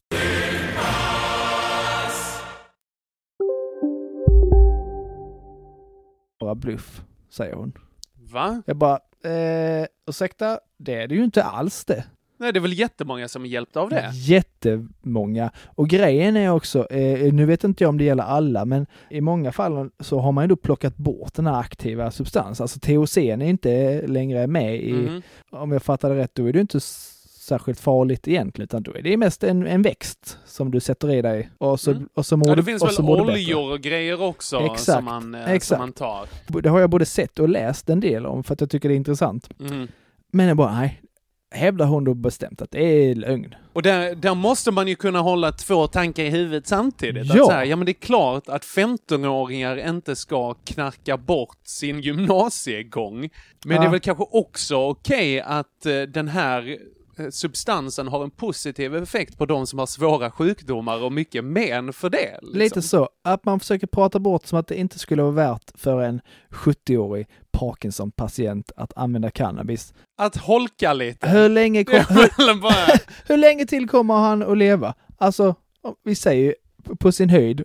bara 6.45 6.55
bluff, 6.55 7.03
säger 7.31 7.55
hon. 7.55 7.73
Va? 8.33 8.63
Jag 8.67 8.77
bara, 8.77 8.99
eh, 9.25 9.87
ursäkta, 10.11 10.61
det 10.79 10.95
är 10.95 11.09
det 11.09 11.15
ju 11.15 11.25
inte 11.25 11.45
alls 11.45 11.85
det. 11.85 12.05
Nej, 12.37 12.53
det 12.53 12.59
är 12.59 12.61
väl 12.61 12.79
jättemånga 12.79 13.29
som 13.29 13.45
är 13.45 13.49
hjälpta 13.49 13.81
av 13.81 13.91
det. 13.91 14.11
Jättemånga. 14.15 15.51
Och 15.65 15.89
grejen 15.89 16.37
är 16.37 16.51
också, 16.51 16.87
eh, 16.93 17.33
nu 17.33 17.45
vet 17.47 17.65
inte 17.65 17.85
jag 17.85 17.89
om 17.89 17.99
det 17.99 18.05
gäller 18.05 18.25
alla, 18.25 18.65
men 18.65 18.87
i 19.11 19.21
många 19.21 19.53
fall 19.53 19.91
så 20.01 20.19
har 20.19 20.33
man 20.33 20.45
ju 20.45 20.49
då 20.49 20.57
plockat 20.57 20.97
bort 20.97 21.35
den 21.35 21.47
här 21.47 21.61
aktiva 21.61 22.11
substansen. 22.11 22.65
Alltså 22.65 22.81
THC 22.81 23.17
är 23.31 23.43
inte 23.43 24.03
längre 24.07 24.47
med 24.47 24.77
i, 24.83 24.93
Mhm. 24.93 25.23
om 25.51 25.73
jag 25.73 25.83
fattar 25.83 26.11
det 26.11 26.17
rätt, 26.17 26.35
då 26.35 26.49
är 26.49 26.53
det 26.53 26.61
inte 26.61 26.81
särskilt 26.81 27.81
farligt 27.81 28.29
egentligen, 28.29 28.65
utan 28.65 28.83
då 28.83 28.95
är 28.95 29.03
det 29.03 29.17
mest 29.17 29.45
en, 29.45 29.67
en 29.67 29.83
växt 29.83 30.39
som 30.47 30.71
du 30.71 30.81
sätter 30.81 31.11
i 31.11 31.23
dig 31.23 31.51
och 31.59 31.81
så, 31.81 31.91
Mm. 31.91 32.09
och 32.15 32.27
så 32.27 32.37
mår 32.37 32.49
Ja, 32.49 32.55
det 32.55 32.63
finns 32.63 32.83
och 32.83 32.89
väl 33.09 33.21
oljor 33.31 33.73
och 33.73 33.81
grejer 33.81 34.23
också 34.23 34.61
Exakt, 34.61 34.81
som, 34.81 35.05
man, 35.05 35.35
eh, 35.35 35.41
exakt. 35.51 35.65
som 35.65 35.79
man 35.79 35.93
tar. 35.93 36.27
Det 36.63 36.69
har 36.69 36.81
jag 36.81 36.91
både 36.91 37.07
sett 37.07 37.39
och 37.39 37.49
läst 37.49 37.91
en 37.91 38.01
del 38.01 38.27
om 38.27 38.45
för 38.45 38.53
att 38.55 38.61
jag 38.61 38.71
tycker 38.71 38.89
det 38.89 38.95
är 38.95 38.97
intressant. 38.97 39.59
Mhm. 39.61 39.89
Men 40.33 40.47
jag 40.47 40.57
bara, 40.57 40.75
nej, 40.75 41.01
hävdar 41.55 41.87
hon 41.87 42.05
då 42.05 42.15
bestämt 42.15 42.63
att 42.63 42.71
det 42.71 42.83
är 42.83 43.15
lögn. 43.15 43.55
Och 43.73 43.83
där, 43.83 44.15
där 44.15 44.35
måste 44.35 44.71
man 44.71 44.89
ju 44.89 44.95
kunna 44.95 45.21
hålla 45.21 45.53
två 45.53 45.87
tankar 45.87 46.23
i 46.23 46.31
huvudet 46.31 46.67
samtidigt. 46.67 47.27
Ja. 47.27 47.41
Att 47.43 47.47
så 47.47 47.53
här, 47.53 47.65
ja 47.65 47.77
men 47.77 47.87
det 47.87 47.93
är 47.93 48.01
klart 48.01 48.49
att 48.49 48.63
15-åringar 48.65 49.89
inte 49.89 50.17
ska 50.17 50.55
knarka 50.55 51.17
bort 51.17 51.59
sin 51.65 52.01
gymnasiegång. 52.01 53.21
Men 53.65 53.77
Ja. 53.77 53.81
det 53.83 53.87
är 53.87 53.91
väl 53.91 54.01
kanske 54.01 54.25
också 54.31 54.77
okej 54.77 55.41
att 55.41 55.87
eh, 55.87 56.03
den 56.03 56.29
här 56.29 56.79
eh, 57.19 57.29
substansen 57.31 58.09
har 58.09 58.25
en 58.25 58.31
positiv 58.31 58.97
effekt 58.97 59.39
på 59.39 59.47
de 59.47 59.67
som 59.67 59.79
har 59.79 59.87
svåra 59.87 60.31
sjukdomar 60.31 61.03
och 61.03 61.13
mycket 61.13 61.45
men 61.45 61.93
för 61.93 62.11
det. 62.11 62.39
Liksom. 62.43 62.59
Lite 62.59 62.83
så, 62.83 63.09
att 63.25 63.45
man 63.45 63.61
försöker 63.61 63.87
prata 63.87 64.19
bort 64.19 64.47
som 64.47 64.59
att 64.59 64.67
det 64.67 64.77
inte 64.77 64.99
skulle 64.99 65.23
vara 65.23 65.33
värt 65.33 65.71
för 65.75 66.03
en 66.03 66.21
70-årig 66.51 67.27
Parkinson-patient 67.59 68.71
att 68.77 68.93
använda 68.97 69.31
cannabis. 69.31 69.95
Att 70.19 70.37
holka 70.37 70.93
lite. 70.93 71.29
Hur 71.29 71.49
länge, 71.49 71.85
kom, 71.85 71.95
hur, 72.09 73.29
hur 73.29 73.37
länge 73.37 73.67
till 73.67 73.89
kommer 73.89 74.15
han 74.15 74.43
att 74.43 74.59
leva? 74.59 74.95
Alltså, 75.19 75.55
vi 76.05 76.15
säger 76.15 76.55
på 77.01 77.13
sin 77.13 77.29
höjd, 77.31 77.63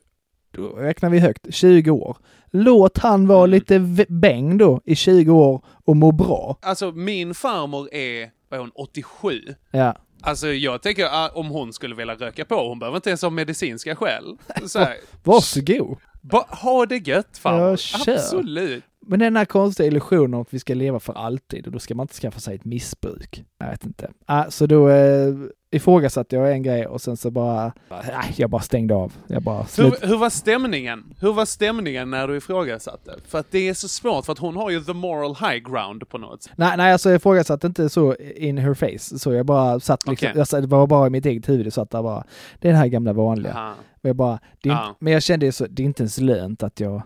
då 0.51 0.67
räknar 0.69 1.09
vi 1.09 1.19
högt, 1.19 1.53
20 1.53 1.91
år. 1.91 2.17
Låt 2.51 2.97
han 2.97 3.27
vara 3.27 3.39
Mm. 3.43 3.49
lite 3.51 3.79
bäng 4.09 4.57
då 4.57 4.81
i 4.85 4.95
20 4.95 5.31
år 5.31 5.61
och 5.85 5.97
må 5.97 6.11
bra. 6.11 6.57
alltså 6.61 6.91
min 6.91 7.33
farmor 7.33 7.93
är, 7.93 8.29
vad 8.49 8.57
är 8.57 8.61
hon, 8.61 8.71
87? 8.75 9.41
Ja. 9.71 9.95
Alltså 10.21 10.47
jag 10.47 10.81
tänker 10.81 11.05
ah, 11.05 11.29
om 11.33 11.47
hon 11.49 11.73
skulle 11.73 11.95
vilja 11.95 12.15
röka 12.15 12.45
på, 12.45 12.55
hon 12.69 12.79
behöver 12.79 12.95
inte 12.97 13.09
ens 13.09 13.21
ha 13.21 13.29
medicinska 13.29 13.95
skäl. 13.95 14.37
Så 14.67 14.79
här, 14.79 14.95
Varsågod. 15.23 15.97
ba, 16.21 16.45
ha 16.49 16.85
det 16.85 17.07
gött 17.07 17.37
farmor. 17.37 17.79
Ja. 18.07 18.13
Absolut. 18.13 18.83
Men 19.09 19.19
den 19.19 19.35
här 19.35 19.45
konstiga 19.45 19.87
illusionen 19.87 20.33
om 20.33 20.41
att 20.41 20.53
vi 20.53 20.59
ska 20.59 20.73
leva 20.73 20.99
för 20.99 21.13
alltid 21.13 21.65
och 21.65 21.71
då 21.71 21.79
ska 21.79 21.95
man 21.95 22.03
inte 22.03 22.13
skaffa 22.13 22.39
sig 22.39 22.55
ett 22.55 22.65
missbruk. 22.65 23.43
Jag 23.59 23.69
vet 23.69 23.85
inte. 23.85 24.11
Ah, 24.25 24.45
så 24.49 24.65
då 24.65 24.89
eh, 24.89 25.33
ifrågasatte 25.71 26.35
jag 26.35 26.51
en 26.51 26.63
grej 26.63 26.87
och 26.87 27.01
sen 27.01 27.17
så 27.17 27.31
bara, 27.31 27.73
nej, 27.89 28.33
jag 28.35 28.49
bara 28.49 28.61
stängde 28.61 28.95
av. 28.95 29.13
Jag 29.27 29.43
bara. 29.43 29.65
Hur, 29.77 30.07
hur 30.07 30.17
var 30.17 30.29
stämningen? 30.29 31.13
Hur 31.19 31.33
var 31.33 31.45
stämningen 31.45 32.09
när 32.11 32.27
du 32.27 32.37
ifrågasatte? 32.37 33.15
För 33.27 33.39
att 33.39 33.51
det 33.51 33.69
är 33.69 33.73
så 33.73 33.87
svårt, 33.87 34.25
för 34.25 34.33
att 34.33 34.39
hon 34.39 34.55
har 34.55 34.69
ju 34.69 34.81
the 34.83 34.93
moral 34.93 35.35
high 35.35 35.71
ground 35.71 36.09
på 36.09 36.17
något 36.17 36.43
sätt. 36.43 36.53
Nej, 36.57 36.77
nej, 36.77 36.93
alltså 36.93 37.09
jag 37.09 37.15
ifrågasatte 37.15 37.67
inte 37.67 37.89
så 37.89 38.15
in 38.15 38.57
her 38.57 38.73
face. 38.73 39.19
Så 39.19 39.33
jag 39.33 39.45
bara 39.45 39.79
satt 39.79 40.07
liksom, 40.07 40.27
Okej. 40.29 40.37
jag, 40.39 40.47
satt- 40.47 40.61
det 40.61 40.67
var 40.67 40.87
bara 40.87 41.07
i 41.07 41.09
mitt 41.09 41.25
eget 41.25 41.49
huvud, 41.49 41.73
så 41.73 41.81
att 41.81 41.89
det 41.89 42.01
bara, 42.03 42.23
det 42.59 42.67
är 42.67 42.71
det 42.71 42.77
här 42.77 42.87
gamla 42.87 43.13
vanliga. 43.13 43.53
Aha. 43.53 43.73
Och 44.03 44.09
jag 44.09 44.15
bara, 44.15 44.39
inte, 44.63 44.95
men 44.99 45.13
jag 45.13 45.23
kände 45.23 45.45
ju 45.45 45.51
så, 45.51 45.65
det 45.69 45.83
är 45.83 45.85
inte 45.85 46.03
ens 46.03 46.19
lönt 46.19 46.63
att 46.63 46.79
jag, 46.79 47.01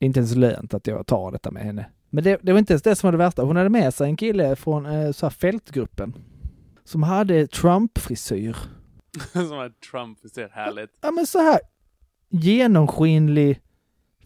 det 0.00 0.04
är 0.04 0.06
inte 0.06 0.20
ens 0.20 0.34
lönt 0.34 0.74
att 0.74 0.86
jag 0.86 1.06
tar 1.06 1.32
detta 1.32 1.50
med 1.50 1.62
henne. 1.62 1.86
Men 2.10 2.24
det, 2.24 2.38
det 2.42 2.52
var 2.52 2.58
inte 2.58 2.72
ens 2.72 2.82
det 2.82 2.96
som 2.96 3.06
var 3.06 3.12
det 3.12 3.18
värsta. 3.18 3.42
Hon 3.42 3.56
hade 3.56 3.68
med 3.68 3.94
sig 3.94 4.06
en 4.06 4.16
kille 4.16 4.56
från 4.56 4.86
eh, 4.86 5.12
så 5.12 5.26
här 5.26 5.30
fältgruppen 5.30 6.14
som 6.84 7.02
hade 7.02 7.46
Trump-frisyr. 7.46 8.56
Som 9.32 9.58
att 9.58 9.80
Trump 9.90 10.18
ser 10.34 10.48
härligt. 10.48 10.90
Ja 11.00 11.10
men 11.10 11.26
så 11.26 11.38
här 11.38 11.60
genomskinlig, 12.28 13.60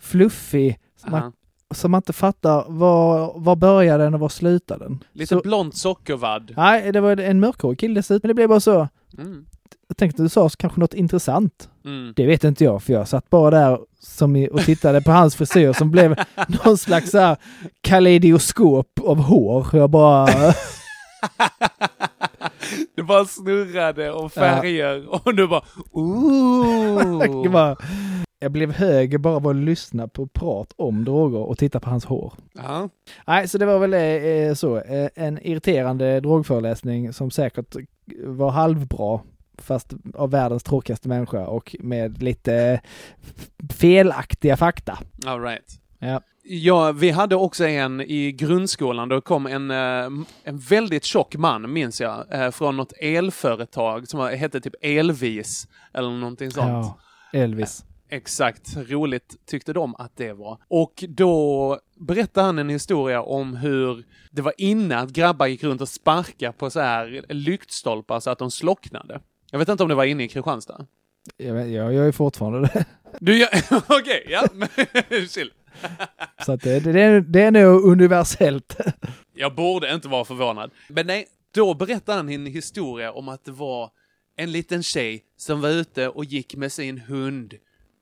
fluffig, 0.00 0.78
som 0.96 1.10
man, 1.10 1.22
Aha. 1.22 1.32
som 1.70 1.90
man 1.90 1.98
inte 1.98 2.12
fattar 2.12 2.64
var, 2.68 3.32
var 3.40 3.56
börjar 3.56 3.98
den 3.98 4.14
och 4.14 4.20
var 4.20 4.28
slutar 4.28 4.78
den. 4.78 5.04
Lite 5.12 5.34
så, 5.36 5.40
blont 5.40 5.76
sockervadd. 5.76 6.52
Nej, 6.56 6.92
det 6.92 7.00
var 7.00 7.16
en 7.16 7.40
mörkhårig 7.40 7.78
kille 7.78 7.94
dessutom. 7.94 8.20
Men 8.22 8.28
det 8.28 8.34
blev 8.34 8.48
bara 8.48 8.60
så, 8.60 8.88
Mm. 9.18 9.46
Jag 9.88 9.96
tänkte 9.96 10.22
du 10.22 10.28
sa 10.28 10.48
kanske 10.48 10.80
något 10.80 10.94
intressant. 10.94 11.68
Mm. 11.84 12.12
Det 12.16 12.26
vet 12.26 12.44
inte 12.44 12.64
jag, 12.64 12.82
för 12.82 12.92
jag 12.92 13.08
satt 13.08 13.30
bara 13.30 13.50
där 13.50 13.78
som 14.00 14.48
och 14.52 14.60
tittade 14.60 15.02
på 15.02 15.10
hans 15.10 15.36
frisyr 15.36 15.72
som 15.72 15.90
blev 15.90 16.16
någon 16.64 16.78
slags 16.78 17.10
så 17.10 17.18
här 17.18 17.36
kaleidoskop 17.80 19.00
av 19.02 19.16
hår. 19.16 19.66
Jag 19.72 19.90
bara... 19.90 20.26
Det 22.96 23.02
bara 23.02 23.24
snurrade 23.24 24.10
och 24.10 24.32
färger 24.32 25.08
och 25.08 25.34
du 25.34 25.48
bara 25.48 25.62
ooh. 25.92 27.26
jag, 27.44 27.52
bara 27.52 27.76
jag 28.38 28.52
blev 28.52 28.72
hög 28.72 29.20
bara 29.20 29.36
av 29.36 29.48
att 29.48 29.56
lyssna 29.56 30.08
på 30.08 30.26
prat 30.26 30.72
om 30.76 31.04
droger 31.04 31.38
och 31.38 31.58
titta 31.58 31.80
på 31.80 31.90
hans 31.90 32.04
hår. 32.04 32.32
Ja. 32.54 32.88
Nej, 33.26 33.48
så 33.48 33.58
det 33.58 33.66
var 33.66 33.78
väl 33.78 33.94
eh, 33.94 34.54
så. 34.54 34.76
Eh, 34.76 35.08
en 35.14 35.46
irriterande 35.46 36.20
drogföreläsning 36.20 37.12
som 37.12 37.30
säkert 37.30 37.76
var 38.24 38.50
halvbra, 38.50 39.20
fast 39.58 39.92
av 40.14 40.30
världens 40.30 40.62
tråkigaste 40.62 41.08
människa 41.08 41.46
och 41.46 41.76
med 41.80 42.22
lite 42.22 42.80
felaktiga 43.72 44.56
fakta. 44.56 44.98
All 45.26 45.42
right. 45.42 45.80
Ja. 45.98 46.20
Ja, 46.46 46.92
vi 46.92 47.10
hade 47.10 47.36
också 47.36 47.66
en 47.66 48.00
i 48.00 48.32
grundskolan, 48.32 49.08
då 49.08 49.20
kom 49.20 49.46
en, 49.46 49.70
eh, 49.70 50.26
en 50.44 50.58
väldigt 50.58 51.04
tjock 51.04 51.36
man, 51.36 51.72
minns 51.72 52.00
jag, 52.00 52.24
eh, 52.30 52.50
från 52.50 52.76
något 52.76 52.92
elföretag 53.00 54.08
som 54.08 54.20
hette 54.20 54.60
typ 54.60 54.74
Elvis, 54.82 55.68
eller 55.92 56.10
någonting 56.10 56.50
sånt. 56.50 56.68
Ja, 56.68 56.98
Elvis. 57.32 57.84
Exakt, 58.08 58.76
roligt 58.76 59.36
tyckte 59.46 59.72
de 59.72 59.94
att 59.94 60.16
det 60.16 60.32
var. 60.32 60.58
Och 60.68 61.04
då 61.08 61.78
berättade 62.00 62.46
han 62.46 62.58
en 62.58 62.68
historia 62.68 63.22
om 63.22 63.56
hur 63.56 64.04
det 64.30 64.42
var 64.42 64.52
innan 64.58 65.04
att 65.04 65.10
grabbar 65.10 65.46
gick 65.46 65.62
runt 65.62 65.80
och 65.80 65.88
sparkade 65.88 66.52
på 66.52 66.70
så 66.70 66.80
här 66.80 67.24
lyktstolpar 67.28 68.20
så 68.20 68.30
att 68.30 68.38
de 68.38 68.50
slocknade. 68.50 69.20
Jag 69.54 69.58
vet 69.58 69.68
inte 69.68 69.82
om 69.82 69.88
det 69.88 69.94
var 69.94 70.04
inne 70.04 70.24
i 70.24 70.28
Kristianstad. 70.28 70.86
Jag, 71.36 71.54
vet- 71.54 71.68
jag 71.70 71.94
gör 71.94 72.04
ju 72.04 72.12
fortfarande 72.12 72.60
det. 72.74 72.84
Du 73.20 73.38
gör, 73.38 73.48
okej, 73.88 74.26
ja, 74.28 74.46
men 74.54 74.68
chill. 75.28 75.50
Så 76.46 76.52
att 76.52 76.60
det, 76.60 76.80
det, 76.80 77.00
är- 77.00 77.20
det 77.20 77.42
är 77.42 77.50
nog 77.50 77.84
universellt. 77.84 78.76
Jag 79.34 79.54
borde 79.54 79.94
inte 79.94 80.08
vara 80.08 80.24
förvånad. 80.24 80.70
Men 80.88 81.06
nej, 81.06 81.26
då 81.54 81.74
berättade 81.74 82.18
han 82.18 82.28
en 82.28 82.46
historia 82.46 83.12
om 83.12 83.28
att 83.28 83.44
det 83.44 83.50
var 83.52 83.90
en 84.36 84.52
liten 84.52 84.82
tjej 84.82 85.24
som 85.36 85.60
var 85.60 85.68
ute 85.70 86.08
och 86.08 86.24
gick 86.24 86.56
med 86.56 86.72
sin 86.72 86.98
hund 86.98 87.54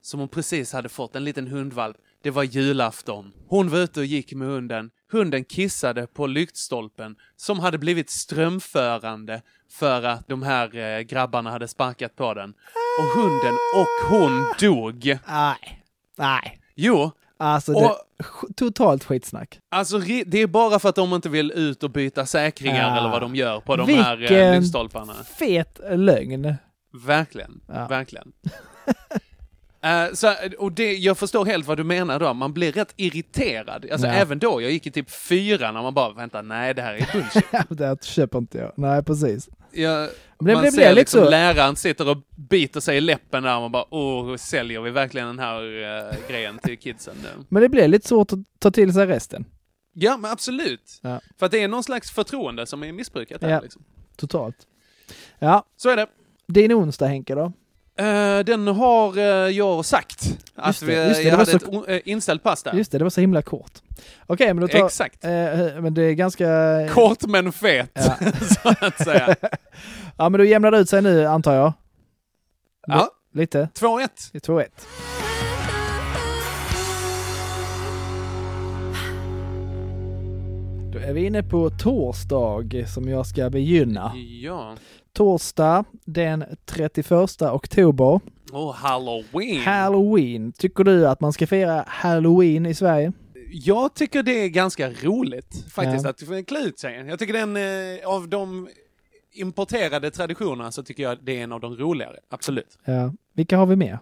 som 0.03 0.21
hon 0.21 0.29
precis 0.29 0.73
hade 0.73 0.89
fått, 0.89 1.17
en 1.17 1.25
liten 1.25 1.47
hundvalp. 1.47 1.97
Det 2.23 2.31
var 2.31 2.43
julafton. 2.43 3.33
Hon 3.49 3.69
var 3.69 3.79
ute 3.79 4.01
och 4.01 4.07
gick 4.07 4.33
med 4.33 4.49
hunden. 4.49 4.91
Hunden 5.13 5.45
kissade 5.45 6.07
på 6.07 6.27
lyktstolpen 6.27 7.17
som 7.37 7.61
hade 7.61 7.79
blivit 7.79 8.11
strömförande 8.11 9.43
för 9.71 10.03
att 10.03 10.29
de 10.29 10.43
här 10.43 10.77
eh, 10.77 11.01
grabbarna 11.01 11.51
hade 11.51 11.69
sparkat 11.69 12.17
på 12.17 12.35
den. 12.35 12.55
Och 13.01 13.23
hunden 13.23 13.55
och 13.77 14.09
hon 14.11 14.45
dog. 14.61 15.19
Nej. 15.29 15.83
Nej. 16.19 16.59
Jo, 16.75 17.11
Alltså, 17.37 17.73
det, 17.73 17.79
Och- 17.89 17.97
totalt 18.57 19.05
skitsnack. 19.05 19.59
alltså 19.71 19.99
det 20.27 20.39
är 20.39 20.47
bara 20.47 20.79
för 20.79 20.89
att 20.89 20.95
de 20.95 21.13
inte 21.15 21.29
vill 21.29 21.51
ut 21.53 21.83
och 21.83 21.91
byta 21.91 22.27
säkringar 22.27 22.89
Ja. 22.89 22.99
eller 22.99 23.09
vad 23.11 23.21
de 23.23 23.35
gör 23.37 23.61
på 23.61 23.77
de 23.77 23.89
här 23.95 24.13
eh, 24.13 24.19
Vilken 24.19 24.53
lyktstolparna. 24.55 25.15
fet 25.39 25.81
lögn. 25.91 26.55
Verkligen, 27.07 27.61
Ja. 27.69 27.87
verkligen. 27.89 28.33
Eh, 29.83 30.13
så, 30.13 30.35
och 30.59 30.73
det, 30.73 30.95
jag 30.95 31.19
förstår 31.19 31.45
helt 31.45 31.67
vad 31.67 31.77
du 31.77 31.85
menar 31.85 32.19
då, 32.21 32.35
man 32.35 32.53
blir 32.53 32.73
rätt 32.73 32.95
irriterad. 32.97 33.87
Alltså 33.93 34.07
Ja. 34.07 34.13
även 34.13 34.39
då, 34.39 34.63
jag 34.63 34.71
gick 34.71 34.87
i 34.87 34.91
typ 34.91 35.11
fyra 35.11 35.73
när 35.73 35.83
man 35.83 35.95
bara, 35.95 36.13
vänta, 36.13 36.43
nej 36.43 36.75
det 36.75 36.83
här 36.83 36.95
är 36.95 37.09
bullshit. 37.13 37.69
det 37.79 38.05
köper 38.05 38.39
inte 38.39 38.59
jag. 38.59 38.73
Nej, 38.77 39.03
precis. 39.05 39.49
Jag, 39.73 40.09
Men 40.39 40.47
det 40.47 40.53
man 40.53 40.61
blir- 40.63 40.71
ser 40.71 40.81
lite 40.89 40.95
liksom 40.95 41.21
så- 41.25 41.31
läraren 41.31 41.77
sitter 41.77 42.09
och 42.11 42.17
biter 42.37 42.81
sig 42.81 42.97
i 42.97 43.01
läppen 43.01 43.43
där 43.43 43.55
och 43.57 43.61
man 43.63 43.73
bara, 43.73 43.95
åh, 43.95 44.37
säljer 44.37 44.81
vi 44.81 44.91
verkligen 44.91 45.27
den 45.27 45.39
här 45.39 45.63
eh, 46.09 46.15
grejen 46.29 46.59
till 46.59 46.79
kidsen 46.79 47.15
nu? 47.23 47.45
Men 47.49 47.63
det 47.63 47.69
blir 47.69 47.89
lite 47.89 48.09
svårt 48.09 48.33
att 48.33 48.39
ta 48.59 48.71
till 48.71 48.93
sig 48.95 49.07
resten. 49.07 49.45
Ja, 49.95 50.17
men 50.17 50.31
absolut. 50.31 50.99
Ja. 51.03 51.21
För 51.39 51.47
att 51.47 51.53
det 51.53 51.63
är 51.63 51.69
någon 51.69 51.83
slags 51.85 52.11
förtroende 52.11 52.67
som 52.67 52.83
är 52.83 52.93
missbrukat 52.93 53.41
där. 53.41 53.49
Ja. 53.51 53.61
Liksom. 53.61 53.83
Totalt. 54.17 54.57
Ja, 55.39 55.65
Så 55.77 55.91
är 55.91 55.97
det. 55.97 56.07
din 56.49 56.73
onsdag 56.73 57.07
Henke 57.07 57.35
då? 57.35 57.53
Eh, 57.99 58.39
den 58.39 58.67
har 58.67 59.19
eh, 59.19 59.25
jag 59.57 59.85
sagt. 59.85 60.39
Att 60.57 60.67
Just 60.67 60.81
det, 60.81 60.87
vi, 60.87 60.95
det, 60.95 61.23
jag 61.23 61.37
hade 61.37 61.51
så- 61.61 61.85
ett 61.85 61.89
eh, 61.89 62.13
inställt 62.13 62.43
pass 62.43 62.63
där. 62.63 62.73
Just 62.73 62.93
det, 62.93 62.99
det 62.99 63.05
var 63.05 63.11
så 63.11 63.21
himla 63.21 63.43
kort. 63.43 63.73
Okej, 64.27 64.55
men 64.55 64.61
då 64.61 64.69
tar... 64.69 64.87
Exakt. 64.87 65.25
Eh, 65.25 65.31
men 65.81 65.95
det 65.95 66.03
är 66.03 66.13
ganska... 66.13 66.49
Kort 66.91 67.23
men 67.27 67.53
fet, 67.53 67.91
Ja. 67.95 68.17
så 68.63 68.75
att 68.87 69.05
säga. 69.05 69.37
Ja, 70.17 70.29
men 70.29 70.39
då 70.39 70.45
jämnar 70.45 70.71
det 70.71 70.79
ut 70.79 70.89
sig 70.89 71.03
nu 71.03 71.27
antar 71.27 71.55
jag. 71.55 71.73
Ja, 72.87 73.09
Lite. 73.35 73.69
2-1. 73.75 74.09
Det 74.33 74.49
är 74.49 74.53
2-1. 74.53 74.67
Är 81.05 81.13
vi 81.13 81.27
inne 81.27 81.43
på 81.43 81.71
torsdag 81.71 82.87
som 82.87 83.09
jag 83.09 83.27
ska 83.27 83.51
begynna. 83.51 84.13
Ja. 84.43 84.77
Torsdag 85.13 85.85
den 86.05 86.45
31 86.67 87.43
oktober. 87.43 88.21
Och 88.53 88.75
halloween. 88.75 89.61
Halloween. 89.63 90.53
Tycker 90.53 90.85
du 90.85 91.09
att 91.09 91.21
man 91.21 91.33
ska 91.33 91.47
fira 91.47 91.85
halloween 91.89 92.67
i 92.67 92.75
Sverige? 92.75 93.13
jag 93.55 93.95
tycker 93.95 94.23
det 94.23 94.33
är 94.45 94.49
ganska 94.49 94.91
roligt 94.91 95.65
faktiskt 95.73 96.05
Ja. 96.05 96.11
att 96.39 96.47
klä 96.47 96.59
ut 96.61 96.79
sig. 96.79 97.05
Jag 97.09 97.19
tycker 97.19 97.33
den, 97.33 97.57
eh, 97.57 98.07
av 98.09 98.29
de 98.29 98.69
importerade 99.33 100.11
traditionerna 100.11 100.73
så 100.73 100.83
tycker 100.83 101.03
jag 101.03 101.19
det 101.25 101.39
är 101.39 101.45
en 101.45 101.53
av 101.53 101.61
de 101.61 101.77
roligare. 101.77 102.17
Absolut. 102.31 102.79
Ja. 102.85 103.13
Vilka 103.35 103.57
har 103.57 103.67
vi 103.67 103.77
med? 103.77 103.99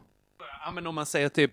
Ja, 0.66 0.70
men 0.72 0.86
om 0.86 0.94
man 0.94 1.07
säger 1.07 1.28
typ, 1.28 1.53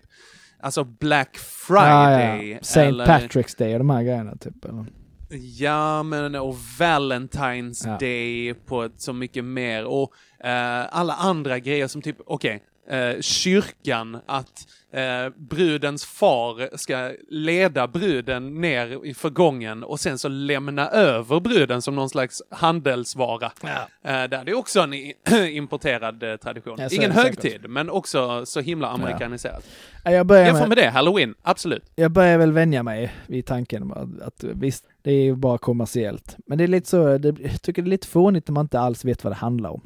alltså 0.60 0.84
Black 0.84 1.36
Friday. 1.38 2.50
ja. 2.50 2.58
Saint 2.62 2.88
eller- 2.88 3.06
Patrick's 3.06 3.58
Day 3.58 3.72
och 3.72 3.78
de 3.78 3.90
här 3.90 4.02
grejerna 4.02 4.36
typ. 4.36 4.64
Eller? 4.64 4.86
Ja, 5.30 6.02
men 6.02 6.34
och 6.34 6.54
Valentine's 6.78 7.86
Ja. 7.86 7.98
Day 7.98 8.54
på 8.54 8.82
ett 8.82 9.00
så 9.00 9.12
mycket 9.12 9.44
mer 9.44 9.84
och 9.84 10.12
eh, 10.44 10.86
alla 10.90 11.14
andra 11.14 11.58
grejer 11.58 11.88
som 11.88 12.02
typ, 12.02 12.16
okej, 12.26 12.62
eh, 12.90 13.20
kyrkan, 13.20 14.18
att 14.26 14.66
eh, 14.92 15.28
brudens 15.36 16.04
far 16.04 16.76
ska 16.76 17.12
leda 17.28 17.86
bruden 17.88 18.60
ner 18.60 19.06
i 19.06 19.14
förgången 19.14 19.84
och 19.84 20.00
sen 20.00 20.18
så 20.18 20.28
lämna 20.28 20.88
över 20.88 21.40
bruden 21.40 21.82
som 21.82 21.96
någon 21.96 22.08
slags 22.08 22.42
handelsvara. 22.50 23.52
Eh, 23.64 23.78
där. 24.02 24.44
Det 24.44 24.50
är 24.50 24.58
också 24.58 24.80
en 24.80 24.94
importerad 25.50 26.22
eh, 26.22 26.36
tradition. 26.36 26.76
Ja, 26.78 26.88
Ingen 26.92 27.10
det 27.10 27.16
säkert. 27.16 27.42
högtid, 27.42 27.70
men 27.70 27.90
också 27.90 28.46
så 28.46 28.60
himla 28.60 28.88
amerikaniserat. 28.88 29.64
Ja, 30.04 30.10
Jag 30.10 30.26
börjar, 30.26 30.44
Jämför 30.44 30.60
med, 30.60 30.68
med 30.68 30.78
det, 30.78 30.88
halloween, 30.90 31.34
absolut. 31.42 31.84
jag 31.94 32.10
börjar 32.10 32.38
väl 32.38 32.52
vänja 32.52 32.82
mig 32.82 33.14
vid 33.26 33.46
tanken 33.46 33.92
att 34.22 34.44
visst, 34.44 34.84
det 35.02 35.10
är 35.12 35.22
ju 35.22 35.34
bara 35.34 35.58
kommersiellt. 35.58 36.36
Men 36.46 36.58
det 36.58 36.64
är 36.64 36.68
lite 36.68 36.88
så, 36.88 37.18
det, 37.18 37.36
jag 37.40 37.62
tycker 37.62 37.82
det 37.82 37.88
är 37.88 37.90
lite 37.90 38.06
fånigt 38.06 38.48
när 38.48 38.52
man 38.52 38.64
inte 38.64 38.80
alls 38.80 39.04
vet 39.04 39.24
vad 39.24 39.32
det 39.32 39.36
handlar 39.36 39.70
om. 39.70 39.80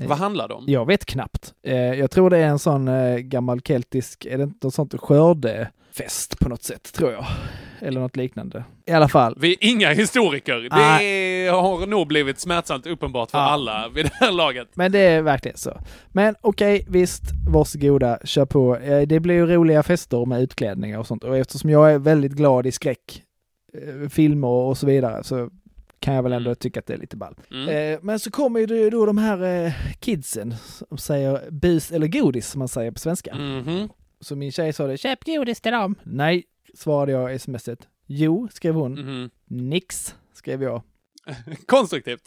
Eh, 0.00 0.08
Vad 0.08 0.18
handlar 0.18 0.48
det 0.48 0.54
om? 0.54 0.64
Jag 0.66 0.86
vet 0.86 1.06
knappt. 1.06 1.54
Eh, 1.62 1.76
jag 1.76 2.10
tror 2.10 2.30
det 2.30 2.38
är 2.38 2.46
en 2.46 2.58
sån 2.58 2.88
eh, 2.88 3.16
gammal 3.16 3.60
keltisk, 3.60 4.24
är 4.26 4.38
det 4.38 4.44
inte 4.44 4.66
något 4.66 4.74
sånt 4.74 4.94
skördefest 5.00 6.38
på 6.38 6.48
något 6.48 6.62
sätt, 6.62 6.92
tror 6.92 7.12
jag. 7.12 7.24
Eller 7.80 8.00
något 8.00 8.16
liknande. 8.16 8.64
I 8.86 8.92
alla 8.92 9.08
fall. 9.08 9.34
Vi 9.40 9.52
är 9.52 9.56
inga 9.60 9.92
historiker. 9.92 10.68
Det 10.70 11.48
har 11.50 11.86
nog 11.86 12.06
blivit 12.08 12.38
smärtsamt 12.40 12.86
uppenbart 12.86 13.30
för 13.30 13.38
Ja. 13.38 13.44
alla 13.44 13.88
vid 13.94 14.04
det 14.04 14.12
här 14.14 14.32
laget. 14.32 14.68
Men 14.74 14.92
det 14.92 14.98
är 14.98 15.22
verkligen 15.22 15.56
så. 15.56 15.80
Men 16.08 16.34
okej, 16.40 16.84
visst, 16.88 17.22
varsågoda, 17.50 18.18
kör 18.24 18.44
på. 18.46 18.78
Det 19.06 19.20
blir 19.20 19.34
ju 19.34 19.46
roliga 19.46 19.82
fester 19.82 20.26
med 20.26 20.40
utklädningar 20.42 20.98
och 20.98 21.06
sånt. 21.06 21.24
Och 21.24 21.36
eftersom 21.36 21.70
jag 21.70 21.92
är 21.92 21.98
väldigt 21.98 22.32
glad 22.32 22.66
i 22.66 22.72
skräck, 22.72 23.22
filmer 24.10 24.48
och 24.48 24.78
så 24.78 24.86
vidare, 24.86 25.24
så 25.24 25.50
kan 25.98 26.14
jag 26.14 26.22
väl 26.22 26.32
ändå 26.32 26.54
tycka 26.54 26.80
att 26.80 26.86
det 26.86 26.94
är 26.94 26.98
lite 26.98 27.16
ball. 27.16 27.34
Mm. 27.50 27.68
Eh, 27.94 27.98
Men 28.02 28.18
så 28.18 28.30
kommer 28.30 28.60
ju 28.60 28.90
då 28.90 29.06
de 29.06 29.18
här 29.18 29.64
eh, 29.66 29.72
kidsen 30.00 30.54
som 30.88 30.98
säger 30.98 31.50
bus 31.50 31.92
eller 31.92 32.06
godis 32.06 32.48
som 32.48 32.58
man 32.58 32.68
säger 32.68 32.90
på 32.90 32.98
svenska. 32.98 33.34
Mhm. 33.34 33.88
Så 34.20 34.36
min 34.36 34.52
tjej 34.52 34.72
sa 34.72 34.86
det, 34.86 34.96
köp 34.96 35.24
godis 35.24 35.60
till 35.60 35.72
dem. 35.72 35.94
Nej, 36.02 36.44
svarade 36.74 37.12
jag 37.12 37.34
i 37.34 37.38
smset. 37.38 37.78
Jo, 38.06 38.48
skrev 38.52 38.74
hon. 38.74 38.92
Mhm. 38.92 39.30
Nix, 39.44 40.14
skrev 40.34 40.62
jag. 40.62 40.82
Konstruktivt. 41.66 42.22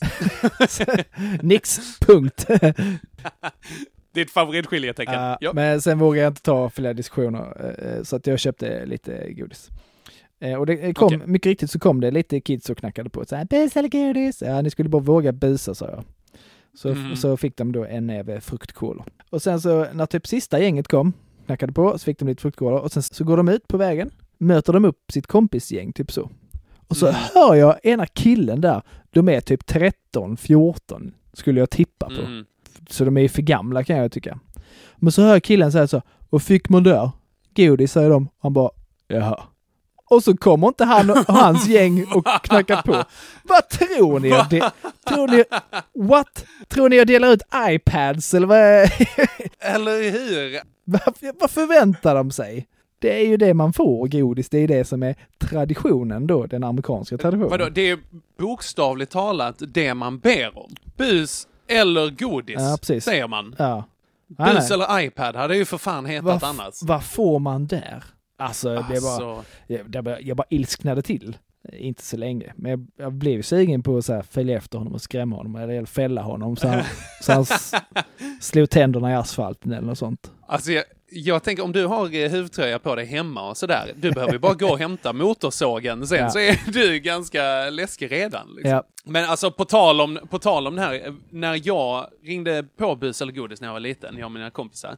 Nix, 1.42 1.80
punkt. 2.00 2.48
Ditt 4.14 4.32
favoritskiljetecken. 4.32 5.14
Ja, 5.14 5.38
ja. 5.42 5.54
Men 5.54 5.82
sen 5.82 6.00
vågade 6.00 6.24
jag 6.24 6.32
inte 6.32 6.42
ta 6.42 6.70
fler 6.70 6.94
diskussioner, 6.94 7.76
eh, 7.80 8.04
så 8.04 8.16
att 8.16 8.28
jag 8.28 8.40
köpte 8.40 8.86
lite 8.86 9.34
godis. 9.34 9.70
Eh, 10.40 10.54
Och 10.54 10.66
det 10.66 10.94
kom, 10.94 11.06
Okej. 11.06 11.20
mycket 11.26 11.50
riktigt 11.50 11.72
så 11.72 11.80
kom 11.80 12.02
det 12.02 12.12
lite 12.12 12.40
kids 12.42 12.70
och 12.70 12.78
knackade 12.78 13.10
på. 13.10 13.26
Så 13.26 13.36
här, 13.36 13.46
bus 13.46 13.78
eller 13.78 13.90
godis? 13.90 14.42
Ja, 14.46 14.62
ni 14.62 14.70
skulle 14.70 14.90
bara 14.90 15.02
våga 15.02 15.32
busa, 15.32 15.76
sa 15.76 15.86
jag. 15.86 16.04
Så, 16.74 16.90
Mm. 16.90 17.16
så 17.16 17.38
fick 17.38 17.58
de 17.58 17.72
då 17.72 17.86
en 17.86 18.08
näve 18.08 18.42
fruktkolor. 18.42 19.06
Och 19.30 19.42
sen 19.42 19.62
så 19.62 19.86
när 19.94 20.06
typ 20.06 20.28
sista 20.28 20.60
gänget 20.60 20.88
kom, 20.88 21.14
knackade 21.46 21.74
på, 21.74 21.92
så 21.98 22.00
fick 22.04 22.20
de 22.20 22.28
lite 22.28 22.42
fruktkolor 22.42 22.80
och 22.80 22.92
sen 22.92 23.04
så 23.04 23.24
går 23.24 23.38
de 23.38 23.50
ut 23.50 23.68
på 23.68 23.78
vägen, 23.78 24.12
möter 24.38 24.74
de 24.74 24.86
upp 24.86 25.12
sitt 25.12 25.28
kompisgäng, 25.28 25.94
typ 25.94 26.12
så. 26.12 26.30
Och 26.88 26.98
så 26.98 27.08
Mm. 27.08 27.20
hör 27.34 27.56
jag 27.56 27.80
ena 27.86 28.06
killen 28.06 28.62
där, 28.62 28.82
de 29.10 29.30
är 29.30 29.42
typ 29.42 29.66
13, 29.66 30.38
14, 30.38 31.12
skulle 31.34 31.60
jag 31.60 31.70
tippa 31.70 32.06
på. 32.06 32.22
Mm. 32.22 32.46
Så 32.90 33.06
de 33.06 33.18
är 33.18 33.28
för 33.28 33.42
gamla 33.42 33.84
kan 33.84 33.98
jag 33.98 34.12
tycka. 34.12 34.40
Men 34.98 35.12
så 35.12 35.22
hör 35.22 35.40
killen 35.40 35.72
säga 35.72 35.88
så, 35.88 36.02
vad 36.30 36.44
fick 36.44 36.70
man 36.70 36.84
där? 36.84 37.12
Godis 37.56 37.92
säger 37.92 38.10
de. 38.10 38.30
Han 38.40 38.54
bara, 38.54 38.70
jaha. 39.08 39.44
Och 40.10 40.24
så 40.24 40.38
kommer 40.38 40.68
inte 40.68 40.86
han 40.86 41.10
och 41.10 41.18
hans 41.28 41.68
gäng 41.68 42.06
och 42.14 42.26
knackar 42.44 42.82
på. 42.82 43.04
Vad 43.44 43.70
tror 43.70 44.20
ni? 44.20 44.30
De- 44.50 44.70
tror 45.10 45.28
ni, 45.28 45.44
what? 46.08 46.46
Tror 46.68 46.90
ni 46.90 46.96
jag 46.96 47.08
delar 47.08 47.28
ut 47.34 47.42
iPads 47.70 48.34
eller 48.34 48.48
vad, 48.48 48.58
Eller 49.76 50.12
hur? 50.12 50.60
vad, 50.84 51.02
vad 51.40 51.52
förväntar 51.52 52.16
de 52.16 52.32
sig? 52.32 52.68
Det 53.00 53.20
är 53.22 53.28
ju 53.28 53.38
det 53.38 53.54
man 53.54 53.74
får, 53.74 54.08
godis. 54.08 54.50
Det 54.50 54.58
är 54.58 54.68
det 54.68 54.86
som 54.86 55.04
är 55.04 55.16
traditionen 55.38 56.28
då, 56.28 56.46
den 56.46 56.64
amerikanska 56.64 57.18
traditionen. 57.18 57.50
Vadå, 57.50 57.70
det 57.70 57.90
är 57.90 58.00
bokstavligt 58.40 59.12
talat 59.12 59.56
det 59.60 59.94
man 59.94 60.20
ber 60.20 60.58
om. 60.58 60.76
Bus 60.98 61.48
eller 61.68 62.10
godis, 62.10 62.56
Ja, 62.60 62.78
precis. 62.82 63.04
säger 63.04 63.28
man. 63.28 63.56
Ja. 63.58 63.84
Nej, 64.38 64.54
Bus 64.56 64.70
nej. 64.70 64.74
eller 64.74 65.00
iPad 65.00 65.36
hade 65.36 65.58
ju 65.58 65.66
för 65.66 65.78
fan 65.78 66.06
hetat 66.06 66.26
Vad, 66.26 66.44
annars. 66.44 66.82
vad 66.82 67.04
får 67.04 67.40
man 67.40 67.68
där? 67.68 68.04
Alltså, 68.40 68.70
det 68.70 68.76
är 68.96 69.02
bara... 69.02 69.32
Alltså, 69.36 69.44
Jag, 69.68 69.92
det 69.92 70.02
bara, 70.02 70.20
jag 70.22 70.38
bara 70.38 70.48
ilsknade 70.50 71.02
till. 71.02 71.38
Inte 71.74 72.04
så 72.04 72.18
länge. 72.18 72.54
Men 72.56 72.72
jag, 72.72 72.88
jag 72.98 73.14
blev 73.14 73.34
ju 73.34 73.44
sugen 73.44 73.84
på 73.84 73.98
att 73.98 74.06
så 74.06 74.14
här, 74.14 74.22
följa 74.22 74.58
efter 74.58 74.78
honom 74.78 74.94
och 74.94 75.02
skrämma 75.02 75.36
honom 75.36 75.56
eller 75.56 75.86
fälla 75.86 76.22
honom 76.22 76.56
så 76.56 76.68
han, 76.68 76.84
så 77.22 77.32
han 77.34 77.46
slog 78.42 78.70
tänderna 78.70 79.12
i 79.12 79.16
asfalten 79.16 79.72
eller 79.72 79.88
något 79.88 79.98
sånt. 79.98 80.32
alltså 80.48 80.72
jag, 80.72 80.84
jag 81.12 81.44
tänker 81.44 81.64
om 81.64 81.72
du 81.72 81.86
har 81.86 82.16
eh, 82.16 82.30
huvtröja 82.32 82.80
på 82.80 82.96
dig 82.96 83.06
hemma 83.06 83.50
och 83.50 83.58
sådär, 83.58 83.92
du 83.96 84.12
behöver 84.12 84.34
ju 84.34 84.40
bara 84.40 84.54
gå 84.54 84.68
och 84.72 84.80
hämta 84.80 85.14
motorsågen, 85.14 86.08
sen 86.08 86.18
Ja. 86.18 86.30
så 86.30 86.40
är 86.40 86.72
du 86.72 87.00
ganska 87.00 87.70
läskig 87.70 88.12
redan. 88.12 88.48
Liksom. 88.56 88.72
Ja. 88.72 88.84
Men 89.06 89.26
alltså 89.30 89.52
på 89.52 89.66
tal, 89.66 90.02
om, 90.02 90.20
på 90.30 90.40
tal 90.40 90.68
om 90.68 90.76
det 90.76 90.82
här, 90.82 91.16
när 91.30 91.62
jag 91.68 92.08
ringde 92.24 92.64
på 92.78 92.96
bus 92.96 93.22
eller 93.22 93.34
godis 93.34 93.62
när 93.62 93.68
jag 93.68 93.74
var 93.74 93.80
liten, 93.80 94.18
jag 94.18 94.26
och 94.26 94.32
mina 94.32 94.50
kompisar, 94.52 94.98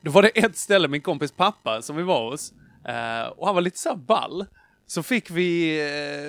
då 0.00 0.10
var 0.10 0.22
det 0.22 0.28
ett 0.28 0.56
ställe, 0.56 0.88
min 0.88 1.00
kompis 1.00 1.32
pappa, 1.32 1.82
som 1.82 1.96
vi 1.96 2.02
var 2.02 2.30
hos, 2.30 2.52
eh, 2.84 3.28
och 3.28 3.46
han 3.46 3.54
var 3.54 3.60
lite 3.60 3.78
så 3.78 3.88
här 3.88 3.96
ball. 3.96 4.46
Så 4.86 5.02
fick 5.02 5.30
vi, 5.30 5.80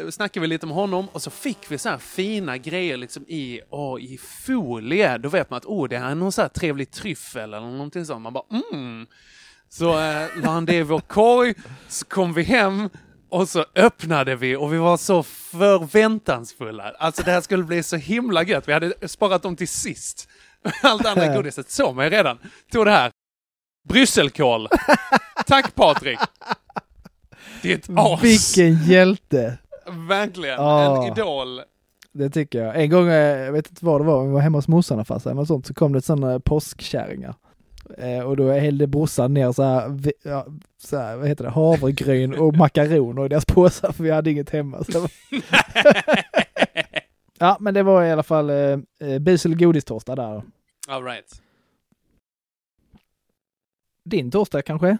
eh, 0.04 0.10
snackade 0.10 0.42
vi 0.42 0.48
lite 0.48 0.66
om 0.66 0.72
honom 0.72 1.08
och 1.12 1.22
så 1.22 1.30
fick 1.32 1.72
vi 1.72 1.78
så 1.78 1.90
här 1.90 1.98
fina 1.98 2.58
grejer 2.58 2.98
liksom 2.98 3.26
i, 3.28 3.62
åh, 3.70 4.02
i 4.02 4.18
folie. 4.18 5.18
Då 5.18 5.30
vet 5.30 5.50
man 5.50 5.58
att, 5.58 5.66
oh, 5.66 5.88
det 5.88 5.98
här 5.98 6.12
är 6.12 6.16
någon 6.16 6.32
så 6.32 6.42
här 6.42 6.50
trevlig 6.50 6.92
tryffel 6.92 7.54
eller 7.54 7.60
någonting 7.60 8.06
sånt. 8.06 8.22
Man 8.22 8.34
bara, 8.34 8.44
mm. 8.74 9.08
Så 9.70 10.00
eh, 10.00 10.28
la 10.44 10.50
han 10.50 10.66
det 10.66 10.76
i 10.76 10.84
vår 10.84 11.00
korg, 11.00 11.54
så 11.88 12.06
kom 12.06 12.34
vi 12.34 12.44
hem 12.44 12.90
och 13.30 13.50
så 13.50 13.66
öppnade 13.76 14.36
vi 14.36 14.56
och 14.56 14.74
vi 14.74 14.78
var 14.78 14.98
så 14.98 15.24
förväntansfulla. 15.24 16.84
Alltså 17.00 17.24
det 17.24 17.32
här 17.32 17.42
skulle 17.42 17.64
bli 17.64 17.84
så 17.84 17.96
himla 17.96 18.44
gött. 18.44 18.68
Vi 18.68 18.74
hade 18.74 19.08
sparat 19.08 19.44
dem 19.44 19.56
till 19.56 19.68
sist. 19.68 20.30
Allt 20.82 21.06
andra 21.06 21.28
godiset 21.36 21.72
såg 21.72 21.96
mig 21.96 22.10
redan. 22.10 22.38
Tog 22.72 22.86
det 22.86 22.92
här. 22.92 23.12
Brysselkål. 23.90 24.68
Tack 25.50 25.76
Patrik. 25.76 26.20
Ditt 27.62 27.88
as. 27.96 28.24
Vilken 28.24 28.84
hjälte! 28.84 29.58
Verkligen. 30.08 30.60
Ah. 30.60 31.06
En 31.06 31.14
idol. 31.14 31.62
Det 32.12 32.30
tycker 32.30 32.64
jag. 32.64 32.82
En 32.82 32.90
gång, 32.90 33.08
eh, 33.08 33.38
jag 33.40 33.52
vet 33.52 33.70
inte 33.70 33.86
vad 33.86 34.02
det 34.02 34.06
var, 34.06 34.26
vi 34.26 34.32
var 34.32 34.40
hemma 34.40 34.58
hos 34.58 34.68
morsan 34.68 35.00
och 35.00 35.08
farsan 35.08 35.32
eller 35.32 35.46
sånt, 35.46 35.66
så 35.66 35.74
kom 35.74 35.94
det 35.94 36.02
sådana 36.02 36.40
påskkärringar. 36.40 37.36
Eh, 37.98 38.20
och 38.20 38.38
då 38.38 38.52
hällde 38.52 38.88
brorsan 38.88 39.34
ner 39.34 39.52
så 39.52 39.64
här, 39.64 39.98
ja, 40.24 40.48
så 40.78 40.98
här, 40.98 41.18
vad 41.18 41.28
heter 41.28 41.44
det, 41.44 41.50
havregryn 41.50 42.34
och 42.34 42.56
makaroner 42.56 43.26
i 43.26 43.30
deras 43.30 43.46
påsar 43.46 43.92
för 43.92 44.04
vi 44.04 44.12
hade 44.12 44.32
inget 44.32 44.50
hemma. 44.50 44.84
Det 44.88 45.10
ja, 47.40 47.58
men 47.60 47.74
det 47.74 47.84
var 47.84 48.04
i 48.04 48.12
alla 48.12 48.24
fall 48.24 48.50
eh, 48.50 48.80
eh, 49.00 49.20
bus 49.20 49.46
eller 49.46 49.56
godistorsdag 49.56 50.16
där. 50.16 50.44
All 50.88 51.04
right. 51.04 51.42
Din 54.04 54.32
torsdag 54.32 54.62
kanske? 54.62 54.98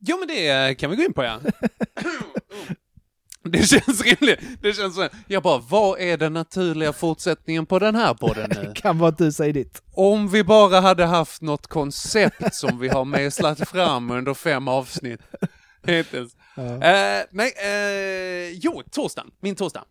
Jo 0.00 0.18
men 0.18 0.28
det 0.28 0.74
kan 0.78 0.90
vi 0.90 0.96
gå 0.96 1.02
in 1.02 1.12
på 1.12 1.24
ja. 1.24 1.40
Det 3.42 3.62
känns 3.62 4.02
rimligt. 4.02 4.40
Det 4.62 4.72
känns 4.72 4.94
så. 4.94 5.08
Jag 5.26 5.42
bara, 5.42 5.58
vad 5.58 6.00
är 6.00 6.16
den 6.16 6.32
naturliga 6.32 6.92
fortsättningen 6.92 7.66
på 7.66 7.78
den 7.78 7.94
här 7.94 8.14
podden 8.14 8.50
nu? 8.54 8.72
kan 8.76 8.98
vara 8.98 9.08
att 9.08 9.18
du 9.18 9.32
säger 9.32 9.52
ditt. 9.52 9.82
Om 9.92 10.28
vi 10.28 10.44
bara 10.44 10.80
hade 10.80 11.04
haft 11.04 11.42
något 11.42 11.66
koncept 11.66 12.54
som 12.54 12.78
vi 12.78 12.88
har 12.88 13.04
mejslat 13.04 13.68
fram 13.68 14.10
under 14.10 14.34
fem 14.34 14.68
avsnitt. 14.68 15.20
Hittills. 15.86 16.36
Ja. 16.56 16.62
Eh, 16.62 17.24
nej, 17.30 17.52
eh, 17.64 18.50
jo, 18.52 18.82
torsdagen, 18.90 19.30
min 19.40 19.54
torsdag. 19.56 19.84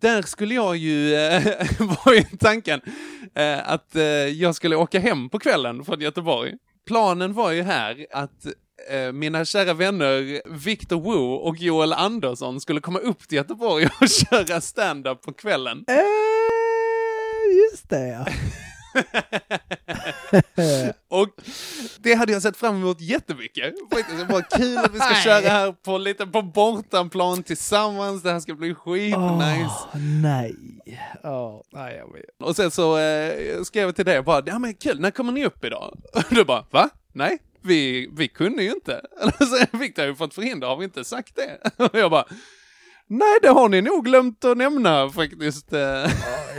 Där 0.00 0.22
skulle 0.22 0.54
jag 0.54 0.76
ju, 0.76 1.14
eh, 1.14 1.42
var 2.04 2.12
ju 2.12 2.22
tanken, 2.22 2.80
eh, 3.34 3.72
att 3.72 3.96
jag 4.34 4.54
skulle 4.54 4.76
åka 4.76 5.00
hem 5.00 5.28
på 5.28 5.38
kvällen 5.38 5.84
från 5.84 6.00
Göteborg. 6.00 6.54
Planen 6.86 7.32
var 7.32 7.50
ju 7.50 7.62
här 7.62 8.06
att 8.12 8.46
mina 9.12 9.44
kära 9.44 9.74
vänner 9.74 10.42
Victor 10.50 11.00
Wu 11.00 11.18
och 11.18 11.56
Joel 11.56 11.92
Andersson 11.92 12.60
skulle 12.60 12.80
komma 12.80 12.98
upp 12.98 13.28
till 13.28 13.36
Göteborg 13.36 13.88
och 14.00 14.08
köra 14.08 14.60
stand-up 14.60 15.22
på 15.22 15.32
kvällen. 15.32 15.84
Eh, 15.88 15.96
just 17.70 17.90
det 17.90 18.08
ja. 18.08 18.26
Och 21.08 21.28
det 21.98 22.14
hade 22.14 22.32
jag 22.32 22.42
sett 22.42 22.56
fram 22.56 22.76
emot 22.76 23.00
jättemycket. 23.00 23.74
Det 23.90 24.24
var 24.24 24.58
kul 24.58 24.78
att 24.78 24.94
vi 24.94 24.98
ska 24.98 25.14
köra 25.14 25.48
här 25.48 25.72
på 25.72 25.98
lite 25.98 26.26
på 26.26 26.42
bortanplan 26.42 27.42
tillsammans. 27.42 28.22
Det 28.22 28.32
här 28.32 28.40
ska 28.40 28.54
bli 28.54 28.74
skitnice. 28.74 29.16
Åh, 29.16 29.96
nej. 30.22 30.56
Ja, 31.22 31.62
nej 31.72 31.96
jag 31.96 32.12
vet. 32.12 32.24
Och 32.38 32.56
sen 32.56 32.70
så 32.70 32.98
eh, 32.98 33.62
skrev 33.62 33.84
jag 33.84 33.96
till 33.96 34.04
dig 34.04 34.22
bara, 34.22 34.42
ja 34.46 34.58
men 34.58 34.74
kul, 34.74 35.00
när 35.00 35.10
kommer 35.10 35.32
ni 35.32 35.46
upp 35.46 35.64
idag? 35.64 35.98
Och 36.14 36.22
du 36.34 36.44
bara, 36.44 36.64
va? 36.70 36.88
Nej, 37.12 37.38
vi, 37.62 38.10
vi 38.12 38.28
kunde 38.28 38.62
ju 38.62 38.70
inte. 38.70 38.92
Eller 39.20 39.44
så 39.44 39.78
fick 39.78 39.98
jag 39.98 40.06
ju 40.06 40.14
fått 40.14 40.34
förhinder, 40.34 40.66
har 40.66 40.76
vi 40.76 40.84
inte 40.84 41.04
sagt 41.04 41.36
det? 41.36 41.84
Och 41.84 41.98
jag 41.98 42.10
bara, 42.10 42.24
nej 43.06 43.38
det 43.42 43.48
har 43.48 43.68
ni 43.68 43.80
nog 43.80 44.04
glömt 44.04 44.44
att 44.44 44.56
nämna 44.56 45.10
faktiskt. 45.10 45.72
eh." 45.72 46.10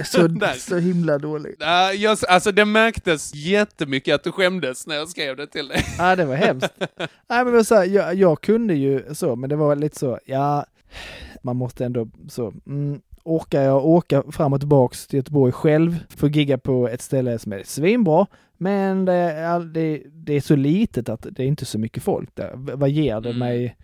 Så, 0.06 0.30
så 0.58 0.78
himla 0.78 1.18
dåligt. 1.18 1.58
Ja, 1.60 1.94
jag, 1.94 2.18
alltså 2.28 2.52
det 2.52 2.66
märktes 2.66 3.36
jättemycket 3.36 4.16
att 4.16 4.24
du 4.24 4.32
skämdes 4.32 4.88
när 4.88 4.96
jag 4.96 5.10
skrev 5.10 5.36
det 5.36 5.48
till 5.48 5.68
dig. 5.68 5.86
Ja, 5.98 6.16
det 6.16 6.26
var 6.26 6.36
hemskt. 6.36 6.74
Nej, 7.30 7.46
men 7.46 7.66
så 7.66 7.76
här, 7.76 7.86
jag, 7.86 8.16
jag 8.16 8.42
kunde 8.42 8.74
ju 8.74 9.16
så, 9.16 9.36
men 9.36 9.50
det 9.50 9.56
var 9.56 9.76
lite 9.76 10.00
så, 10.00 10.20
ja, 10.26 10.66
man 11.42 11.56
måste 11.56 11.86
ändå 11.86 12.08
så, 12.30 12.54
mm, 12.68 13.02
orkar 13.24 13.62
jag 13.62 13.86
åka 13.86 14.24
fram 14.32 14.54
och 14.54 14.60
tillbaks 14.60 15.08
till 15.08 15.18
Göteborg 15.18 15.52
själv 15.52 15.96
för 16.10 16.28
att 16.28 16.36
gigga 16.36 16.58
på 16.58 16.88
ett 16.88 17.02
ställe 17.02 17.40
som 17.40 17.54
är 17.54 17.64
svinbra, 17.66 18.26
men 18.58 19.06
det, 19.06 19.14
är- 19.14 19.60
det, 19.60 20.02
det 20.14 20.34
är 20.34 20.42
så 20.42 20.56
litet 20.56 21.10
att 21.10 21.28
det 21.32 21.44
är 21.44 21.48
inte 21.48 21.66
så 21.66 21.80
mycket 21.80 22.04
folk 22.04 22.30
där. 22.36 22.52
Vad 22.56 22.90
ger 22.90 23.22
det 23.22 23.34
mig? 23.34 23.76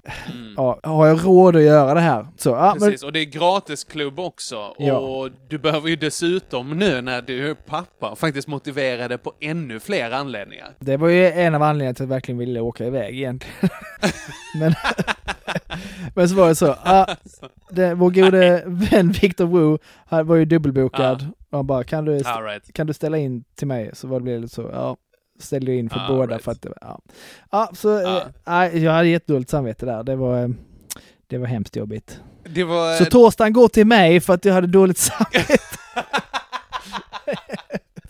Ja, 0.58 0.80
har 0.84 1.08
jag 1.08 1.26
råd 1.26 1.56
att 1.56 1.62
göra 1.62 1.94
det 1.94 2.00
här? 2.00 2.28
Så, 2.38 2.50
ja, 2.50 2.76
men, 2.80 2.90
Precis, 2.90 3.04
och 3.04 3.14
det 3.14 3.20
är 3.20 3.26
gratisklubb 3.26 4.20
också. 4.20 4.76
Ja. 4.78 4.98
Och 4.98 5.30
du 5.48 5.58
behöver 5.58 5.90
ju 5.90 5.96
dessutom 5.96 6.78
nu 6.78 7.02
när 7.02 7.22
du 7.22 7.50
är 7.50 7.54
pappa 7.54 8.16
faktiskt 8.16 8.48
motivera 8.48 9.08
det 9.08 9.18
på 9.18 9.34
ännu 9.42 9.80
fler 9.80 10.12
anledningar. 10.12 10.68
Det 10.80 10.98
var 10.98 11.10
ju 11.10 11.28
en 11.28 11.56
av 11.56 11.64
anledningarna 11.64 11.94
till 11.96 12.04
att 12.04 12.10
jag 12.10 12.16
verkligen 12.16 12.38
ville 12.40 12.60
åka 12.60 12.86
iväg 12.86 13.16
egentligen. 13.16 13.70
men, 14.60 14.74
men 16.16 16.30
så 16.30 16.36
var 16.36 16.48
det 16.48 16.56
så, 16.56 16.76
ah, 16.84 17.16
det, 17.70 17.94
vår 17.94 18.10
gode 18.12 18.64
vän 18.66 19.12
Victor 19.12 19.46
Wu 19.46 19.78
han 20.06 20.28
var 20.28 20.36
ju 20.36 20.46
dubbelbokad. 20.46 21.28
Och 21.50 21.58
han 21.58 21.68
bara, 21.68 21.84
kan 21.84 22.06
du, 22.06 22.18
right. 22.18 22.74
kan 22.74 22.88
du 22.88 22.94
ställa 22.94 23.18
in 23.18 23.44
till 23.56 23.68
mig? 23.68 23.90
Så 23.94 24.08
var 24.08 24.20
det 24.20 24.24
blev 24.24 24.42
lite 24.42 24.56
så, 24.56 24.70
ja, 24.74 24.98
ställde 25.40 25.76
in 25.76 25.90
för 25.90 26.00
Ah, 26.00 26.08
båda 26.08 26.34
right. 26.34 26.44
för 26.44 26.52
att 26.52 26.62
det 26.62 26.74
ja. 26.82 27.00
Ja, 27.52 27.70
så, 27.74 28.18
eh, 28.18 28.24
nej, 28.48 28.84
jag 28.84 28.92
hade 28.92 29.08
jättedåligt 29.08 29.50
samvete 29.50 29.86
där. 29.86 30.04
Det 30.04 30.16
var, 30.16 30.44
eh, 30.44 30.50
det 31.28 31.38
var 31.38 31.48
hemskt 31.48 31.76
jobbigt. 31.76 32.20
Var... 32.44 32.96
Så 32.96 33.06
torsdagen 33.06 33.54
går 33.54 33.68
till 33.68 33.88
mig 33.88 34.20
för 34.20 34.34
att 34.34 34.46
jag 34.46 34.54
hade 34.54 34.68
dåligt 34.68 34.98
samvete. 34.98 35.58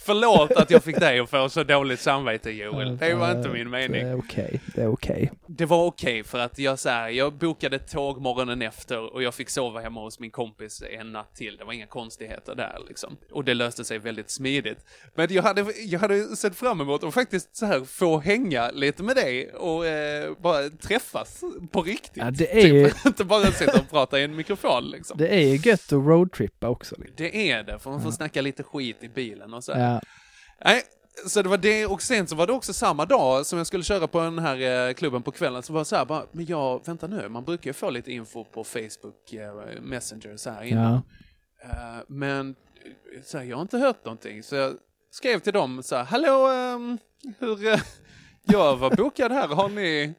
Förlåt 0.08 0.52
att 0.52 0.72
jag 0.72 0.84
fick 0.84 1.00
dig 1.00 1.20
att 1.20 1.30
få 1.30 1.50
så 1.50 1.64
dåligt 1.64 2.00
samvete 2.00 2.52
Joel. 2.52 2.98
Det 2.98 3.14
var 3.14 3.32
inte 3.32 3.50
min 3.50 3.64
Det 3.72 3.78
mening. 3.80 4.02
är 4.02 4.18
okej, 4.20 4.60
det 4.76 4.82
är 4.82 4.88
okej. 4.88 5.32
Det 5.48 5.66
var 5.66 5.86
okej 5.86 6.24
för 6.24 6.40
att 6.40 6.60
jag 6.60 6.80
så 6.80 6.90
här, 6.90 7.10
jag 7.10 7.34
bokade 7.34 7.80
tåg 7.80 8.22
morgonen 8.22 8.62
efter 8.62 9.14
och 9.14 9.24
jag 9.24 9.34
fick 9.34 9.50
sova 9.50 9.80
hemma 9.80 10.02
hos 10.02 10.20
min 10.20 10.32
kompis 10.32 10.84
en 11.00 11.12
natt 11.12 11.36
till. 11.36 11.58
Det 11.58 11.64
var 11.64 11.74
inga 11.74 11.86
konstigheter 11.88 12.56
där 12.56 12.78
liksom. 12.88 13.18
Och 13.32 13.44
det 13.44 13.54
löste 13.54 13.84
sig 13.84 14.00
väldigt 14.00 14.30
smidigt. 14.30 14.78
Men 15.16 15.28
jag 15.34 15.44
hade, 15.44 15.66
jag 15.86 16.00
hade 16.00 16.24
sett 16.36 16.56
fram 16.56 16.82
emot 16.82 17.04
att 17.04 17.14
faktiskt 17.14 17.56
så 17.56 17.66
här 17.66 17.82
få 17.86 18.20
hänga 18.20 18.72
lite 18.72 19.04
med 19.04 19.16
dig 19.16 19.52
och 19.54 19.88
eh, 19.88 20.32
bara 20.42 20.70
träffas 20.70 21.42
på 21.72 21.82
riktigt. 21.82 22.12
Ja, 22.24 22.32
det 22.32 22.62
är 22.64 22.68
ju- 22.68 22.90
typ, 22.90 22.96
inte 23.06 23.24
bara 23.26 23.46
sitta 23.52 23.80
och 23.80 23.90
prata 23.90 24.20
i 24.20 24.24
en 24.24 24.36
mikrofon 24.36 24.90
liksom. 24.90 25.18
Det 25.18 25.28
är 25.28 25.40
ju 25.40 25.56
gött 25.70 25.86
att 25.86 25.92
roadtrippa 25.92 26.70
också. 26.70 26.96
Liksom. 26.98 27.14
Det 27.18 27.52
är 27.52 27.64
det, 27.64 27.80
för 27.80 27.90
man 27.90 28.02
får 28.04 28.12
snacka 28.12 28.42
lite 28.42 28.64
skit 28.64 28.98
i 29.04 29.10
bilen 29.10 29.54
och 29.54 29.64
så. 29.64 29.74
här. 29.74 29.97
Ja. 30.04 30.10
Nej, 30.66 30.84
så 31.26 31.42
det 31.42 31.50
var 31.50 31.58
det 31.58 31.86
och 31.86 32.02
sen 32.02 32.28
så 32.28 32.36
var 32.36 32.48
det 32.48 32.54
också 32.54 32.74
samma 32.74 33.06
dag 33.06 33.46
som 33.46 33.58
jag 33.58 33.68
skulle 33.68 33.84
köra 33.84 34.08
på 34.08 34.20
den 34.20 34.40
här 34.40 34.88
eh, 34.88 34.94
klubben 34.94 35.24
på 35.24 35.32
kvällen 35.32 35.64
så 35.64 35.74
var 35.74 35.80
det 35.80 35.86
så 35.86 35.96
här 35.96 36.06
bara, 36.06 36.26
men 36.32 36.46
jag, 36.46 36.86
vänta 36.86 37.08
nu, 37.08 37.30
man 37.30 37.44
brukar 37.44 37.70
ju 37.70 37.74
få 37.74 37.90
lite 37.90 38.12
info 38.12 38.44
på 38.44 38.64
Facebook 38.64 39.34
eh, 39.34 39.82
Messenger 39.82 40.38
så 40.38 40.50
här 40.50 40.64
innan. 40.64 41.02
Ja. 41.62 41.70
Eh, 41.70 42.04
men 42.08 42.56
så 43.24 43.38
här, 43.38 43.46
jag 43.46 43.58
har 43.58 43.62
inte 43.62 43.78
hört 43.78 44.06
någonting 44.06 44.44
så 44.44 44.56
jag 44.56 44.74
skrev 45.12 45.40
till 45.40 45.54
dem 45.54 45.84
så 45.84 45.96
här, 45.96 46.04
hallå, 46.04 46.48
ehm, 46.48 46.98
hur, 47.40 47.68
eh, 47.68 47.80
jag 48.44 48.78
var 48.78 48.96
bokad 48.96 49.32
här, 49.32 49.48
har 49.48 49.70
ni, 49.70 50.14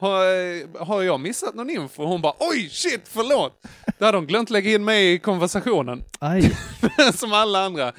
har, 0.00 0.84
har 0.84 1.02
jag 1.02 1.20
missat 1.20 1.54
någon 1.54 1.70
info? 1.70 2.04
Hon 2.04 2.22
bara, 2.22 2.34
oj 2.38 2.68
shit, 2.70 3.00
förlåt! 3.04 3.62
Då 3.98 4.04
hade 4.04 4.18
de 4.18 4.26
glömt 4.26 4.50
lägga 4.50 4.70
in 4.70 4.84
mig 4.84 5.12
i 5.12 5.18
konversationen. 5.18 6.02
Aj. 6.18 6.52
som 7.14 7.32
alla 7.32 7.64
andra. 7.64 7.92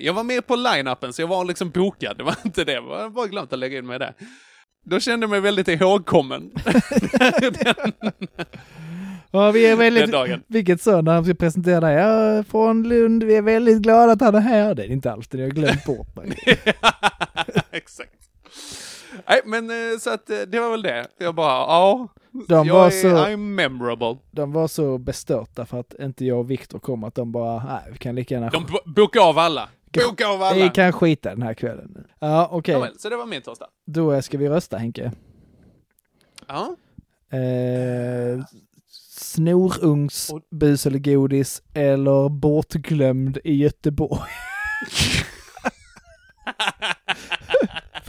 Jag 0.00 0.12
var 0.12 0.24
med 0.24 0.46
på 0.46 0.56
line-upen 0.56 1.12
så 1.12 1.22
jag 1.22 1.26
var 1.26 1.44
liksom 1.44 1.70
bokad, 1.70 2.18
det 2.18 2.24
var 2.24 2.36
inte 2.44 2.64
det. 2.64 2.72
Jag 2.72 2.82
var 2.82 3.08
bara 3.08 3.26
glömt 3.26 3.52
att 3.52 3.58
lägga 3.58 3.78
in 3.78 3.86
mig 3.86 3.98
där. 3.98 4.14
Då 4.84 5.00
kände 5.00 5.24
jag 5.24 5.30
mig 5.30 5.40
väldigt 5.40 5.68
ihågkommen. 5.68 6.50
Ja, 9.32 9.50
vi 9.50 9.66
är 9.66 9.76
väldigt, 9.76 10.12
dagen. 10.12 10.42
vilket 10.46 10.82
så 10.82 11.02
när 11.02 11.12
han 11.12 11.24
ska 11.24 11.34
presentera 11.34 11.80
dig, 11.80 11.94
ja, 11.94 12.44
från 12.50 12.88
Lund, 12.88 13.24
vi 13.24 13.36
är 13.36 13.42
väldigt 13.42 13.78
glada 13.78 14.12
att 14.12 14.20
han 14.20 14.34
är 14.34 14.40
här. 14.40 14.74
Det 14.74 14.82
är 14.82 14.90
inte 14.90 15.16
det, 15.30 15.38
jag 15.38 15.50
glömt 15.50 15.84
bort 15.84 16.16
mig. 16.16 16.38
Exakt. 17.70 18.12
Nej, 19.28 19.40
men 19.44 19.70
eh, 19.70 19.98
så 19.98 20.10
att 20.10 20.30
eh, 20.30 20.38
det 20.38 20.60
var 20.60 20.70
väl 20.70 20.82
det. 20.82 21.06
Jag 21.18 21.34
bara, 21.34 21.52
ja. 21.52 22.08
De 22.48 22.66
jag 22.66 22.74
var 22.74 22.86
är, 22.86 22.90
så- 22.90 23.08
I'm 23.08 23.36
memorable. 23.36 24.16
De 24.30 24.52
var 24.52 24.68
så 24.68 24.98
bestörta 24.98 25.66
för 25.66 25.80
att 25.80 25.94
inte 26.00 26.24
jag 26.24 26.38
och 26.38 26.50
Viktor 26.50 26.78
kom 26.78 27.04
att 27.04 27.14
de 27.14 27.32
bara, 27.32 27.64
nej, 27.64 27.82
vi 27.92 27.98
kan 27.98 28.14
lika 28.14 28.34
gärna... 28.34 28.50
De 28.50 28.64
bo- 28.66 28.92
bokade 28.94 29.24
av 29.24 29.38
alla. 29.38 29.68
Boka 30.08 30.28
av 30.28 30.42
alla. 30.42 30.64
Vi 30.64 30.68
kan 30.70 30.92
skita 30.92 31.30
den 31.30 31.42
här 31.42 31.54
kvällen. 31.54 32.04
Ja, 32.18 32.48
okej. 32.52 32.74
Ja, 32.74 32.80
väl, 32.80 32.98
så 32.98 33.08
det 33.08 33.16
var 33.16 33.26
min 33.26 33.42
torsdag. 33.42 33.66
Då 33.86 34.22
ska 34.22 34.38
vi 34.38 34.48
rösta 34.48 34.76
Henke. 34.76 35.12
Ja. 36.46 36.76
Eh, 37.38 38.44
snorungs, 39.20 40.30
bus 40.50 40.86
eller 40.86 40.98
godis 40.98 41.62
eller 41.74 42.28
bortglömd 42.28 43.38
i 43.44 43.54
Göteborg. 43.54 44.30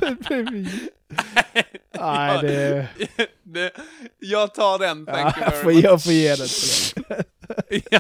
Nej, 2.00 2.40
det... 2.42 2.88
det... 3.44 3.72
Jag 4.20 4.54
tar 4.54 4.80
den, 4.80 5.06
thank 5.06 5.36
Ja, 5.42 5.52
you 5.52 5.64
very 5.64 5.76
much. 5.76 5.84
jag 5.84 6.04
får 6.04 6.14
ge 6.14 6.36
den 6.36 6.48
till 6.48 7.84
Ja. 7.92 8.00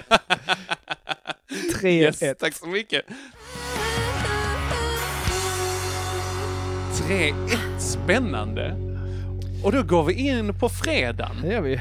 3-1. 1.82 1.86
Yes, 1.86 2.20
tack 2.40 2.54
så 2.56 2.68
mycket. 2.68 3.06
3-1, 7.10 7.80
spännande. 7.80 8.76
Och 9.64 9.72
då 9.72 9.84
går 9.84 10.04
vi 10.04 10.14
in 10.14 10.60
på 10.60 10.70
fredagen. 10.70 11.42
Det 11.42 11.48
gör 11.54 11.62
vi. 11.62 11.80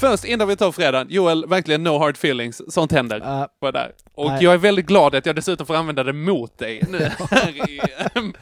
Först 0.00 0.24
innan 0.24 0.48
vi 0.48 0.56
tar 0.56 0.72
fredagen, 0.72 1.06
Joel, 1.10 1.46
verkligen 1.46 1.82
no 1.84 1.98
hard 1.98 2.14
feelings, 2.14 2.62
sånt 2.74 2.92
händer. 2.92 3.20
Ja. 3.24 3.48
På 3.60 3.70
där. 3.70 3.92
Och 4.14 4.30
Nej. 4.30 4.44
jag 4.44 4.54
är 4.54 4.58
väldigt 4.58 4.86
glad 4.86 5.14
att 5.14 5.26
jag 5.26 5.36
dessutom 5.36 5.66
får 5.66 5.74
använda 5.76 6.02
det 6.04 6.12
mot 6.12 6.58
dig 6.58 6.82
nu 6.88 6.98
här 7.30 7.70
i 7.70 7.80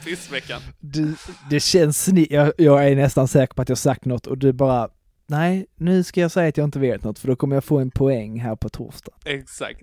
pissveckan. 0.05 0.61
Du, 0.81 1.15
det 1.51 1.61
känns 1.61 2.09
sni- 2.09 2.27
jag, 2.31 2.53
jag 2.59 2.89
är 2.89 2.97
nästan 2.97 3.29
säker 3.29 3.55
på 3.55 3.63
att 3.63 3.69
jag 3.69 3.79
sagt 3.79 4.05
något 4.05 4.27
och 4.27 4.39
du 4.39 4.53
bara 4.53 4.89
Nej, 5.27 5.67
nu 5.77 6.03
ska 6.05 6.21
jag 6.21 6.31
säga 6.31 6.49
att 6.49 6.57
jag 6.57 6.65
inte 6.65 6.79
vet 6.79 7.05
något 7.05 7.19
för 7.19 7.29
då 7.29 7.37
kommer 7.37 7.57
jag 7.57 7.65
få 7.65 7.79
en 7.79 7.91
poäng 7.91 8.41
här 8.41 8.57
på 8.57 8.69
torsdag. 8.69 9.13
Exakt. 9.25 9.83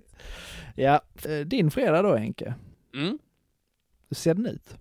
Ja, 0.76 1.02
eh, 1.26 1.40
din 1.46 1.72
fredag 1.72 2.02
då 2.02 2.16
Henke. 2.16 2.54
Mm. 2.96 3.18
Hur 4.10 4.16
ser 4.16 4.34
den 4.34 4.46
ut? 4.46 4.76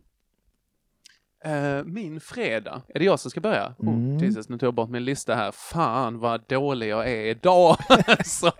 Eh, 1.44 1.84
min 1.84 2.20
fredag, 2.20 2.82
är 2.88 2.98
det 2.98 3.04
jag 3.04 3.20
som 3.20 3.30
ska 3.30 3.40
börja? 3.40 3.74
Mm. 3.82 4.16
Oh, 4.16 4.24
Jesus, 4.24 4.48
nu 4.48 4.58
tog 4.58 4.66
jag 4.66 4.74
bort 4.74 4.90
min 4.90 5.04
lista 5.04 5.34
här. 5.34 5.52
Fan 5.52 6.18
vad 6.18 6.44
dålig 6.48 6.88
jag 6.88 7.10
är 7.10 7.24
idag. 7.24 7.76
Så, 8.24 8.52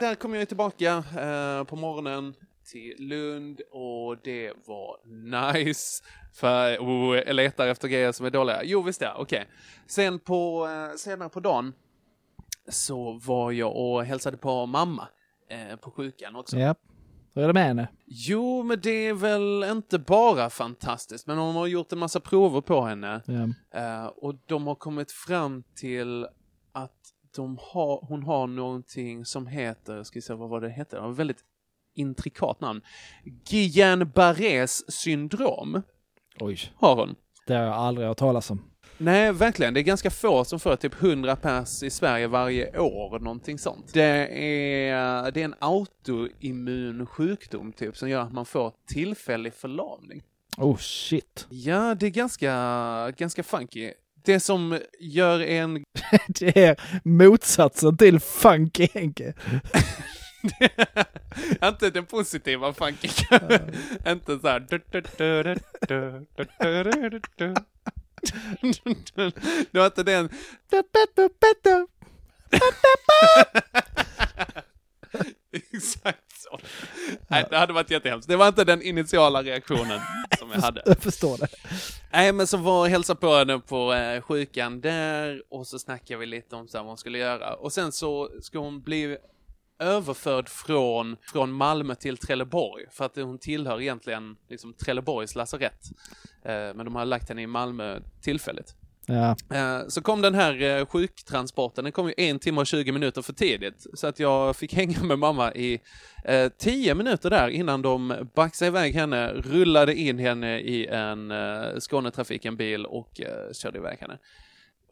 där 0.00 0.14
kom 0.14 0.34
jag 0.34 0.48
tillbaka 0.48 0.96
eh, 0.96 1.64
på 1.64 1.76
morgonen 1.76 2.34
till 2.64 2.94
Lund 2.98 3.60
och 3.70 4.16
det 4.24 4.52
var 4.66 4.98
nice. 5.54 6.04
För 6.34 6.78
oh, 6.78 7.16
jag 7.16 7.34
letar 7.36 7.66
efter 7.66 7.88
grejer 7.88 8.12
som 8.12 8.26
är 8.26 8.30
dåliga. 8.30 8.60
Jo, 8.64 8.82
visst 8.82 9.00
ja, 9.00 9.14
okej. 9.18 9.46
Sen 9.86 10.18
på, 10.18 10.68
eh, 10.68 10.96
senare 10.96 11.28
på 11.28 11.40
dagen 11.40 11.72
så 12.68 13.12
var 13.12 13.52
jag 13.52 13.76
och 13.76 14.04
hälsade 14.04 14.36
på 14.36 14.66
mamma 14.66 15.08
på 15.80 15.90
sjukan 15.90 16.36
också. 16.36 16.58
Ja. 16.58 16.74
Hur 17.34 17.42
är 17.42 17.46
det 17.46 17.52
med 17.52 17.64
henne? 17.64 17.88
Jo, 18.06 18.62
men 18.62 18.80
det 18.80 18.90
är 19.06 19.14
väl 19.14 19.64
inte 19.70 19.98
bara 19.98 20.50
fantastiskt, 20.50 21.26
men 21.26 21.38
hon 21.38 21.54
har 21.54 21.66
gjort 21.66 21.92
en 21.92 21.98
massa 21.98 22.20
prover 22.20 22.60
på 22.60 22.82
henne. 22.84 23.22
Ja. 23.26 23.48
Eh, 23.80 24.06
och 24.06 24.34
de 24.46 24.66
har 24.66 24.74
kommit 24.74 25.12
fram 25.12 25.62
till 25.74 26.26
att 26.72 26.92
de 27.36 27.58
har, 27.60 28.06
hon 28.08 28.22
har 28.22 28.46
någonting 28.46 29.24
som 29.24 29.46
heter, 29.46 30.02
ska 30.02 30.16
vi 30.16 30.22
se 30.22 30.34
vad 30.34 30.48
var 30.48 30.60
det 30.60 30.70
heter, 30.70 30.96
det 30.96 31.02
var 31.02 31.12
väldigt 31.12 31.44
intrikat 31.94 32.60
namn. 32.60 32.80
Guillain-Barrés 33.24 34.90
syndrom 34.90 35.82
Oj. 36.40 36.58
har 36.76 36.96
hon. 36.96 37.14
Det 37.46 37.54
har 37.54 37.62
jag 37.62 37.74
aldrig 37.74 38.08
hört 38.08 38.18
talas 38.18 38.50
om. 38.50 38.62
Nej, 38.98 39.32
verkligen. 39.32 39.74
Det 39.74 39.80
är 39.80 39.82
ganska 39.82 40.10
få 40.10 40.44
som 40.44 40.60
får 40.60 40.76
typ 40.76 41.02
100 41.02 41.36
pers 41.36 41.82
i 41.82 41.90
Sverige 41.90 42.26
varje 42.26 42.78
år, 42.78 43.18
någonting 43.18 43.58
sånt. 43.58 43.92
Det 43.92 44.28
är, 44.92 45.30
det 45.30 45.40
är 45.40 45.44
en 45.44 45.54
autoimmun 45.58 47.06
sjukdom 47.06 47.72
typ 47.72 47.96
som 47.96 48.08
gör 48.08 48.20
att 48.20 48.32
man 48.32 48.46
får 48.46 48.72
tillfällig 48.88 49.54
förlamning. 49.54 50.22
Oh 50.56 50.76
shit. 50.76 51.46
Ja, 51.50 51.94
det 51.94 52.06
är 52.06 52.10
ganska, 52.10 53.10
ganska 53.16 53.42
funky. 53.42 53.92
Det 54.24 54.40
som 54.40 54.80
gör 55.00 55.40
en... 55.40 55.84
det 56.28 56.56
är 56.56 56.76
motsatsen 57.04 57.96
till 57.96 58.20
funky 58.20 58.88
Henke. 58.94 59.34
inte 61.64 61.90
den 61.90 62.06
positiva 62.06 62.72
funky. 62.72 63.08
inte 64.06 64.38
så 64.38 64.48
här... 64.48 64.66
Det 69.70 69.78
var 69.78 69.86
inte 69.86 70.02
den... 70.02 70.28
Exakt 75.72 76.40
så. 76.40 76.58
Nej, 77.28 77.46
det 77.50 77.56
hade 77.56 77.72
varit 77.72 77.90
jättehemskt. 77.90 78.28
Det 78.28 78.36
var 78.36 78.48
inte 78.48 78.64
den 78.64 78.82
initiala 78.82 79.42
reaktionen 79.42 80.00
som 80.38 80.50
jag 80.50 80.60
hade. 80.60 80.82
Jag 80.86 80.98
förstår 80.98 81.38
det. 81.38 81.48
Nej, 82.12 82.32
men 82.32 82.46
så 82.46 82.56
var 82.56 82.80
och 82.80 82.88
hälsade 82.88 83.20
på 83.20 83.34
henne 83.34 83.58
på 83.58 83.92
eh, 83.92 84.22
sjukan 84.22 84.80
där 84.80 85.42
och 85.50 85.66
så 85.66 85.78
snackade 85.78 86.20
vi 86.20 86.26
lite 86.26 86.56
om 86.56 86.68
så 86.68 86.76
här, 86.76 86.82
vad 86.84 86.90
hon 86.90 86.98
skulle 86.98 87.18
göra. 87.18 87.54
Och 87.54 87.72
sen 87.72 87.92
så 87.92 88.30
ska 88.40 88.58
hon 88.58 88.82
bli 88.82 89.18
överförd 89.78 90.48
från, 90.48 91.16
från 91.32 91.52
Malmö 91.52 91.94
till 91.94 92.16
Trelleborg 92.16 92.84
för 92.90 93.04
att 93.04 93.16
hon 93.16 93.38
tillhör 93.38 93.80
egentligen 93.80 94.36
liksom 94.48 94.74
Trelleborgs 94.74 95.34
lasarett. 95.34 95.80
Eh, 96.44 96.52
men 96.52 96.84
de 96.84 96.94
har 96.94 97.04
lagt 97.04 97.28
henne 97.28 97.42
i 97.42 97.46
Malmö 97.46 98.00
tillfälligt. 98.22 98.74
Ja. 99.06 99.36
Eh, 99.56 99.88
Så 99.88 100.02
kom 100.02 100.22
den 100.22 100.34
här 100.34 100.62
eh, 100.62 100.86
sjuktransporten, 100.86 101.84
den 101.84 101.92
kom 101.92 102.06
ju 102.08 102.14
en 102.16 102.38
timme 102.38 102.60
och 102.60 102.66
20 102.66 102.92
minuter 102.92 103.22
för 103.22 103.32
tidigt. 103.32 103.86
Så 103.94 104.06
att 104.06 104.18
jag 104.18 104.56
fick 104.56 104.74
hänga 104.74 105.02
med 105.02 105.18
mamma 105.18 105.52
i 105.54 105.80
eh, 106.24 106.48
10 106.58 106.94
minuter 106.94 107.30
där 107.30 107.48
innan 107.48 107.82
de 107.82 108.28
baxade 108.34 108.66
iväg 108.68 108.94
henne, 108.94 109.32
rullade 109.32 109.94
in 109.94 110.18
henne 110.18 110.58
i 110.60 110.86
en 110.86 111.30
eh, 111.30 111.78
Skånetrafiken-bil 111.78 112.86
och 112.86 113.20
eh, 113.20 113.52
körde 113.52 113.78
iväg 113.78 113.98
henne. 114.00 114.18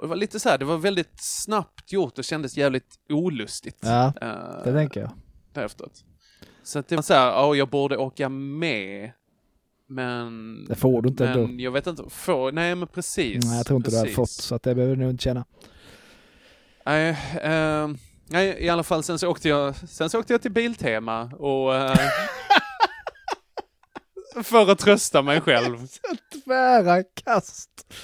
Och 0.02 0.08
det 0.08 0.10
var 0.10 0.16
lite 0.16 0.40
så 0.40 0.48
här, 0.48 0.58
det 0.58 0.64
var 0.64 0.78
väldigt 0.78 1.12
snabbt 1.14 1.92
gjort 1.92 2.18
och 2.18 2.24
kändes 2.24 2.56
jävligt 2.56 2.98
olustigt. 3.08 3.78
Ja, 3.80 4.12
eh, 4.20 4.64
det 4.64 4.72
tänker 4.72 5.00
jag. 5.00 5.10
Därefteråt. 5.52 6.04
Så 6.62 6.78
att 6.78 6.88
det 6.88 6.96
var 6.96 7.02
så 7.02 7.14
här, 7.14 7.26
ja, 7.26 7.54
jag 7.54 7.68
borde 7.68 7.96
åka 7.96 8.28
med. 8.28 9.12
Men... 9.88 10.64
Det 10.68 10.74
får 10.74 11.02
du 11.02 11.08
inte 11.08 11.24
men 11.24 11.38
ändå. 11.38 11.62
jag 11.62 11.70
vet 11.70 11.86
inte, 11.86 12.04
får, 12.08 12.52
nej 12.52 12.74
men 12.74 12.88
precis. 12.88 13.44
Nej, 13.44 13.56
jag 13.56 13.66
tror 13.66 13.76
inte 13.76 13.90
du 13.90 13.96
hade 13.96 14.06
precis. 14.06 14.16
fått 14.16 14.30
så 14.30 14.54
att 14.54 14.62
det 14.62 14.74
behöver 14.74 14.96
du 14.96 15.02
nog 15.02 15.10
inte 15.10 15.24
känna. 15.24 15.44
Nej, 16.86 17.10
eh, 17.42 17.88
nej, 18.26 18.56
i 18.58 18.68
alla 18.68 18.82
fall 18.82 19.02
sen 19.02 19.18
så 19.18 19.28
åkte 19.28 19.48
jag, 19.48 19.76
sen 19.76 20.10
så 20.10 20.20
åkte 20.20 20.32
jag 20.32 20.42
till 20.42 20.52
Biltema 20.52 21.22
och 21.22 21.74
eh, 21.74 21.98
för 24.42 24.70
att 24.70 24.78
trösta 24.78 25.22
mig 25.22 25.40
själv. 25.40 25.78
Tvära 26.44 27.02
kast. 27.02 27.94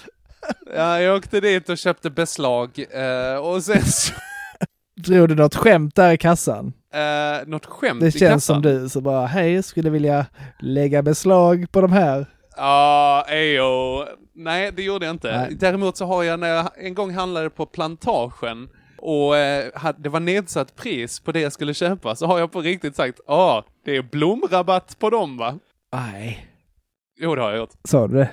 Ja, 0.77 1.01
jag 1.01 1.17
åkte 1.17 1.41
dit 1.41 1.69
och 1.69 1.79
köpte 1.79 2.11
beslag 2.11 2.85
eh, 2.91 3.37
och 3.37 3.63
sen 3.63 3.83
så, 3.85 4.13
Drog 4.97 5.29
du 5.29 5.35
något 5.35 5.55
skämt 5.55 5.95
där 5.95 6.13
i 6.13 6.19
kassan? 6.19 6.73
eh, 6.95 7.47
något 7.49 7.67
skämt 7.67 8.01
Det 8.01 8.07
i 8.07 8.11
känns 8.11 8.21
kassan. 8.47 8.63
som 8.63 8.63
du, 8.63 8.89
så 8.89 9.01
bara 9.01 9.27
hej, 9.27 9.63
skulle 9.63 9.91
vilja 9.91 10.27
lägga 10.61 11.03
beslag 11.03 11.67
på 11.73 11.81
de 11.81 11.93
här. 11.93 12.27
Ja, 12.57 13.25
ejo. 13.29 14.05
Nej, 14.35 14.73
det 14.73 14.83
gjorde 14.83 15.07
jag 15.07 15.15
inte. 15.15 15.37
Nej. 15.39 15.57
Däremot 15.61 15.97
så 15.97 16.07
har 16.07 16.23
jag 16.23 16.41
när 16.41 16.49
jag 16.49 16.71
en 16.77 16.95
gång 16.95 17.15
handlade 17.15 17.51
på 17.51 17.67
Plantagen 17.67 18.69
och 18.99 19.37
eh, 19.37 19.93
det 19.99 20.09
var 20.09 20.21
nedsatt 20.21 20.77
pris 20.77 21.21
på 21.21 21.33
det 21.33 21.41
jag 21.41 21.53
skulle 21.53 21.75
köpa 21.75 22.17
så 22.17 22.27
har 22.27 22.39
jag 22.39 22.53
på 22.53 22.61
riktigt 22.61 22.97
sagt 22.97 23.21
ja, 23.27 23.65
det 23.85 23.97
är 23.97 24.03
blomrabatt 24.03 24.97
på 24.99 25.11
dem 25.11 25.37
va? 25.37 25.55
Nej. 25.93 26.47
Jo, 27.21 27.35
det 27.35 27.43
har 27.43 27.51
jag 27.51 27.59
gjort. 27.59 27.71
Sa 27.85 28.07
du 28.09 28.17
det? 28.17 28.29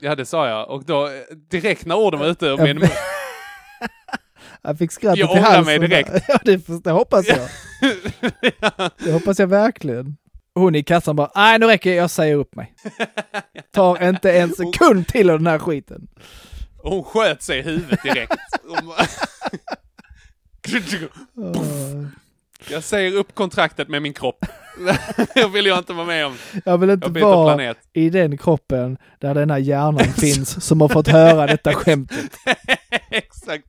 Ja, 0.00 0.14
det 0.14 0.26
sa 0.26 0.48
jag. 0.48 0.70
Och 0.70 0.84
då, 0.84 1.06
eh, 1.06 1.12
direkt 1.50 1.86
när 1.86 1.96
orden 1.96 2.20
var 2.20 2.26
ute 2.26 2.46
ur 2.46 2.58
min 2.58 2.78
mun. 2.78 2.88
Jag 4.62 4.78
fick 4.78 4.92
skrattet 4.92 5.18
Jag 5.18 5.36
i 5.36 5.40
halsen. 5.40 5.64
mig 5.64 5.78
direkt. 5.78 6.10
Ja, 6.28 6.38
det, 6.44 6.84
det 6.84 6.90
hoppas 6.90 7.26
jag. 7.28 7.38
Det 9.04 9.12
hoppas 9.12 9.38
jag 9.38 9.46
verkligen. 9.46 10.16
Hon 10.54 10.74
i 10.74 10.82
kassan 10.82 11.16
bara, 11.16 11.30
nej 11.34 11.58
nu 11.58 11.66
räcker 11.66 11.90
det, 11.90 11.96
jag 11.96 12.10
säger 12.10 12.34
upp 12.34 12.54
mig. 12.56 12.74
Tar 13.72 14.08
inte 14.08 14.32
en 14.32 14.52
sekund 14.52 15.06
till 15.08 15.30
av 15.30 15.38
den 15.38 15.46
här 15.46 15.58
skiten. 15.58 16.08
Och 16.82 16.90
hon 16.90 17.04
sköt 17.04 17.42
sig 17.42 17.58
i 17.58 17.62
huvudet 17.62 18.02
direkt. 18.02 18.32
Jag 22.70 22.84
säger 22.84 23.14
upp 23.16 23.34
kontraktet 23.34 23.88
med 23.88 24.02
min 24.02 24.14
kropp. 24.14 24.44
Det 25.34 25.48
vill 25.48 25.66
jag 25.66 25.78
inte 25.78 25.92
vara 25.92 26.06
med 26.06 26.26
om. 26.26 26.34
Jag 26.64 26.78
vill 26.78 26.90
inte 26.90 27.06
Jag 27.14 27.20
vara 27.20 27.56
planet. 27.56 27.78
i 27.92 28.10
den 28.10 28.38
kroppen 28.38 28.98
där 29.20 29.34
den 29.34 29.50
här 29.50 29.58
hjärnan 29.58 30.04
finns 30.18 30.64
som 30.66 30.80
har 30.80 30.88
fått 30.88 31.08
höra 31.08 31.46
detta 31.46 31.74
skämtet. 31.74 32.30
Exakt. 33.10 33.64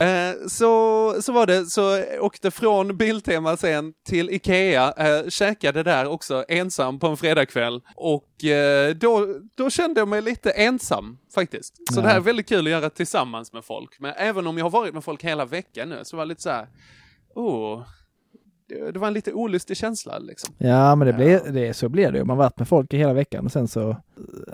Eh, 0.00 0.48
så, 0.48 1.14
så 1.22 1.32
var 1.32 1.46
det, 1.46 1.66
så 1.66 2.02
åkte 2.20 2.50
från 2.50 2.96
Biltema 2.96 3.56
sen 3.56 3.92
till 4.08 4.30
Ikea, 4.30 4.92
eh, 4.96 5.28
käkade 5.28 5.82
där 5.82 6.06
också 6.06 6.44
ensam 6.48 6.98
på 6.98 7.06
en 7.06 7.16
fredagkväll 7.16 7.80
och 7.96 8.44
eh, 8.44 8.94
då, 8.94 9.26
då 9.56 9.70
kände 9.70 10.00
jag 10.00 10.08
mig 10.08 10.22
lite 10.22 10.50
ensam 10.50 11.18
faktiskt. 11.34 11.74
Så 11.92 11.98
Ja. 12.00 12.02
det 12.02 12.08
här 12.08 12.16
är 12.16 12.20
väldigt 12.20 12.48
kul 12.48 12.66
att 12.66 12.70
göra 12.70 12.90
tillsammans 12.90 13.52
med 13.52 13.64
folk. 13.64 13.96
Men 14.00 14.12
även 14.16 14.46
om 14.46 14.58
jag 14.58 14.64
har 14.64 14.70
varit 14.70 14.94
med 14.94 15.04
folk 15.04 15.22
hela 15.24 15.44
veckan 15.44 15.88
nu 15.88 16.00
så 16.02 16.16
var 16.16 16.24
det 16.24 16.28
lite 16.28 16.42
så 16.42 16.50
här, 16.50 16.66
oh, 17.34 17.82
det, 18.92 18.98
var 18.98 19.08
en 19.08 19.14
lite 19.14 19.32
olustig 19.32 19.76
känsla 19.76 20.18
liksom. 20.18 20.54
Ja, 20.58 20.94
men 20.94 21.06
det 21.06 21.12
blir, 21.12 21.40
det, 21.52 21.74
så 21.74 21.88
blir 21.88 22.12
det 22.12 22.18
ju. 22.18 22.24
Man 22.24 22.36
har 22.36 22.44
varit 22.44 22.58
med 22.58 22.68
folk 22.68 22.94
i 22.94 22.96
hela 22.98 23.12
veckan 23.12 23.44
och 23.44 23.52
sen 23.52 23.68
så... 23.68 23.96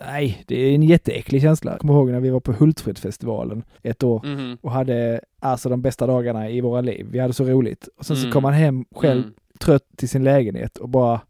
Nej, 0.07 0.45
det 0.47 0.57
är 0.61 0.75
en 0.75 0.83
jätteäcklig 0.83 1.43
känsla. 1.43 1.71
Jag 1.71 1.81
kommer 1.81 1.95
ihåg 1.95 2.11
när 2.11 2.21
vi 2.21 2.31
var 2.31 2.41
på 2.41 2.53
Hultsfredsfestivalen 2.53 3.63
ett 3.83 4.03
år 4.03 4.23
Mhm. 4.25 4.59
och 4.61 4.71
hade 4.73 5.21
alltså 5.41 5.69
de 5.69 5.83
bästa 5.83 6.07
dagarna 6.07 6.51
i 6.51 6.61
våra 6.61 6.81
liv. 6.81 7.07
Vi 7.11 7.19
hade 7.19 7.33
så 7.33 7.45
roligt. 7.45 7.89
Och 7.99 8.07
sen 8.07 8.17
så 8.17 8.23
Mm. 8.23 8.33
kom 8.33 8.43
man 8.43 8.53
hem 8.53 8.85
själv 8.95 9.21
Mm. 9.23 9.35
trött 9.61 9.85
till 9.97 10.09
sin 10.09 10.25
lägenhet 10.25 10.77
och 10.77 10.89
bara 10.89 11.21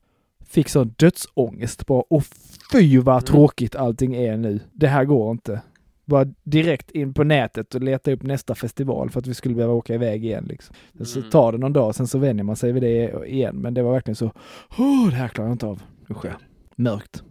fick 0.47 0.69
sån 0.69 0.95
dödsångest. 0.99 1.87
Bara, 1.87 2.03
och 2.11 2.23
fy 2.73 2.93
Mm. 2.93 3.05
vad 3.05 3.27
tråkigt 3.27 3.77
allting 3.77 4.15
är 4.15 4.37
nu. 4.37 4.61
Det 4.73 4.87
här 4.89 5.05
går 5.05 5.31
inte. 5.31 5.61
Bara 6.09 6.25
direkt 6.45 6.91
in 6.91 7.15
på 7.15 7.25
nätet 7.25 7.75
och 7.75 7.81
leta 7.83 8.13
upp 8.13 8.23
nästa 8.23 8.55
festival 8.55 9.11
för 9.11 9.21
att 9.21 9.27
vi 9.27 9.35
skulle 9.35 9.55
behöva 9.55 9.75
åka 9.75 9.95
iväg 9.95 10.25
igen. 10.25 10.45
Liksom. 10.49 10.75
Sen 10.97 11.07
Så 11.07 11.19
Mm. 11.19 11.31
tar 11.31 11.53
det 11.53 11.59
någon 11.59 11.73
dag, 11.73 11.95
sen 11.95 12.07
så 12.07 12.19
vänjer 12.19 12.45
man 12.45 12.57
sig 12.57 12.73
vid 12.73 12.83
det 12.83 13.27
igen. 13.27 13.57
Men 13.57 13.75
det 13.75 13.83
var 13.83 13.93
verkligen 13.93 14.17
så, 14.17 14.27
oh, 14.79 15.09
det 15.11 15.17
här 15.17 15.29
klarar 15.29 15.49
jag 15.49 15.55
inte 15.55 15.67
av. 15.67 15.83
Usch 16.11 16.25
ja. 16.25 16.31
Mörkt. 16.77 17.23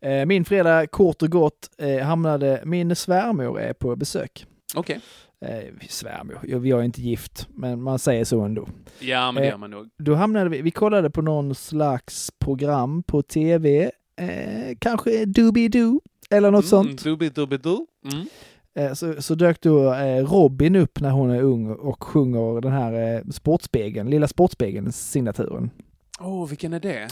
Eh, 0.00 0.26
Min 0.26 0.44
fredag, 0.44 0.86
kort 0.86 1.22
och 1.22 1.30
gott, 1.30 1.70
eh, 1.78 1.98
hamnade, 1.98 2.62
min 2.64 2.96
svärmor 2.96 3.60
är 3.60 3.72
på 3.72 3.96
besök. 3.96 4.46
Okej. 4.74 5.00
Eh, 5.40 5.64
vi 5.80 5.88
svärmor. 5.88 6.38
Jag, 6.48 6.66
jag 6.66 6.80
är 6.80 6.84
inte 6.84 7.02
gift, 7.02 7.48
men 7.54 7.82
man 7.82 7.98
säger 7.98 8.24
så 8.24 8.40
ändå. 8.40 8.68
Ja, 9.00 9.32
men 9.32 9.42
det 9.42 9.46
Eh, 9.48 9.50
gör 9.50 9.58
man 9.58 9.70
nog. 9.70 9.88
Då 9.98 10.14
hamnade 10.14 10.50
vi, 10.50 10.62
vi 10.62 10.70
kollade 10.70 11.10
på 11.10 11.22
någon 11.22 11.54
slags 11.54 12.30
program 12.38 13.02
på 13.02 13.22
tv, 13.22 13.90
eh, 14.16 14.76
kanske 14.78 15.10
Doobie-Doo 15.24 16.00
eller 16.36 16.50
något 16.50 16.66
sånt. 16.66 17.04
Dubi 17.04 17.28
dubi 17.28 17.56
du. 17.56 17.86
Mm. 18.12 18.26
Eh, 18.76 18.92
så, 18.92 19.22
så 19.22 19.34
dök 19.34 19.60
då 19.60 19.94
eh, 19.94 20.24
Robin 20.24 20.76
upp 20.76 21.00
när 21.00 21.10
hon 21.10 21.30
är 21.30 21.42
ung 21.42 21.70
och 21.70 22.04
sjunger 22.04 22.60
den 22.60 22.72
här 22.72 23.16
eh, 23.16 23.22
Sportspegeln, 23.30 24.10
Lilla 24.10 24.28
Sportspegeln-signaturen. 24.28 25.70
Åh, 26.20 26.48
vilken 26.48 26.72
är 26.72 26.80
det? 26.80 27.08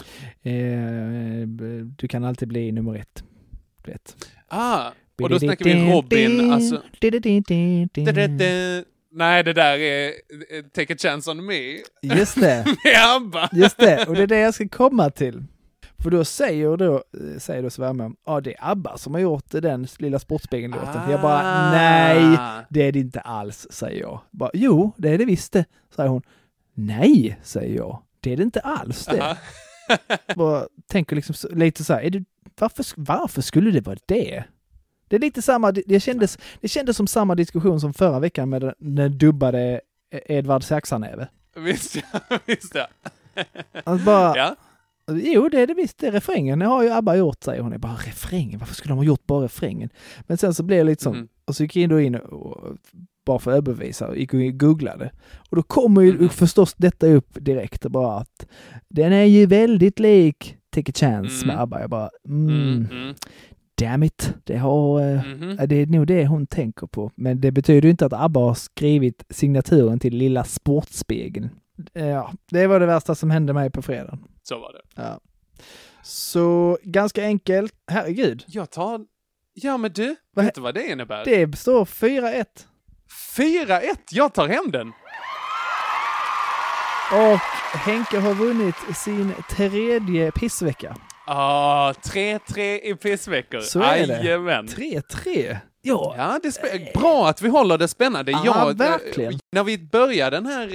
Du 1.97 2.07
kan 2.07 2.23
alltid 2.23 2.47
bli 2.47 2.71
nummer 2.71 2.95
ett. 2.95 3.23
Du 3.83 3.91
vet. 3.91 4.27
Ah, 4.47 4.91
och 5.21 5.29
då 5.29 5.39
snackar 5.39 5.65
vi 5.65 5.91
Robin, 5.91 6.51
alltså... 6.51 6.81
Nej, 9.15 9.43
det 9.43 9.53
där 9.53 9.77
är 9.77 10.11
Take 10.61 10.93
a 10.93 10.97
chance 10.99 11.31
on 11.31 11.45
me. 11.45 11.79
Just 12.01 12.41
det. 12.41 12.65
Med 12.83 13.15
ABBA. 13.15 13.49
Just 13.53 13.77
det, 13.77 14.05
och 14.07 14.15
det 14.15 14.23
är 14.23 14.27
det 14.27 14.39
jag 14.39 14.53
ska 14.53 14.67
komma 14.67 15.09
till. 15.09 15.43
För 16.03 16.09
då 16.09 16.25
säger 16.25 16.77
då, 16.77 16.93
eh, 16.95 17.39
säger 17.39 17.63
då 17.63 17.69
svärmor, 17.69 18.15
ja 18.25 18.41
det 18.41 18.53
är 18.53 18.71
ABBA 18.71 18.97
som 18.97 19.13
har 19.13 19.21
gjort 19.21 19.45
den 19.49 19.87
lilla 19.97 20.19
Sportspegeln-låten. 20.19 21.11
Jag 21.11 21.21
bara, 21.21 21.41
Ah. 21.43 21.71
nej, 21.71 22.37
det 22.69 22.81
är 22.87 22.91
det 22.91 22.99
inte 22.99 23.19
alls, 23.19 23.67
säger 23.71 24.01
jag. 24.01 24.19
Bara, 24.31 24.49
jo, 24.53 24.91
det 24.97 25.09
är 25.09 25.17
det 25.17 25.25
visst 25.25 25.51
det, 25.53 25.65
säger 25.95 26.09
hon. 26.09 26.21
Nej, 26.73 27.39
säger 27.43 27.75
jag. 27.75 28.01
Det 28.19 28.33
är 28.33 28.37
det 28.37 28.43
inte 28.43 28.59
alls 28.59 29.05
det. 29.05 29.21
Aha. 29.21 29.35
Bara 30.35 30.67
tänker 30.87 31.15
liksom 31.15 31.35
lite 31.57 31.83
så 31.83 31.93
här, 31.93 32.01
är 32.01 32.09
det, 32.09 32.23
varför, 32.59 32.85
varför 32.95 33.41
skulle 33.41 33.71
det 33.71 33.81
vara 33.81 33.97
det? 34.05 34.43
Det 35.07 35.15
är 35.15 35.19
lite 35.19 35.41
samma, 35.41 35.71
det 35.71 35.99
kändes, 35.99 36.37
det 36.61 36.67
kändes 36.67 36.97
som 36.97 37.07
samma 37.07 37.35
diskussion 37.35 37.79
som 37.81 37.93
förra 37.93 38.19
veckan 38.19 38.49
med 38.49 38.61
den, 38.61 38.73
den 38.77 39.17
dubbade 39.17 39.81
Edvard 40.11 40.63
Saxanäve. 40.63 41.27
Visst 41.55 41.95
ja, 41.95 42.19
visst 42.45 42.75
ja. 42.75 42.87
Alltså 43.83 44.05
bara, 44.05 44.37
ja. 44.37 44.55
Jo, 45.11 45.49
det 45.49 45.59
är 45.61 45.67
det 45.67 45.73
visst. 45.73 45.97
Det 45.97 46.07
är 46.07 46.11
refrängen. 46.11 46.59
Det 46.59 46.65
har 46.65 46.83
ju 46.83 46.89
ABBA 46.89 47.15
gjort, 47.15 47.43
säger 47.43 47.61
hon. 47.61 47.71
Jag 47.71 47.81
bara, 47.81 47.93
refrängen? 47.93 48.59
Varför 48.59 48.75
skulle 48.75 48.91
de 48.91 48.97
ha 48.97 49.05
gjort 49.05 49.25
bara 49.27 49.45
refrängen? 49.45 49.89
Men 50.27 50.37
sen 50.37 50.53
så 50.53 50.63
blev 50.63 50.77
det 50.85 50.91
lite 50.91 51.03
så. 51.03 51.13
Mhm. 51.13 51.27
Och 51.45 51.55
så 51.55 51.63
gick 51.63 51.75
jag 51.75 52.03
in, 52.03 52.15
och, 52.15 52.77
bara 53.25 53.39
för 53.39 53.51
att 53.51 53.57
överbevisa, 53.57 54.07
och 54.07 54.17
gick 54.17 54.33
och 54.33 54.39
googlade. 54.59 55.11
Och 55.49 55.55
då 55.55 55.63
kommer 55.63 56.01
ju 56.01 56.13
Mhm. 56.13 56.29
förstås 56.29 56.73
detta 56.77 57.07
upp 57.07 57.37
direkt 57.39 57.85
och 57.85 57.91
bara 57.91 58.17
att 58.17 58.45
den 58.89 59.13
är 59.13 59.23
ju 59.23 59.45
väldigt 59.45 59.99
lik 59.99 60.57
Take 60.69 60.91
a 60.91 60.93
Chance 60.95 61.45
Mm. 61.45 61.47
med 61.55 61.63
ABBA. 61.63 61.81
Jag 61.81 61.89
bara, 61.89 62.09
mm, 62.27 62.49
Mm, 62.49 62.87
mm. 62.91 63.15
damn 63.81 64.03
it. 64.03 64.33
Det, 64.43 64.57
har, 64.57 65.01
ja, 65.59 65.65
det 65.67 65.75
är 65.75 65.85
nog 65.85 66.07
det 66.07 66.27
hon 66.27 66.47
tänker 66.47 66.87
på. 66.87 67.11
Men 67.15 67.41
det 67.41 67.51
betyder 67.51 67.89
inte 67.89 68.05
att 68.05 68.13
ABBA 68.13 68.39
har 68.39 68.53
skrivit 68.53 69.23
signaturen 69.29 69.99
till 69.99 70.17
Lilla 70.17 70.43
Sportspegeln. 70.43 71.49
Ja, 71.93 72.33
det 72.49 72.67
var 72.67 72.79
det 72.79 72.85
värsta 72.85 73.15
som 73.15 73.31
hände 73.31 73.53
mig 73.53 73.69
på 73.71 73.81
fredagen. 73.81 74.23
Så 74.43 74.59
var 74.59 74.73
det. 74.73 74.81
Ja. 75.01 75.19
Så 76.03 76.77
ganska 76.83 77.23
enkelt. 77.23 77.73
Herregud. 77.87 78.43
Jag 78.47 78.69
tar... 78.71 79.01
Ja 79.53 79.77
men 79.77 79.91
du, 79.93 80.15
Vad- 80.33 80.45
vet 80.45 80.55
du 80.55 80.61
vad 80.61 80.73
det 80.73 80.87
innebär? 80.87 81.25
Det 81.25 81.57
står 81.59 81.85
4-1. 81.85 82.45
4-1! 83.37 83.81
Jag 84.11 84.33
tar 84.33 84.47
hem 84.47 84.71
den! 84.71 84.87
Och 87.11 87.39
Henke 87.79 88.19
har 88.19 88.33
vunnit 88.33 88.75
sin 88.95 89.33
tredje 89.49 90.31
pissvecka. 90.31 90.95
Ah, 91.27 91.91
3-3 91.91 92.59
i 92.59 92.95
pissveckor. 93.01 93.59
Så 93.59 93.81
är 93.81 94.07
det. 94.07 94.13
Jajamän. 94.23 94.67
3-3. 94.67 95.57
Ja. 95.85 96.13
Ja, 96.17 96.39
det 96.43 96.47
är 96.47 96.99
bra 96.99 97.27
att 97.29 97.41
vi 97.41 97.49
håller 97.49 97.77
det 97.77 97.87
spännande. 97.87 98.31
Ja, 98.31 98.41
jag, 98.45 98.77
verkligen. 98.77 99.33
eh, 99.33 99.39
När 99.51 99.63
vi 99.63 99.77
började 99.77 100.37
den 100.37 100.45
här 100.45 100.67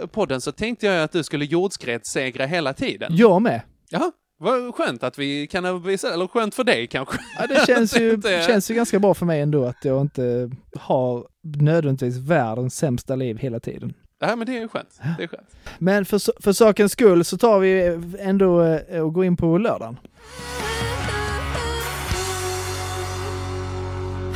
eh, 0.00 0.06
podden 0.06 0.40
så 0.40 0.52
tänkte 0.52 0.86
jag 0.86 1.02
att 1.02 1.12
du 1.12 1.22
skulle 1.24 1.44
jordskredssegra 1.44 2.46
hela 2.46 2.72
tiden. 2.72 3.12
Jag 3.16 3.42
med. 3.42 3.60
Ja, 3.90 4.12
vad 4.40 4.74
skönt 4.74 5.02
att 5.02 5.18
vi 5.18 5.46
kan 5.46 5.64
övervisa, 5.64 6.12
eller 6.14 6.26
skönt 6.26 6.54
för 6.54 6.64
dig 6.64 6.86
kanske. 6.86 7.18
Ja, 7.38 7.46
det 7.46 7.66
känns 7.66 7.96
ju, 8.00 8.10
Inte- 8.14 8.42
känns 8.46 8.70
ju 8.70 8.74
ganska 8.74 8.98
bra 8.98 9.14
för 9.14 9.26
mig 9.26 9.40
ändå 9.40 9.64
att 9.64 9.84
jag 9.84 10.00
inte 10.00 10.50
har 10.78 11.26
nödvändigtvis 11.60 12.16
världens 12.16 12.74
sämsta 12.76 13.16
liv 13.16 13.38
hela 13.38 13.60
tiden. 13.60 13.94
Ja, 14.20 14.36
men 14.36 14.46
det 14.46 14.56
är 14.56 14.60
ju 14.60 14.68
skönt. 14.68 15.00
Det 15.18 15.22
är 15.24 15.28
skönt. 15.28 15.48
Men 15.78 16.04
för, 16.04 16.42
för 16.42 16.52
sakens 16.52 16.92
skull 16.92 17.24
så 17.24 17.38
tar 17.38 17.58
vi 17.58 17.98
ändå 18.18 18.62
eh, 18.62 19.00
och 19.02 19.12
går 19.14 19.24
in 19.24 19.36
på 19.36 19.58
lördagen. 19.58 19.96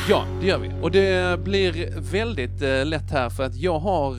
Ja, 0.08 0.24
det 0.40 0.46
gör 0.46 0.58
vi. 0.58 0.70
Och 0.82 0.90
det 0.90 1.40
blir 1.44 2.00
väldigt 2.12 2.62
eh, 2.62 2.86
lätt 2.86 3.10
här 3.10 3.30
för 3.30 3.42
att 3.42 3.56
jag 3.56 3.78
har... 3.78 4.16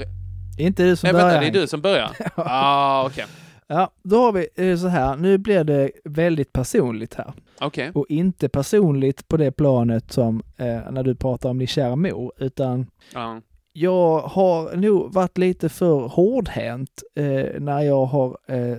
Inte 0.57 0.83
du 0.83 0.95
som 0.95 1.07
Nej, 1.07 1.13
börjar. 1.13 1.27
vänta, 1.27 1.41
det 1.41 1.47
är 1.47 1.61
du 1.61 1.67
som 1.67 1.81
börjar? 1.81 2.11
ah, 2.35 3.05
okej. 3.05 3.25
Ja, 3.67 3.91
då 4.03 4.15
har 4.21 4.31
vi 4.31 4.47
eh, 4.55 4.77
så 4.77 4.87
här. 4.87 5.15
Nu 5.15 5.37
blir 5.37 5.63
det 5.63 5.91
väldigt 6.05 6.53
personligt 6.53 7.13
här. 7.13 7.33
Okej. 7.61 7.91
Och 7.95 8.05
inte 8.09 8.49
personligt 8.49 9.27
på 9.27 9.37
det 9.37 9.51
planet 9.51 10.11
som 10.11 10.43
eh, 10.57 10.91
när 10.91 11.03
du 11.03 11.15
pratar 11.15 11.49
om 11.49 11.59
din 11.59 11.67
kära 11.67 11.95
mor, 11.95 12.31
utan 12.37 12.87
Ja. 13.13 13.41
jag 13.73 14.19
har 14.21 14.75
nog 14.75 15.13
varit 15.13 15.37
lite 15.37 15.69
för 15.69 15.99
hårdhänt 16.07 17.03
eh, 17.15 17.59
när 17.59 17.81
jag 17.81 18.05
har 18.05 18.37
eh, 18.47 18.57
eh, 18.71 18.77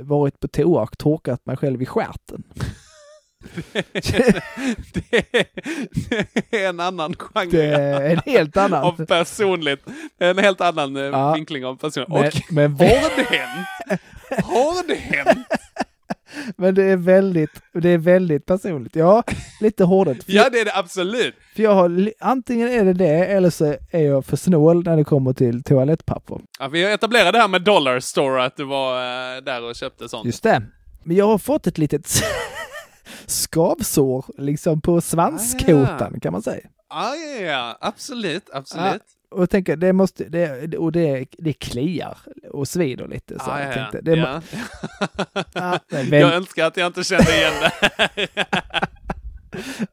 varit 0.00 0.40
på 0.40 0.48
toa 0.48 0.82
och 0.82 0.98
torkat 0.98 1.46
mig 1.46 1.56
själv 1.56 1.82
i 1.82 1.86
stjärten. 1.86 2.42
det, 4.92 5.46
är 6.50 6.68
en 6.68 6.80
annan 6.80 7.14
genre. 7.14 7.50
Det 7.50 7.64
är 7.66 8.10
en 8.10 8.20
helt 8.26 8.56
annan. 8.56 8.82
Av 8.84 9.06
personligt. 9.06 9.80
En 10.18 10.38
helt 10.38 10.60
annan 10.60 10.96
eh, 10.96 11.02
Ja. 11.02 11.32
vinkling 11.34 11.64
av 11.64 11.76
personligt. 11.76 12.50
Men, 12.50 12.72
men, 12.72 12.88
har 12.88 13.16
det 13.16 13.22
hänt? 13.22 13.66
Har 14.44 14.88
det 14.88 14.94
hänt? 14.94 15.46
men 16.56 16.74
det 16.74 16.82
är 16.84 16.96
väldigt, 16.96 17.50
det 17.72 17.88
är 17.88 17.98
väldigt 17.98 18.46
personligt. 18.46 18.96
Ja, 18.96 19.22
lite 19.60 19.84
hårdhänt. 19.84 20.24
För, 20.24 20.32
Ja, 20.32 20.48
det 20.52 20.60
är 20.60 20.64
det 20.64 20.74
absolut. 20.76 21.34
för 21.56 21.62
jag 21.62 21.74
har, 21.74 22.12
antingen 22.20 22.68
är 22.68 22.84
det 22.84 22.92
det 22.92 23.26
eller 23.26 23.50
så 23.50 23.76
är 23.90 24.02
jag 24.02 24.24
för 24.26 24.36
snål 24.36 24.84
när 24.84 24.96
det 24.96 25.04
kommer 25.04 25.32
till 25.32 25.62
toalettpapper. 25.62 26.40
Ja, 26.58 26.68
vi 26.68 26.92
etablerade 26.92 27.32
det 27.32 27.38
här 27.38 27.48
med 27.48 27.62
Dollar 27.62 28.00
Store, 28.00 28.44
att 28.44 28.56
du 28.56 28.64
var 28.64 28.96
eh, 29.36 29.42
där 29.42 29.62
och 29.62 29.74
köpte 29.76 30.08
sånt. 30.08 30.26
Just 30.26 30.42
det. 30.42 30.62
Men 31.04 31.16
jag 31.16 31.26
har 31.26 31.38
fått 31.38 31.66
ett 31.66 31.78
litet 31.78 32.06
skavsår 33.26 34.24
liksom 34.38 34.80
på 34.80 35.00
svanskotan 35.00 36.20
kan 36.20 36.32
man 36.32 36.42
säga. 36.42 36.66
Ah, 36.88 37.14
ja, 37.14 37.40
ja, 37.46 37.78
absolut, 37.80 38.50
absolut. 38.52 39.02
Och 39.30 39.42
jag 39.42 39.50
tänker, 39.50 39.76
det 39.76 39.92
måste, 39.92 40.24
det, 40.24 40.76
och 40.76 40.92
det, 40.92 41.26
det 41.38 41.52
kliar 41.52 42.18
och 42.50 42.68
svider 42.68 43.08
lite. 43.08 43.38
Så 43.38 43.50
Ah, 43.50 43.60
jag 43.60 43.68
ja, 43.68 43.72
tänkte, 43.74 44.10
ja. 44.10 44.16
det, 44.16 44.16
ja. 44.16 44.40
Ja, 45.54 45.78
är 45.98 46.10
väl- 46.10 46.20
Jag 46.20 46.34
önskar 46.34 46.66
att 46.66 46.76
jag 46.76 46.86
inte 46.86 47.04
kände 47.04 47.36
igen 47.36 47.52
det. 47.60 48.28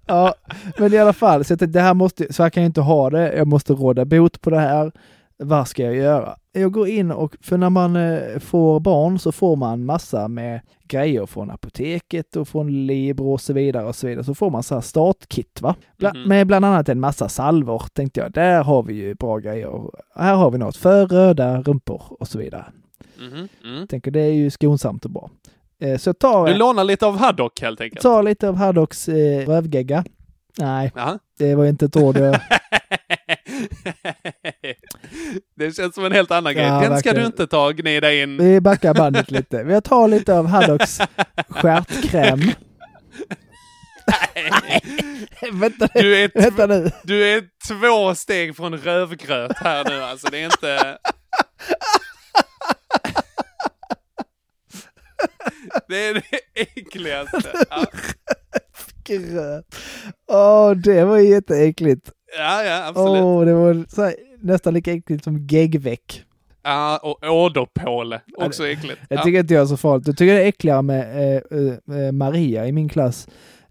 ja, 0.06 0.36
men 0.78 0.94
i 0.94 0.98
alla 0.98 1.14
fall, 1.14 1.46
så 1.46 1.52
jag 1.54 1.60
tänkte, 1.60 1.80
det 1.80 1.84
här 1.84 1.94
måste, 1.94 2.34
så 2.34 2.44
här 2.44 2.50
kan 2.50 2.64
jag 2.64 2.70
inte 2.70 2.82
ha 2.82 3.10
det. 3.10 3.34
Jag 3.38 3.48
måste 3.48 3.74
råda 3.74 4.06
bot 4.06 4.42
på 4.42 4.50
det 4.50 4.60
här. 4.60 4.92
Vad 5.44 5.68
ska 5.68 5.84
jag 5.84 5.96
göra? 5.96 6.36
Jag 6.52 6.72
går 6.72 6.88
in 6.88 7.12
och, 7.12 7.36
för 7.42 7.58
när 7.58 7.70
man 7.70 7.96
eh, 7.96 8.40
får 8.40 8.80
barn 8.80 9.20
så 9.20 9.32
får 9.32 9.56
man 9.56 9.86
massa 9.86 10.28
med 10.28 10.62
grejer 10.88 11.26
från 11.26 11.52
apoteket 11.52 12.36
och 12.36 12.48
från 12.48 12.86
Libro 12.88 13.32
och 13.34 13.42
så 13.42 13.54
vidare 13.54 13.86
och 13.86 13.96
så 13.96 14.08
vidare. 14.08 14.24
Så 14.24 14.36
får 14.36 14.50
man 14.50 14.64
så 14.64 14.74
här 14.76 14.82
startkit 14.82 15.62
va? 15.62 15.76
Bla, 15.98 16.12
Mhm. 16.14 16.24
Med 16.30 16.48
bland 16.48 16.66
annat 16.66 16.90
en 16.90 17.00
massa 17.00 17.30
salvor 17.30 17.84
tänkte 17.94 18.20
jag. 18.20 18.32
Där 18.32 18.64
har 18.64 18.84
vi 18.84 18.94
ju 18.94 19.16
bra 19.16 19.38
grejer. 19.38 19.70
Här 20.16 20.36
har 20.36 20.52
vi 20.52 20.58
något 20.58 20.78
för 20.78 21.06
röda 21.08 21.62
rumpor 21.62 22.02
och 22.20 22.28
så 22.28 22.38
vidare. 22.40 22.66
Mm. 23.64 23.88
Tänker 23.88 24.12
det 24.12 24.20
är 24.22 24.32
ju 24.34 24.50
skonsamt 24.50 25.06
och 25.06 25.12
bra. 25.12 25.30
Eh, 25.82 25.98
Så 25.98 26.10
jag 26.10 26.20
tar, 26.20 26.48
Du 26.48 26.54
lånar 26.54 26.84
lite 26.84 27.06
av 27.06 27.18
Haddock 27.18 27.62
helt 27.62 27.82
enkelt. 27.82 28.02
tar 28.02 28.24
lite 28.24 28.50
av 28.50 28.56
Haddocks 28.56 29.10
eh, 29.10 29.48
rövgegga. 29.48 30.04
Nej, 30.58 30.92
Jaha. 30.96 31.20
det 31.40 31.56
var 31.56 31.66
inte 31.66 31.86
ett 31.86 31.96
ord 31.98 32.18
jag... 32.18 32.36
det 35.56 35.76
känns 35.76 35.96
som 35.96 36.06
en 36.06 36.12
helt 36.12 36.32
annan 36.32 36.54
grej. 36.54 36.64
Ja, 36.66 36.72
Den 36.74 36.84
ska 36.84 36.90
verkligen. 36.94 37.16
du 37.16 37.26
inte 37.26 37.48
ta 37.48 37.66
och 37.68 37.76
gnida 37.76 38.14
in. 38.14 38.38
Vi 38.38 38.62
backar 38.62 38.94
bandet 38.94 39.32
lite. 39.38 39.56
Jag 39.58 39.84
tar 39.84 40.08
lite 40.08 40.34
av 40.38 40.46
Haddocks 40.48 41.00
stjärtkräm. 41.50 42.40
vänta, 45.54 45.88
nu, 45.96 46.02
Du 46.02 46.16
är, 46.24 46.32
vänta 46.36 46.68
nu. 46.68 46.92
du 47.04 47.24
är 47.30 47.44
två 47.68 48.16
steg 48.16 48.56
från 48.56 48.78
rövgröt 48.78 49.58
här 49.58 49.84
nu 49.90 50.04
alltså. 50.04 50.28
Det 50.32 50.40
är 50.42 50.46
inte... 50.46 50.98
Det 55.88 56.06
är 56.08 56.14
det 56.14 56.62
äckligaste. 56.62 57.66
Ja, 57.70 57.86
Gröt. 59.04 59.66
Åh, 60.28 60.72
det 60.72 61.06
var 61.06 61.18
jätteäckligt. 61.18 62.12
Ja, 62.38 62.64
ja 62.64 62.88
absolut. 62.88 63.24
Åh, 63.24 63.46
det 63.46 63.54
var 63.54 63.74
här, 64.04 64.16
nästan 64.42 64.74
lika 64.74 64.92
äckligt 64.94 65.24
som 65.24 65.48
geggveck. 65.48 66.24
Ja, 66.64 66.98
och 67.04 67.24
åderpåle. 67.32 68.22
Också 68.38 68.68
äckligt. 68.68 69.00
Jag 69.10 69.20
Ja. 69.20 69.24
tycker 69.24 69.40
inte 69.40 69.54
jag 69.54 69.62
är 69.64 69.66
så 69.68 69.78
farligt. 69.78 70.08
Jag 70.08 70.18
tycker 70.18 70.34
det 70.34 70.44
är 70.44 70.48
äckligare 70.48 70.82
med 70.82 71.02
eh, 71.36 71.98
eh, 72.06 72.12
Maria 72.12 72.68
i 72.68 72.72
min 72.72 72.90
klass 72.90 73.28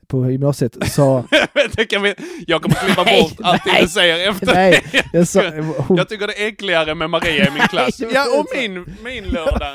på 0.07 0.31
gymnasiet 0.31 0.77
sa... 0.89 1.25
Det 1.77 1.85
kan 1.85 2.03
vi, 2.03 2.15
jag 2.47 2.63
kommer 2.63 2.75
klippa 2.77 3.05
bort 3.05 3.33
allting 3.43 3.73
nej, 3.73 3.83
du 3.83 3.89
säger 3.89 4.31
efter 4.31 4.47
nej, 4.47 4.83
jag 5.13 5.29
sa- 5.29 5.51
hon- 5.77 5.97
jag 5.97 6.09
tycker 6.09 6.27
det 6.27 6.43
är 6.43 6.49
äckligare 6.49 6.95
med 6.95 7.11
Maria 7.11 7.47
i 7.49 7.51
min 7.51 7.63
klass. 7.69 8.01
Ja, 8.15 8.25
och 8.41 8.47
min, 8.57 8.85
min 9.05 9.25
lördag. 9.25 9.75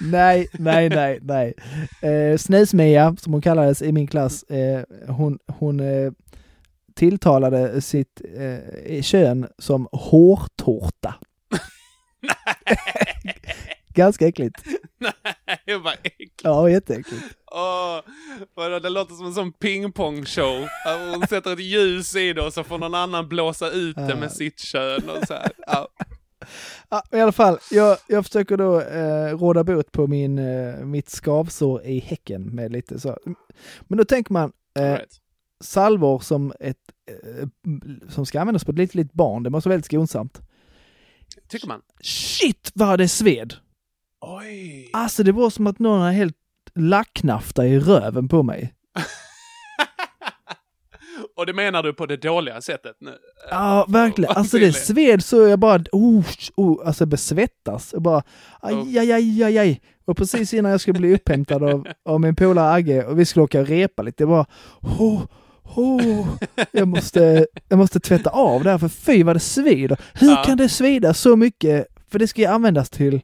nej, 0.00 0.48
nej, 0.52 0.88
nej, 0.88 1.18
nej. 1.22 1.54
Eh, 2.02 2.36
Snusmia, 2.36 3.16
som 3.20 3.32
hon 3.32 3.42
kallades 3.42 3.82
i 3.82 3.92
min 3.92 4.06
klass, 4.06 4.42
eh, 4.42 4.82
hon, 5.08 5.38
hon 5.46 5.80
eh, 5.80 6.12
tilltalade 6.94 7.80
sitt 7.80 8.22
eh, 8.36 9.02
kön 9.02 9.48
som 9.58 9.88
hårtårta. 9.92 11.14
Ganska 13.94 14.26
äckligt. 14.26 14.62
Nej, 15.66 15.78
bara 15.78 15.94
äckligt. 15.94 16.40
Ja, 16.42 16.70
jätteäckligt. 16.70 17.22
Åh, 17.52 18.00
vadå, 18.54 18.78
det 18.78 18.90
låter 18.90 19.14
som 19.14 19.26
en 19.26 19.34
sån 19.34 19.52
pingpongshow. 19.52 20.68
Hon 21.14 21.26
sätter 21.26 21.52
ett 21.52 21.60
ljus 21.60 22.16
i 22.16 22.32
det 22.32 22.42
och 22.42 22.52
så 22.52 22.64
får 22.64 22.78
någon 22.78 22.94
annan 22.94 23.28
blåsa 23.28 23.70
ut 23.70 23.96
det 23.96 24.16
med 24.16 24.32
sitt 24.32 24.60
kön 24.60 25.10
och 25.10 25.26
så 25.26 25.34
här. 25.34 25.50
Ja. 25.66 25.88
Ja, 26.88 27.02
I 27.12 27.20
alla 27.20 27.32
fall, 27.32 27.58
jag, 27.70 27.98
jag 28.06 28.26
försöker 28.26 28.56
då 28.56 28.80
eh, 28.80 29.38
råda 29.38 29.64
bot 29.64 29.92
på 29.92 30.06
min, 30.06 30.38
eh, 30.38 30.76
mitt 30.76 31.10
skavsår 31.10 31.84
i 31.84 31.98
häcken 31.98 32.42
med 32.42 32.72
lite 32.72 33.00
så. 33.00 33.18
Men 33.80 33.98
då 33.98 34.04
tänker 34.04 34.32
man, 34.32 34.52
eh, 34.78 34.82
Right. 34.82 35.18
Salvor 35.62 36.18
som, 36.18 36.52
ett, 36.60 36.76
eh, 37.08 37.48
som 38.08 38.26
ska 38.26 38.40
användas 38.40 38.64
på 38.64 38.70
ett 38.70 38.78
litet, 38.78 38.94
litet 38.94 39.12
barn, 39.12 39.42
det 39.42 39.50
måste 39.50 39.68
vara 39.68 39.74
väldigt 39.74 39.86
skonsamt. 39.86 40.40
Tycker 41.48 41.68
man? 41.68 41.80
Shit 42.02 42.70
vad 42.74 42.98
det 42.98 43.08
sved! 43.08 43.54
Oj! 44.20 44.90
Alltså 44.92 45.22
det 45.22 45.32
var 45.32 45.50
som 45.50 45.66
att 45.66 45.78
någon 45.78 46.00
har 46.00 46.12
helt 46.12 46.36
lacknafta 46.74 47.66
i 47.66 47.78
röven 47.78 48.28
på 48.28 48.42
mig. 48.42 48.74
Och 51.36 51.46
det 51.46 51.52
menar 51.52 51.82
du 51.82 51.92
på 51.92 52.06
det 52.06 52.16
dåliga 52.16 52.60
sättet 52.60 52.96
nu? 53.00 53.14
Ja, 53.50 53.86
verkligen. 53.88 54.32
Alltså 54.36 54.58
det 54.58 54.72
sved 54.72 55.24
så 55.24 55.36
jag 55.36 55.58
bara, 55.58 55.82
oh, 55.92 56.24
oh, 56.56 56.86
alltså 56.86 57.06
besvettas. 57.06 57.90
Jag 57.92 58.02
bara, 58.02 58.22
aj, 58.60 58.98
aj, 58.98 59.12
aj, 59.12 59.42
aj, 59.44 59.58
aj. 59.58 59.80
Och 60.04 60.16
precis 60.16 60.54
innan 60.54 60.70
jag 60.70 60.80
skulle 60.80 60.98
bli 60.98 61.14
upphämtad 61.14 61.62
av, 61.62 61.88
av 62.04 62.20
min 62.20 62.36
polare 62.36 62.72
Agge 62.72 63.04
och 63.04 63.18
vi 63.18 63.24
skulle 63.24 63.44
åka 63.44 63.60
och 63.60 63.66
repa 63.66 64.02
lite, 64.02 64.22
jag 64.22 64.30
bara, 64.30 64.46
oh, 64.80 65.22
oh, 65.76 66.26
jag 66.72 66.88
måste, 66.88 67.46
jag 67.68 67.78
måste 67.78 68.00
tvätta 68.00 68.30
av 68.30 68.64
det 68.64 68.70
här 68.70 68.78
för 68.78 68.88
fy 68.88 69.22
vad 69.22 69.36
det 69.36 69.40
svider. 69.40 69.98
Hur 70.14 70.30
Ja. 70.30 70.42
kan 70.46 70.56
det 70.56 70.68
svida 70.68 71.14
så 71.14 71.36
mycket? 71.36 71.86
För 72.08 72.18
det 72.18 72.26
ska 72.28 72.40
ju 72.40 72.46
användas 72.46 72.90
till 72.90 73.20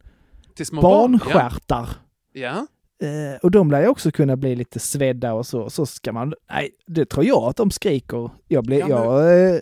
Till 0.56 0.66
små 0.66 0.80
barn? 0.82 1.12
barnstjärtar. 1.12 1.88
Ja. 2.32 2.66
Eh, 3.02 3.38
och 3.42 3.50
de 3.50 3.70
lär 3.70 3.80
ju 3.82 3.88
också 3.88 4.10
kunna 4.10 4.36
bli 4.36 4.56
lite 4.56 4.78
svedda 4.78 5.32
och 5.34 5.46
så. 5.46 5.70
Så 5.70 5.86
ska 5.86 6.12
man, 6.12 6.34
nej, 6.50 6.70
det 6.86 7.04
tror 7.04 7.24
jag 7.26 7.42
att 7.42 7.56
de 7.56 7.70
skriker. 7.70 8.30
Jag, 8.48 8.64
blir, 8.64 8.78
Ja, 8.78 8.88
jag 8.88 9.54
eh, 9.54 9.60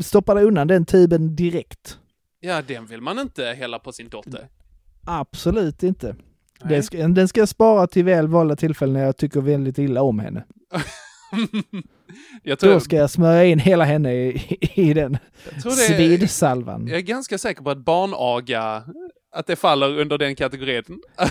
stoppade 0.00 0.42
undan 0.42 0.68
den 0.68 0.84
tuben 0.84 1.36
direkt. 1.36 1.98
Ja, 2.40 2.62
den 2.62 2.86
vill 2.86 3.00
man 3.00 3.18
inte 3.18 3.44
hälla 3.44 3.78
på 3.78 3.92
sin 3.92 4.08
dotter. 4.08 4.48
Absolut 5.06 5.82
inte. 5.82 6.06
Nej. 6.62 6.74
Den 6.74 6.82
ska, 6.82 7.08
den 7.08 7.28
ska 7.28 7.40
jag 7.40 7.48
spara 7.48 7.86
till 7.86 8.04
väl 8.04 8.28
valda 8.28 8.56
tillfällen 8.56 8.92
när 8.94 9.04
jag 9.04 9.16
tycker 9.16 9.40
väldigt 9.40 9.78
illa 9.78 10.02
om 10.02 10.18
henne. 10.18 10.44
jag 12.42 12.58
tror, 12.58 12.72
Då 12.72 12.80
ska 12.80 12.96
jag 12.96 13.10
smörja 13.10 13.44
in 13.44 13.58
hela 13.58 13.84
henne 13.84 14.12
i, 14.14 14.58
i 14.74 14.94
den 14.94 15.18
svidsalvan. 15.78 16.86
Jag 16.86 16.96
är 16.96 17.02
ganska 17.02 17.38
säker 17.38 17.62
på 17.62 17.70
att 17.70 17.84
barnaga, 17.84 18.84
att 19.34 19.46
det 19.46 19.56
faller 19.56 19.98
under 19.98 20.18
den 20.18 20.36
kategorin. 20.36 20.84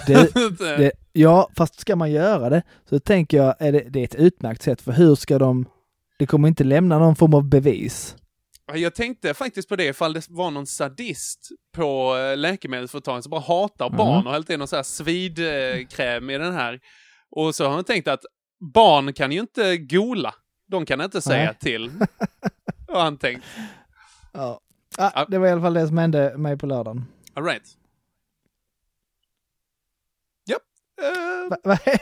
Det, 0.08 0.34
det, 0.78 0.92
ja, 1.14 1.50
fast 1.58 1.80
ska 1.80 1.96
man 1.96 2.12
göra 2.12 2.50
det 2.50 2.64
så 2.90 3.00
tänker 3.00 3.38
jag 3.38 3.56
är 3.60 3.72
det, 3.72 3.80
det 3.90 4.00
är 4.00 4.04
ett 4.04 4.16
utmärkt 4.16 4.62
sätt 4.62 4.82
för 4.82 4.92
hur 4.92 5.16
ska 5.16 5.40
de... 5.40 5.66
Det 6.20 6.26
kommer 6.26 6.48
inte 6.48 6.64
lämna 6.64 7.00
någon 7.00 7.16
form 7.16 7.34
av 7.34 7.50
bevis. 7.50 8.16
Jag 8.74 8.96
tänkte 8.96 9.34
faktiskt 9.34 9.70
på 9.70 9.76
det 9.76 9.86
ifall 9.86 10.14
det 10.14 10.26
var 10.30 10.52
någon 10.52 10.68
sadist 10.68 11.50
på 11.76 12.18
eh, 12.18 12.38
läkemedelsföretagen 12.38 13.24
som 13.24 13.30
bara 13.30 13.42
hatar 13.42 13.90
barn 13.90 14.28
och 14.28 14.34
hällt 14.34 14.50
in 14.50 14.60
någon 14.60 14.68
sån 14.68 14.78
här 14.78 14.84
svidkräm 14.84 16.30
i 16.30 16.38
den 16.38 16.54
här. 16.54 16.80
Och 17.32 17.56
så 17.56 17.66
har 17.66 17.72
han 17.72 17.84
tänkt 17.84 18.08
att 18.08 18.22
barn 18.74 19.14
kan 19.14 19.32
ju 19.32 19.40
inte 19.40 19.78
gola. 19.78 20.34
De 20.68 20.86
kan 20.86 21.02
inte 21.02 21.22
säga 21.22 21.46
Nej. 21.46 21.56
till. 21.60 21.92
Har 22.88 23.04
han 23.04 23.18
tänkt. 23.18 23.46
Ja. 24.32 24.60
Ah, 24.98 25.26
det 25.26 25.38
var 25.38 25.48
i 25.48 25.52
alla 25.52 25.62
fall 25.62 25.74
det 25.74 25.88
som 25.88 25.98
hände 25.98 26.38
mig 26.38 26.58
på 26.58 26.66
lördagen. 26.66 27.06
All 27.34 27.44
right. 27.44 27.78
Japp. 30.46 30.62
Okej. 31.64 32.00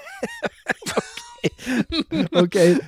Okej. 2.32 2.80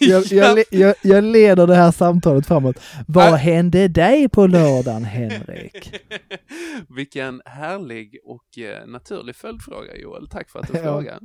Jag, 0.00 0.24
jag, 0.24 0.64
jag, 0.70 0.94
jag 1.02 1.24
leder 1.24 1.66
det 1.66 1.74
här 1.74 1.90
samtalet 1.90 2.46
framåt. 2.46 2.76
Vad 3.08 3.32
Ah. 3.32 3.36
hände 3.36 3.88
dig 3.88 4.28
på 4.28 4.46
lördagen, 4.46 5.04
Henrik? 5.04 6.00
Vilken 6.96 7.42
härlig 7.44 8.18
och 8.24 8.58
eh, 8.58 8.86
naturlig 8.86 9.36
följdfråga 9.36 9.96
Joel. 9.96 10.28
Tack 10.28 10.50
för 10.50 10.58
att 10.58 10.72
du 10.72 10.78
Ja. 10.78 10.82
frågar. 10.84 11.18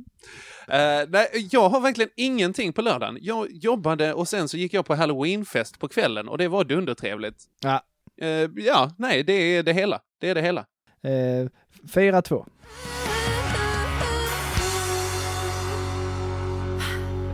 Eh, 0.68 1.06
nej, 1.08 1.48
jag 1.50 1.68
har 1.68 1.80
verkligen 1.80 2.10
ingenting 2.16 2.72
på 2.72 2.82
lördagen. 2.82 3.18
Jag 3.20 3.46
jobbade 3.50 4.14
och 4.14 4.28
sen 4.28 4.48
så 4.48 4.56
gick 4.56 4.74
jag 4.74 4.86
på 4.86 4.94
halloweenfest 4.94 5.78
på 5.78 5.88
kvällen 5.88 6.28
och 6.28 6.38
det 6.38 6.48
var 6.48 6.64
dundertrevligt. 6.64 7.36
Ja. 7.62 7.80
Eh, 8.22 8.28
ja, 8.56 8.90
nej, 8.98 9.22
det 9.22 9.32
är 9.32 9.62
det 9.62 9.72
hela. 9.72 10.00
Det 10.20 10.28
är 10.30 10.34
det 10.34 10.42
hela. 10.42 10.60
Eh, 11.02 11.48
4-2. 11.94 12.46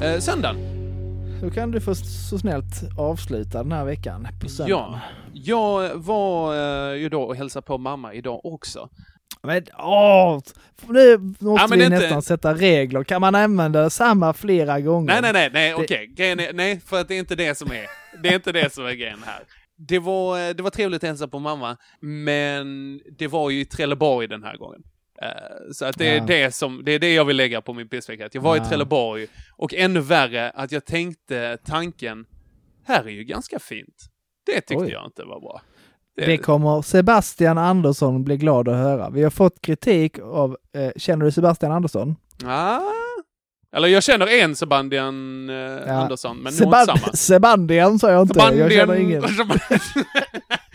Eh, 0.03 0.19
söndagen. 0.21 0.76
Då 1.43 1.51
kan 1.51 1.71
du 1.71 1.81
få 1.81 1.95
så 1.95 2.39
snällt 2.39 2.99
avsluta 2.99 3.63
den 3.63 3.73
här 3.73 3.85
veckan 3.85 4.29
på 4.43 4.49
söndagen. 4.49 4.93
Ja, 4.93 5.01
jag 5.33 5.95
var 5.97 6.55
eh, 6.91 6.97
ju 6.97 7.09
då 7.09 7.23
och 7.23 7.37
hälsade 7.37 7.67
på 7.67 7.79
mamma 7.79 8.15
idag 8.15 8.41
också. 8.45 8.89
Men 9.43 9.63
åh! 9.79 10.41
Nu 10.89 11.19
måste 11.19 11.39
Ja, 11.41 11.67
vi 11.71 11.85
inte- 11.85 11.89
nästan 11.99 12.23
sätta 12.23 12.55
regler. 12.55 13.05
Kan 13.05 13.21
man 13.21 13.35
använda 13.35 13.91
samma 13.91 14.33
flera 14.33 14.81
gånger? 14.81 15.07
Nej, 15.13 15.23
nej, 15.23 15.33
nej, 15.33 15.51
nej, 15.53 15.69
Det- 15.71 15.75
okej. 15.85 16.31
Är, 16.31 16.53
nej, 16.53 16.81
för 16.81 17.01
att 17.01 17.09
det 17.09 17.15
är 17.15 17.19
inte 17.19 17.35
det 17.35 17.59
som 17.59 17.71
är, 17.73 17.87
det 18.23 18.29
är 18.29 18.35
inte 18.35 18.53
det 18.53 18.73
som 18.75 18.87
är 18.87 18.93
grejen 18.93 19.19
här. 19.27 19.43
Det 19.79 19.99
var, 19.99 20.49
eh, 20.49 20.55
det 20.55 20.63
var 20.63 20.71
trevligt 20.71 21.03
att 21.05 21.09
hälsa 21.09 21.29
på 21.29 21.39
mamma, 21.39 21.77
men 22.01 23.01
det 23.19 23.27
var 23.27 23.51
ju 23.51 23.61
i 23.61 23.65
Trelleborg 23.65 24.29
den 24.29 24.43
här 24.43 24.57
gången. 24.57 24.81
Eh, 25.23 25.29
Så 25.73 25.85
att 25.85 25.99
det 25.99 26.09
är 26.09 26.17
Ja. 26.17 26.25
det 26.27 26.55
som, 26.55 26.83
det 26.85 26.93
är 26.93 26.99
det 26.99 27.15
jag 27.15 27.25
vill 27.25 27.37
lägga 27.37 27.61
på 27.61 27.73
min 27.73 27.89
pissvecka. 27.89 28.27
Att 28.27 28.35
jag 28.35 28.43
var 28.43 28.57
Ja. 28.57 28.63
i 28.63 28.67
Trelleborg, 28.67 29.27
och 29.57 29.75
ännu 29.75 30.01
värre 30.01 30.51
att 30.51 30.73
jag 30.73 30.85
tänkte 30.85 31.59
tanken, 31.67 32.25
här 32.87 33.05
är 33.05 33.11
ju 33.11 33.25
ganska 33.25 33.59
fint. 33.59 34.05
Det 34.47 34.53
tyckte 34.61 34.75
Oj. 34.85 34.91
jag 34.91 35.05
inte 35.07 35.25
var 35.25 35.41
bra. 35.41 35.61
Det 36.17 36.39
kommer 36.39 36.83
Sebastian 36.83 37.59
Andersson 37.59 38.25
bli 38.25 38.37
glad 38.37 38.69
att 38.69 38.77
höra. 38.77 39.11
Vi 39.11 39.23
har 39.23 39.31
fått 39.31 39.61
kritik 39.63 40.19
av, 40.19 40.57
eh, 40.75 40.91
känner 40.97 41.25
du 41.25 41.33
Sebastian 41.33 41.73
Andersson? 41.73 42.17
Ah. 42.45 42.81
Eller 43.77 43.89
jag 43.89 44.03
känner 44.03 44.27
en 44.43 44.57
Sebastian 44.57 45.51
eh, 45.51 45.99
Andersson, 45.99 46.37
men 46.37 46.45
nog 46.45 46.53
inte 46.53 46.65
Seband- 46.65 46.85
samma. 46.99 47.13
Sebandian 47.13 47.99
sa 47.99 48.11
jag 48.11 48.23
inte. 48.23 48.39
Jag 48.41 48.73
känner 48.73 48.95
ingen. 48.95 49.23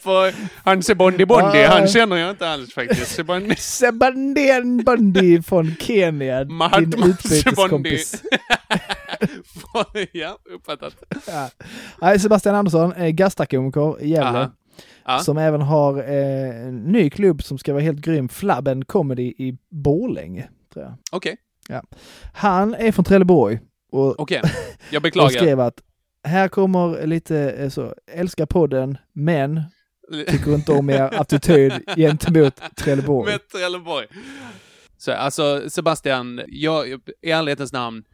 får, 0.00 0.32
han 0.64 0.82
Sebondi 0.82 1.26
Bondi, 1.26 1.58
Ja. 1.58 1.68
han 1.68 1.88
känner 1.88 2.16
jag 2.16 2.30
inte 2.30 2.48
alls 2.48 2.74
faktiskt. 2.74 3.06
Sebondi. 3.14 3.54
Sebandian 3.58 4.84
Bondi 4.84 5.42
från 5.42 5.74
Kenya, 5.80 6.44
din 6.44 7.02
utbyteskompis. 7.04 8.22
ja, 10.12 10.38
uppfattat. 10.54 10.94
Ja. 12.00 12.18
Sebastian 12.18 12.54
Andersson, 12.54 12.92
eh, 12.92 13.08
gastakomiker 13.08 14.02
i 14.02 14.08
Gävle. 14.08 14.28
Aha. 14.38 14.50
Ja. 15.06 15.18
Som 15.18 15.38
även 15.38 15.60
har 15.62 15.98
eh, 15.98 16.66
en 16.66 16.78
ny 16.84 17.10
klubb 17.10 17.42
som 17.42 17.58
ska 17.58 17.72
vara 17.72 17.82
helt 17.82 17.98
grym, 18.00 18.28
Flabben 18.28 18.84
Comedy 18.84 19.22
i 19.38 19.58
Borlänge. 19.70 20.48
Jag. 20.74 20.94
Okej, 21.12 21.36
Ja. 21.68 21.82
Han 22.34 22.74
är 22.74 22.92
från 22.92 23.04
Trelleborg 23.04 23.58
och, 23.92 24.20
okej. 24.20 24.42
Jag 24.90 24.98
och 24.98 25.02
beklagar. 25.02 25.28
skrev 25.30 25.60
att 25.60 25.80
här 26.24 26.48
kommer 26.48 27.06
lite 27.06 27.50
eh, 27.50 27.68
så, 27.68 27.94
älskar 28.12 28.46
podden, 28.46 28.98
men 29.12 29.62
tycker 30.26 30.54
inte 30.54 30.72
om 30.72 30.90
er 30.90 31.20
attityd 31.20 31.72
gentemot 31.96 32.60
Trelleborg. 32.76 33.30
Med 33.32 33.48
Trelleborg. 33.48 34.06
Så 34.98 35.12
alltså, 35.12 35.70
Sebastian, 35.70 36.40
jag, 36.46 36.88
i 37.22 37.30
ärlighetens 37.30 37.72
namn, 37.72 38.04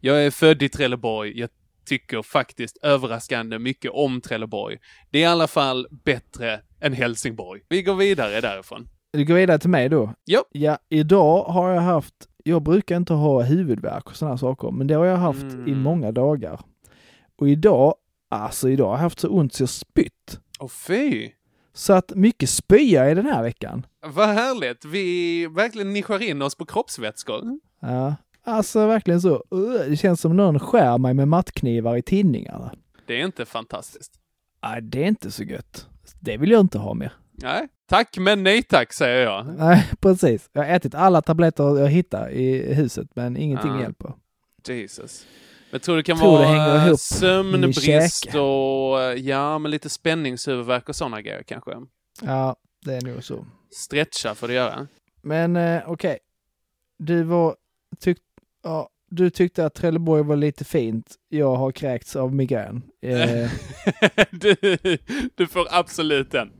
jag 0.00 0.26
är 0.26 0.30
född 0.30 0.62
i 0.62 0.68
Trelleborg. 0.68 1.40
Jag 1.40 1.50
tycker 1.86 2.22
faktiskt 2.22 2.76
överraskande 2.82 3.58
mycket 3.58 3.90
om 3.90 4.20
Trelleborg. 4.20 4.78
Det 5.10 5.18
är 5.18 5.22
i 5.22 5.26
alla 5.26 5.46
fall 5.46 5.86
bättre 6.04 6.60
än 6.80 6.92
Helsingborg. 6.92 7.60
Vi 7.68 7.82
går 7.82 7.94
vidare 7.94 8.40
därifrån. 8.40 8.88
Vi 9.12 9.24
går 9.24 9.34
vidare 9.34 9.58
till 9.58 9.70
mig 9.70 9.88
då. 9.88 10.14
Jo. 10.26 10.40
Ja, 10.52 10.78
idag 10.88 11.44
har 11.44 11.70
jag 11.74 11.80
haft, 11.80 12.14
jag 12.44 12.62
brukar 12.62 12.96
inte 12.96 13.12
ha 13.12 13.42
huvudvärk 13.42 14.06
och 14.06 14.16
sådana 14.16 14.38
saker, 14.38 14.70
men 14.70 14.86
det 14.86 14.94
har 14.94 15.04
jag 15.04 15.16
haft 15.16 15.42
Mm. 15.42 15.68
i 15.68 15.74
många 15.74 16.12
dagar. 16.12 16.60
Och 17.36 17.48
idag, 17.48 17.94
alltså 18.28 18.68
idag 18.68 18.86
har 18.86 18.92
jag 18.94 18.98
haft 19.02 19.20
så 19.20 19.28
ont 19.28 19.52
så 19.54 19.62
jag 19.62 19.68
spytt. 19.68 20.40
Åh 20.60 20.68
fy! 20.68 21.30
Så 21.72 21.92
att 21.92 22.12
mycket 22.14 22.50
spya 22.50 23.10
i 23.10 23.14
den 23.14 23.26
här 23.26 23.42
veckan. 23.42 23.86
Vad 24.06 24.28
härligt! 24.28 24.84
Vi 24.84 25.46
verkligen 25.46 25.92
nischar 25.92 26.22
in 26.22 26.42
oss 26.42 26.54
på 26.54 26.66
kroppsvätskor. 26.66 27.58
Ja, 27.80 28.14
Alltså 28.46 28.86
verkligen 28.86 29.20
så. 29.20 29.44
Det 29.88 29.96
känns 29.96 30.20
som 30.20 30.36
någon 30.36 30.58
skär 30.60 30.98
mig 30.98 31.14
med 31.14 31.28
mattknivar 31.28 31.96
i 31.96 32.02
tinningarna. 32.02 32.72
Det 33.06 33.20
är 33.20 33.24
inte 33.24 33.44
fantastiskt. 33.46 34.12
Nej, 34.62 34.82
det 34.82 35.02
är 35.04 35.08
inte 35.08 35.30
så 35.30 35.42
gött. 35.42 35.88
Det 36.20 36.36
vill 36.36 36.50
jag 36.50 36.60
inte 36.60 36.78
ha 36.78 36.94
mer. 36.94 37.12
Nej, 37.32 37.68
tack 37.88 38.18
men 38.18 38.42
nej 38.42 38.62
tack 38.62 38.92
säger 38.92 39.22
jag. 39.24 39.46
Nej, 39.58 39.90
precis. 40.00 40.50
Jag 40.52 40.62
har 40.64 40.70
ätit 40.70 40.94
alla 40.94 41.22
tabletter 41.22 41.78
jag 41.78 41.88
hittar 41.88 42.30
i 42.30 42.74
huset, 42.74 43.08
men 43.14 43.36
ingenting 43.36 43.70
Ah. 43.70 43.80
hjälper. 43.80 44.12
Jesus. 44.68 45.26
Men 45.74 45.80
tror 45.80 45.96
det 45.96 46.02
kan 46.02 46.18
Tror 46.18 46.38
det 46.38 46.44
vara 46.44 46.76
eh, 46.82 46.86
ihop 46.86 47.00
sömnbrist 47.00 48.26
och 48.34 49.02
eh, 49.02 49.14
ja, 49.14 49.58
men 49.58 49.70
lite 49.70 49.90
spänningshuvudvärk 49.90 50.88
och 50.88 50.96
sådana 50.96 51.20
grejer 51.22 51.42
kanske. 51.42 51.72
Ja, 52.22 52.56
det 52.84 52.94
är 52.94 53.00
nog 53.02 53.24
så. 53.24 53.46
Stretcha 53.72 54.34
får 54.34 54.48
det 54.48 54.54
göra. 54.54 54.86
Men 55.22 55.56
eh, 55.56 55.82
okej. 55.86 56.18
Du 56.98 57.22
var... 57.22 57.56
Tyck, 58.00 58.18
ja, 58.62 58.88
du 59.10 59.30
tyckte 59.30 59.66
att 59.66 59.74
Trelleborg 59.74 60.22
var 60.22 60.36
lite 60.36 60.64
fint. 60.64 61.14
Jag 61.28 61.54
har 61.56 61.72
kräkts 61.72 62.16
av 62.16 62.34
migrän. 62.34 62.82
Eh, 63.02 63.50
du, 64.30 64.56
du 65.34 65.46
får 65.46 65.66
absolut 65.70 66.30
den. 66.30 66.52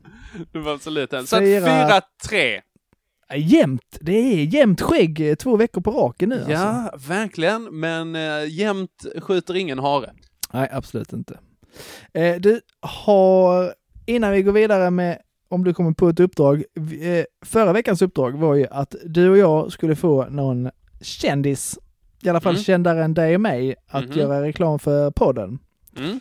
Du 0.52 0.62
får 0.62 0.74
absolut 0.74 1.10
den. 1.10 1.26
Så 1.26 1.36
att 1.36 1.42
Fyra- 1.42 2.02
4-3. 2.28 2.60
Jämnt! 3.36 3.98
Det 4.00 4.12
är 4.12 4.44
jämnt 4.44 4.80
skägg 4.80 5.28
eh, 5.30 5.34
två 5.34 5.56
veckor 5.56 5.80
på 5.80 5.90
raken 5.90 6.28
nu 6.28 6.34
alltså. 6.36 6.52
Ja, 6.52 6.92
verkligen. 7.08 7.64
Men 7.80 8.16
äh, 8.16 8.48
jämt 8.48 9.04
skjuter 9.20 9.56
ingen 9.56 9.78
hare. 9.78 10.10
Nej, 10.52 10.68
absolut 10.72 11.12
inte. 11.12 11.38
Eh, 12.12 12.36
du 12.36 12.60
har, 12.80 13.74
innan 14.06 14.32
vi 14.32 14.42
går 14.42 14.52
vidare 14.52 14.90
med 14.90 15.18
om 15.48 15.64
du 15.64 15.74
kommer 15.74 15.92
på 15.92 16.08
ett 16.08 16.20
uppdrag. 16.20 16.64
Eh, 17.00 17.24
förra 17.46 17.72
veckans 17.72 18.02
uppdrag 18.02 18.38
var 18.38 18.54
ju 18.54 18.66
att 18.70 18.94
du 19.04 19.30
och 19.30 19.38
jag 19.38 19.72
skulle 19.72 19.96
få 19.96 20.24
någon 20.26 20.70
kändis, 21.00 21.78
i 22.22 22.28
alla 22.28 22.40
fall 22.40 22.52
Mm. 22.54 22.62
kändare 22.64 23.04
än 23.04 23.14
dig 23.14 23.34
och 23.34 23.40
mig, 23.40 23.74
att 23.88 24.08
Mhm. 24.08 24.18
göra 24.18 24.42
reklam 24.42 24.78
för 24.78 25.10
podden. 25.10 25.58
Mm. 25.96 26.20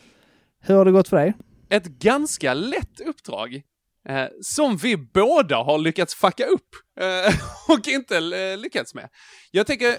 Hur 0.62 0.76
har 0.76 0.86
det 0.86 0.92
gått 0.92 1.08
för 1.08 1.18
dig? 1.18 1.34
Ett 1.70 1.86
ganska 1.88 2.54
lätt 2.54 3.00
uppdrag. 3.06 3.62
Eh, 4.10 4.26
som 4.42 4.78
vi 4.78 4.98
båda 4.98 5.56
har 5.58 5.78
lyckats 5.78 6.16
fucka 6.16 6.46
upp. 6.46 6.70
Eh, 7.00 7.34
och 7.74 7.88
inte 7.88 8.18
eh, 8.18 8.58
lyckats 8.58 8.94
med. 8.96 9.10
Jag 9.52 9.68
tänker, 9.68 9.90
eh, 9.90 9.96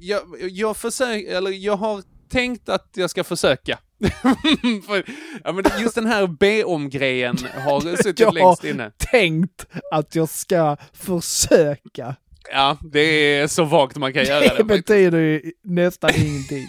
jag, 0.00 0.22
jag 0.40 0.76
försöker, 0.76 1.36
eller 1.36 1.50
jag 1.50 1.76
har 1.76 2.02
tänkt 2.30 2.68
att 2.68 2.90
jag 2.94 3.10
ska 3.10 3.24
försöka. 3.24 3.78
För, 4.86 5.04
ja, 5.44 5.52
men 5.52 5.64
just 5.80 5.94
den 5.94 6.06
här 6.06 6.26
be-om-grejen 6.26 7.36
har 7.64 7.80
suttit 7.96 8.20
Jag 8.20 8.34
längst 8.34 8.62
har 8.62 8.70
inne. 8.70 8.92
tänkt 8.98 9.66
att 9.92 10.14
jag 10.14 10.28
ska 10.28 10.76
försöka. 10.92 12.16
Ja, 12.52 12.78
det 12.92 13.00
är 13.00 13.46
så 13.46 13.64
vagt 13.64 13.96
man 13.96 14.12
kan 14.12 14.24
göra 14.24 14.40
Det 14.40 14.54
det. 14.56 14.64
betyder 14.64 15.18
ju 15.18 15.52
nästan 15.64 16.10
ingenting. 16.16 16.68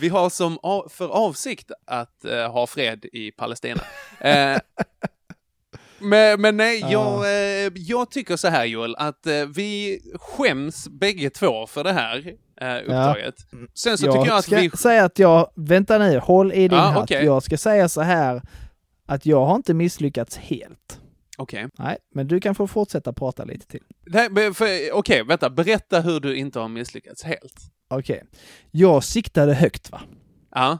Vi 0.00 0.08
har 0.08 0.30
som 0.30 0.58
för 0.90 1.08
avsikt 1.08 1.70
att 1.86 2.24
eh, 2.24 2.52
ha 2.52 2.66
fred 2.66 3.04
i 3.12 3.30
Palestina. 3.30 3.80
Eh, 4.20 4.58
men, 5.98 6.40
men 6.40 6.56
nej, 6.56 6.80
jag, 6.90 7.24
eh, 7.24 7.72
jag 7.74 8.10
tycker 8.10 8.36
så 8.36 8.48
här 8.48 8.64
Joel, 8.64 8.96
att 8.98 9.26
eh, 9.26 9.32
vi 9.54 10.00
skäms 10.14 10.88
bägge 10.88 11.30
två 11.30 11.66
för 11.66 11.84
det 11.84 11.92
här 11.92 12.34
eh, 12.60 12.76
uppdraget. 12.76 13.34
Sen 13.74 13.98
så 13.98 14.06
jag 14.06 14.14
tycker 14.14 14.26
jag 14.26 14.38
att 14.38 14.44
ska 14.44 14.56
vi... 14.56 14.70
säga 14.70 15.04
att 15.04 15.18
jag, 15.18 15.50
vänta 15.54 15.98
nu, 15.98 16.18
håll 16.18 16.52
i 16.52 16.68
din 16.68 16.78
Ja, 16.78 16.84
hatt. 16.84 17.02
okej. 17.02 17.24
Jag 17.24 17.42
ska 17.42 17.58
säga 17.58 17.88
så 17.88 18.00
här 18.00 18.42
att 19.06 19.26
jag 19.26 19.44
har 19.46 19.56
inte 19.56 19.74
misslyckats 19.74 20.36
helt. 20.36 21.00
Okej. 21.38 21.68
Nej, 21.78 21.96
men 22.14 22.28
du 22.28 22.40
kan 22.40 22.54
få 22.54 22.66
fortsätta 22.66 23.12
prata 23.12 23.44
lite 23.44 23.66
till. 23.66 23.82
Nej, 24.06 24.28
men 24.30 24.54
för- 24.54 24.92
Okej, 24.92 25.24
vänta. 25.24 25.50
Berätta 25.50 26.00
hur 26.00 26.20
du 26.20 26.36
inte 26.36 26.58
har 26.58 26.68
misslyckats 26.68 27.22
helt. 27.22 27.54
Okej. 27.88 28.24
Jag 28.70 29.04
siktade 29.04 29.54
högt 29.54 29.90
va? 29.90 30.00
Ja. 30.54 30.78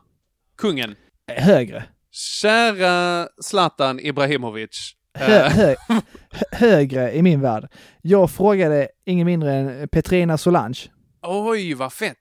Kungen. 0.59 0.97
Eh, 1.33 1.43
Högre. 1.45 1.85
Kära 2.17 3.29
Zlatan 3.43 4.01
Ibrahimovic. 4.01 4.93
Hö, 5.19 5.37
eh, 5.47 5.53
hö, 5.53 5.75
hö, 5.89 6.01
högre 6.53 7.13
i 7.17 7.23
min 7.23 7.41
värld. 7.41 7.69
Jag 8.03 8.31
frågade 8.31 8.89
ingen 9.05 9.27
mindre 9.27 9.55
än 9.55 9.89
Petrina 9.89 10.39
Solange. 10.39 10.81
Oj, 11.23 11.75
vad 11.75 11.93
fett. 11.93 12.17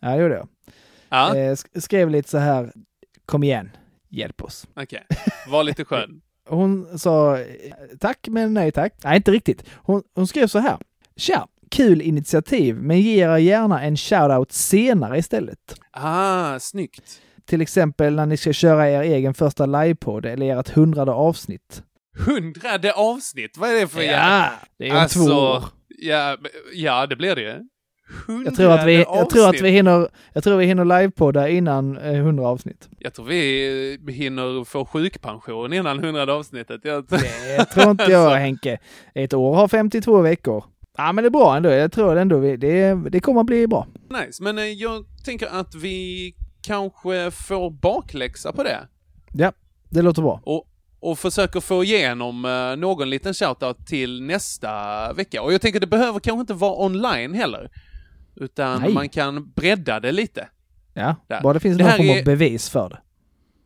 Ja, 0.00 0.08
det 0.08 0.16
gjorde 0.22 0.34
jag. 0.34 0.48
Ja, 1.08 1.36
Eh, 1.36 1.52
sk- 1.52 1.80
skrev 1.80 2.10
lite 2.10 2.28
så 2.30 2.38
här, 2.38 2.72
kom 3.26 3.42
igen, 3.42 3.70
hjälp 4.10 4.42
oss. 4.42 4.66
okej. 4.76 5.06
Var 5.48 5.64
lite 5.64 5.84
skön. 5.84 6.20
Hon 6.48 6.98
sa 6.98 7.38
tack 8.00 8.28
men 8.30 8.54
nej 8.54 8.72
tack. 8.72 8.94
Nej, 9.04 9.16
inte 9.16 9.30
riktigt. 9.30 9.64
Hon, 9.74 10.02
hon 10.14 10.26
skrev 10.26 10.46
så 10.46 10.58
här. 10.58 10.78
Tja, 11.16 11.46
kul 11.70 12.02
initiativ, 12.02 12.76
men 12.76 13.00
ge 13.00 13.24
er 13.24 13.36
gärna 13.36 13.82
en 13.82 13.96
shoutout 13.96 14.52
senare 14.52 15.18
istället. 15.18 15.74
Ah, 15.90 16.58
snyggt. 16.58 17.20
Till 17.46 17.60
exempel 17.60 18.14
när 18.14 18.26
ni 18.26 18.36
ska 18.36 18.52
köra 18.52 18.90
er 18.90 19.02
egen 19.02 19.34
första 19.34 19.66
livepodd 19.66 20.26
eller 20.26 20.58
ert 20.58 20.68
hundrade 20.68 21.12
avsnitt. 21.12 21.82
Hundrade 22.18 22.92
avsnitt, 22.92 23.56
vad 23.56 23.70
är 23.70 23.80
det 23.80 23.86
för 23.86 24.02
Ja, 24.02 24.50
det 24.78 24.88
är 24.88 24.92
om 24.92 24.98
alltså, 24.98 25.26
två 25.26 25.34
år. 25.34 25.64
Ja, 25.88 26.36
ja, 26.74 27.06
det 27.06 27.16
blir 27.16 27.34
det. 27.34 27.62
Jag 28.44 28.56
tror 28.56 28.72
att 28.72 28.86
vi, 28.86 28.94
jag 28.94 29.30
tror 29.30 29.48
att 29.48 29.60
vi 29.60 29.70
hinner, 29.70 30.08
jag 30.32 30.44
tror 30.44 30.56
vi 30.56 30.66
hinner 30.66 30.84
livepodda 30.84 31.48
innan 31.48 31.98
eh, 31.98 32.14
100 32.14 32.48
avsnitt. 32.48 32.88
Jag 32.98 33.14
tror 33.14 33.26
vi 33.26 33.98
eh, 34.08 34.14
hinner 34.14 34.64
få 34.64 34.84
sjukpension 34.84 35.72
innan 35.72 35.98
hundrade 35.98 36.32
avsnittet. 36.32 36.80
Jag... 36.84 37.06
Det 37.08 37.64
tror 37.64 37.90
inte 37.90 38.04
jag 38.04 38.30
Henke. 38.36 38.78
Ett 39.14 39.34
år 39.34 39.54
har 39.54 39.68
52 39.68 40.20
veckor. 40.20 40.64
Ja 40.98 41.12
men 41.12 41.24
det 41.24 41.28
är 41.28 41.30
bra 41.30 41.56
ändå. 41.56 41.70
Jag 41.70 41.92
tror 41.92 42.16
ändå 42.16 42.38
vi, 42.38 42.56
det, 42.56 42.94
det 43.10 43.20
kommer 43.20 43.40
att 43.40 43.46
bli 43.46 43.66
bra. 43.66 43.86
Nice, 44.10 44.42
men 44.42 44.58
eh, 44.58 44.64
jag 44.64 45.04
tänker 45.24 45.46
att 45.46 45.74
vi 45.74 46.34
kanske 46.66 47.30
får 47.30 47.70
bakläxa 47.70 48.52
på 48.52 48.62
det. 48.62 48.88
Ja, 49.32 49.52
det 49.90 50.02
låter 50.02 50.22
bra. 50.22 50.40
Och, 50.44 50.68
och 51.00 51.18
försöker 51.18 51.60
få 51.60 51.84
igenom 51.84 52.44
eh, 52.44 52.76
någon 52.76 53.10
liten 53.10 53.34
shoutout 53.34 53.86
till 53.86 54.22
nästa 54.22 55.12
vecka. 55.12 55.42
Och 55.42 55.52
jag 55.52 55.60
tänker 55.60 55.80
det 55.80 55.86
behöver 55.86 56.20
kanske 56.20 56.40
inte 56.40 56.54
vara 56.54 56.84
online 56.86 57.34
heller. 57.34 57.70
Utan 58.36 58.80
Nej. 58.82 58.92
man 58.92 59.08
kan 59.08 59.50
bredda 59.50 60.00
det 60.00 60.12
lite. 60.12 60.48
Ja, 60.94 61.14
Där. 61.28 61.40
bara 61.42 61.52
det 61.54 61.60
finns 61.60 61.78
Det 61.78 61.84
någon 61.84 61.92
form 61.96 62.08
är- 62.08 62.18
av 62.18 62.24
bevis 62.24 62.70
för 62.70 62.88
det. 62.88 62.98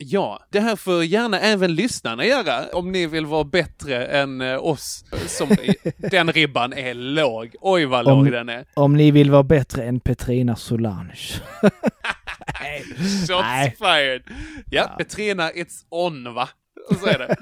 Ja, 0.03 0.41
det 0.51 0.61
här 0.61 0.77
får 0.77 1.05
gärna 1.05 1.41
även 1.41 1.75
lyssnarna 1.75 2.25
göra 2.25 2.65
om 2.73 2.93
ni 2.93 3.07
vill 3.07 3.27
vara 3.27 3.45
bättre 3.45 4.07
än 4.07 4.41
eh, 4.41 4.65
oss. 4.67 5.05
Som, 5.27 5.49
den 6.11 6.33
ribban 6.33 6.73
är 6.73 6.95
låg. 6.95 7.55
Oj 7.61 7.85
vad 7.85 8.07
Om- 8.09 8.25
låg 8.25 8.33
den 8.33 8.49
är. 8.49 8.65
Om 8.75 8.97
ni 8.97 9.11
vill 9.11 9.31
vara 9.31 9.43
bättre 9.43 9.85
än 9.85 10.01
Petrina 10.01 10.57
Solange. 10.57 11.15
Shots 13.27 13.43
Nej. 13.43 13.77
fired. 13.79 14.23
Ja, 14.71 14.95
Petrina, 14.99 15.51
it's 15.51 15.85
on 15.89 16.35
va? 16.35 16.49
Så 17.01 17.07
är 17.07 17.19
det. 17.19 17.37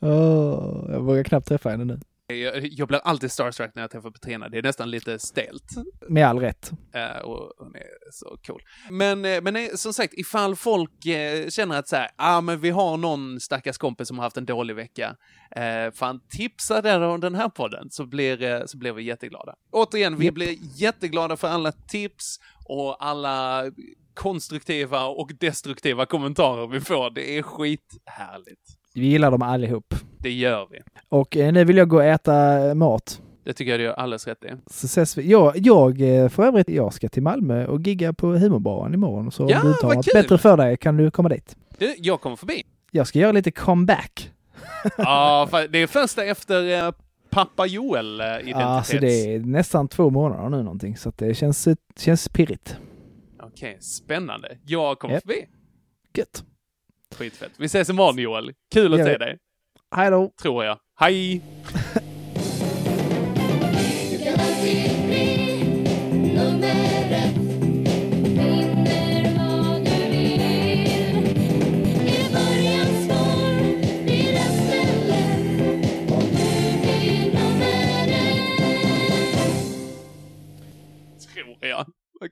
Åh, 0.06 0.90
jag 0.92 1.00
vågar 1.00 1.24
knappt 1.24 1.48
träffa 1.48 1.70
henne 1.70 1.84
nu. 1.84 2.00
Jag, 2.28 2.66
jag 2.66 2.88
blir 2.88 3.00
alltid 3.04 3.32
starstruck 3.32 3.74
när 3.74 3.82
jag 3.82 3.90
träffar 3.90 4.10
Petrina. 4.10 4.48
Det 4.48 4.58
är 4.58 4.62
nästan 4.62 4.90
lite 4.90 5.18
stelt. 5.18 5.64
Med 6.08 6.26
all 6.26 6.40
rätt. 6.40 6.70
Eh, 6.92 7.18
och 7.18 7.52
hon 7.58 7.74
är 7.74 8.12
så 8.12 8.38
cool. 8.46 8.62
Men, 8.90 9.24
eh, 9.24 9.42
men 9.42 9.56
eh, 9.56 9.68
som 9.74 9.92
sagt, 9.92 10.14
ifall 10.14 10.56
folk 10.56 10.90
känner 11.48 11.78
att 11.78 11.88
så 11.88 11.96
här, 11.96 12.10
ah, 12.16 12.40
men 12.40 12.60
vi 12.60 12.70
har 12.70 12.96
någon 12.96 13.40
stackars 13.40 13.78
kompis 13.78 14.08
som 14.08 14.18
har 14.18 14.24
haft 14.24 14.36
en 14.36 14.46
dålig 14.46 14.74
vecka. 14.74 15.16
Eh, 15.50 15.92
fan, 15.94 16.20
tipsa 16.28 16.82
den 16.82 17.02
om 17.02 17.20
den 17.20 17.34
här 17.34 17.48
podden 17.48 17.90
så 17.90 18.06
blir, 18.06 18.66
så 18.66 18.78
blir 18.78 18.92
vi 18.92 19.02
jätteglada. 19.02 19.54
Återigen, 19.70 20.18
vi 20.18 20.24
Japp. 20.24 20.34
blir 20.34 20.56
jätteglada 20.76 21.36
för 21.36 21.48
alla 21.48 21.72
tips 21.72 22.40
och 22.64 23.04
alla 23.04 23.64
konstruktiva 24.14 25.06
och 25.06 25.30
destruktiva 25.40 26.06
kommentarer 26.06 26.66
vi 26.66 26.80
får. 26.80 27.10
Det 27.10 27.38
är 27.38 27.42
skithärligt. 27.42 28.78
Vi 28.96 29.06
gillar 29.06 29.30
dem 29.30 29.42
allihop. 29.42 29.94
Det 30.18 30.30
gör 30.30 30.68
vi. 30.70 30.78
Och 31.08 31.36
eh, 31.36 31.52
nu 31.52 31.64
vill 31.64 31.76
jag 31.76 31.88
gå 31.88 31.96
och 31.96 32.04
äta 32.04 32.68
eh, 32.68 32.74
mat. 32.74 33.22
Det 33.44 33.52
tycker 33.52 33.70
jag 33.70 33.80
du 33.80 33.84
gör 33.84 33.92
alldeles 33.92 34.26
rätt 34.26 34.44
i. 34.44 34.48
Så 34.66 34.86
ses 34.86 35.18
vi. 35.18 35.30
Jag, 35.30 35.52
jag 35.56 36.00
eh, 36.00 36.28
för 36.28 36.42
övrigt, 36.46 36.68
jag 36.68 36.92
ska 36.94 37.08
till 37.08 37.22
Malmö 37.22 37.66
och 37.66 37.80
gigga 37.80 38.12
på 38.12 38.26
humorbaren 38.26 38.94
imorgon. 38.94 39.30
Så 39.30 39.46
Ja, 39.50 39.56
om 39.60 39.62
du 39.66 39.72
inte 39.72 39.86
har 39.86 39.90
vad 39.90 39.96
något 39.96 40.06
kul! 40.06 40.22
bättre 40.22 40.38
för 40.38 40.56
dig 40.56 40.76
kan 40.76 40.96
du 40.96 41.10
komma 41.10 41.28
dit. 41.28 41.56
Du, 41.78 41.94
jag 41.98 42.20
kommer 42.20 42.36
förbi. 42.36 42.62
Jag 42.90 43.06
ska 43.06 43.18
göra 43.18 43.32
lite 43.32 43.50
comeback. 43.50 44.32
Ja, 44.98 45.48
det 45.70 45.78
är 45.78 45.86
första 45.86 46.24
efter 46.24 46.92
pappa 47.30 47.66
Joel 47.66 48.20
identitets... 48.20 48.56
Alltså 48.64 48.98
det 48.98 49.34
är 49.34 49.38
nästan 49.40 49.88
två 49.88 50.10
månader 50.10 50.48
nu 50.48 50.62
någonting. 50.62 50.96
Så 50.96 51.12
det 51.16 51.34
känns, 51.34 51.68
känns 51.98 52.28
pirrigt. 52.28 52.76
Okej, 53.42 53.76
spännande. 53.80 54.58
Jag 54.66 54.98
kommer 54.98 55.14
Japp. 55.14 55.22
förbi. 55.22 55.46
Gött. 56.14 56.44
Skitfett. 57.14 57.52
Vi 57.56 57.66
ses 57.66 57.90
imorgon 57.90 58.18
Joel. 58.18 58.52
Kul 58.74 58.94
att 58.94 59.06
se 59.06 59.18
dig. 59.18 59.38
Hej 59.96 60.10
då! 60.10 60.32
Tror 60.42 60.64
jag. 60.64 60.78
Hej! 61.00 61.42
Blir 65.08 66.34
nummer 66.34 67.10
ett. 67.10 67.46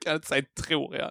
kan 0.05 0.15
inte 0.15 0.29
säga 0.29 0.45
tror 0.67 0.97
jag. 0.97 1.11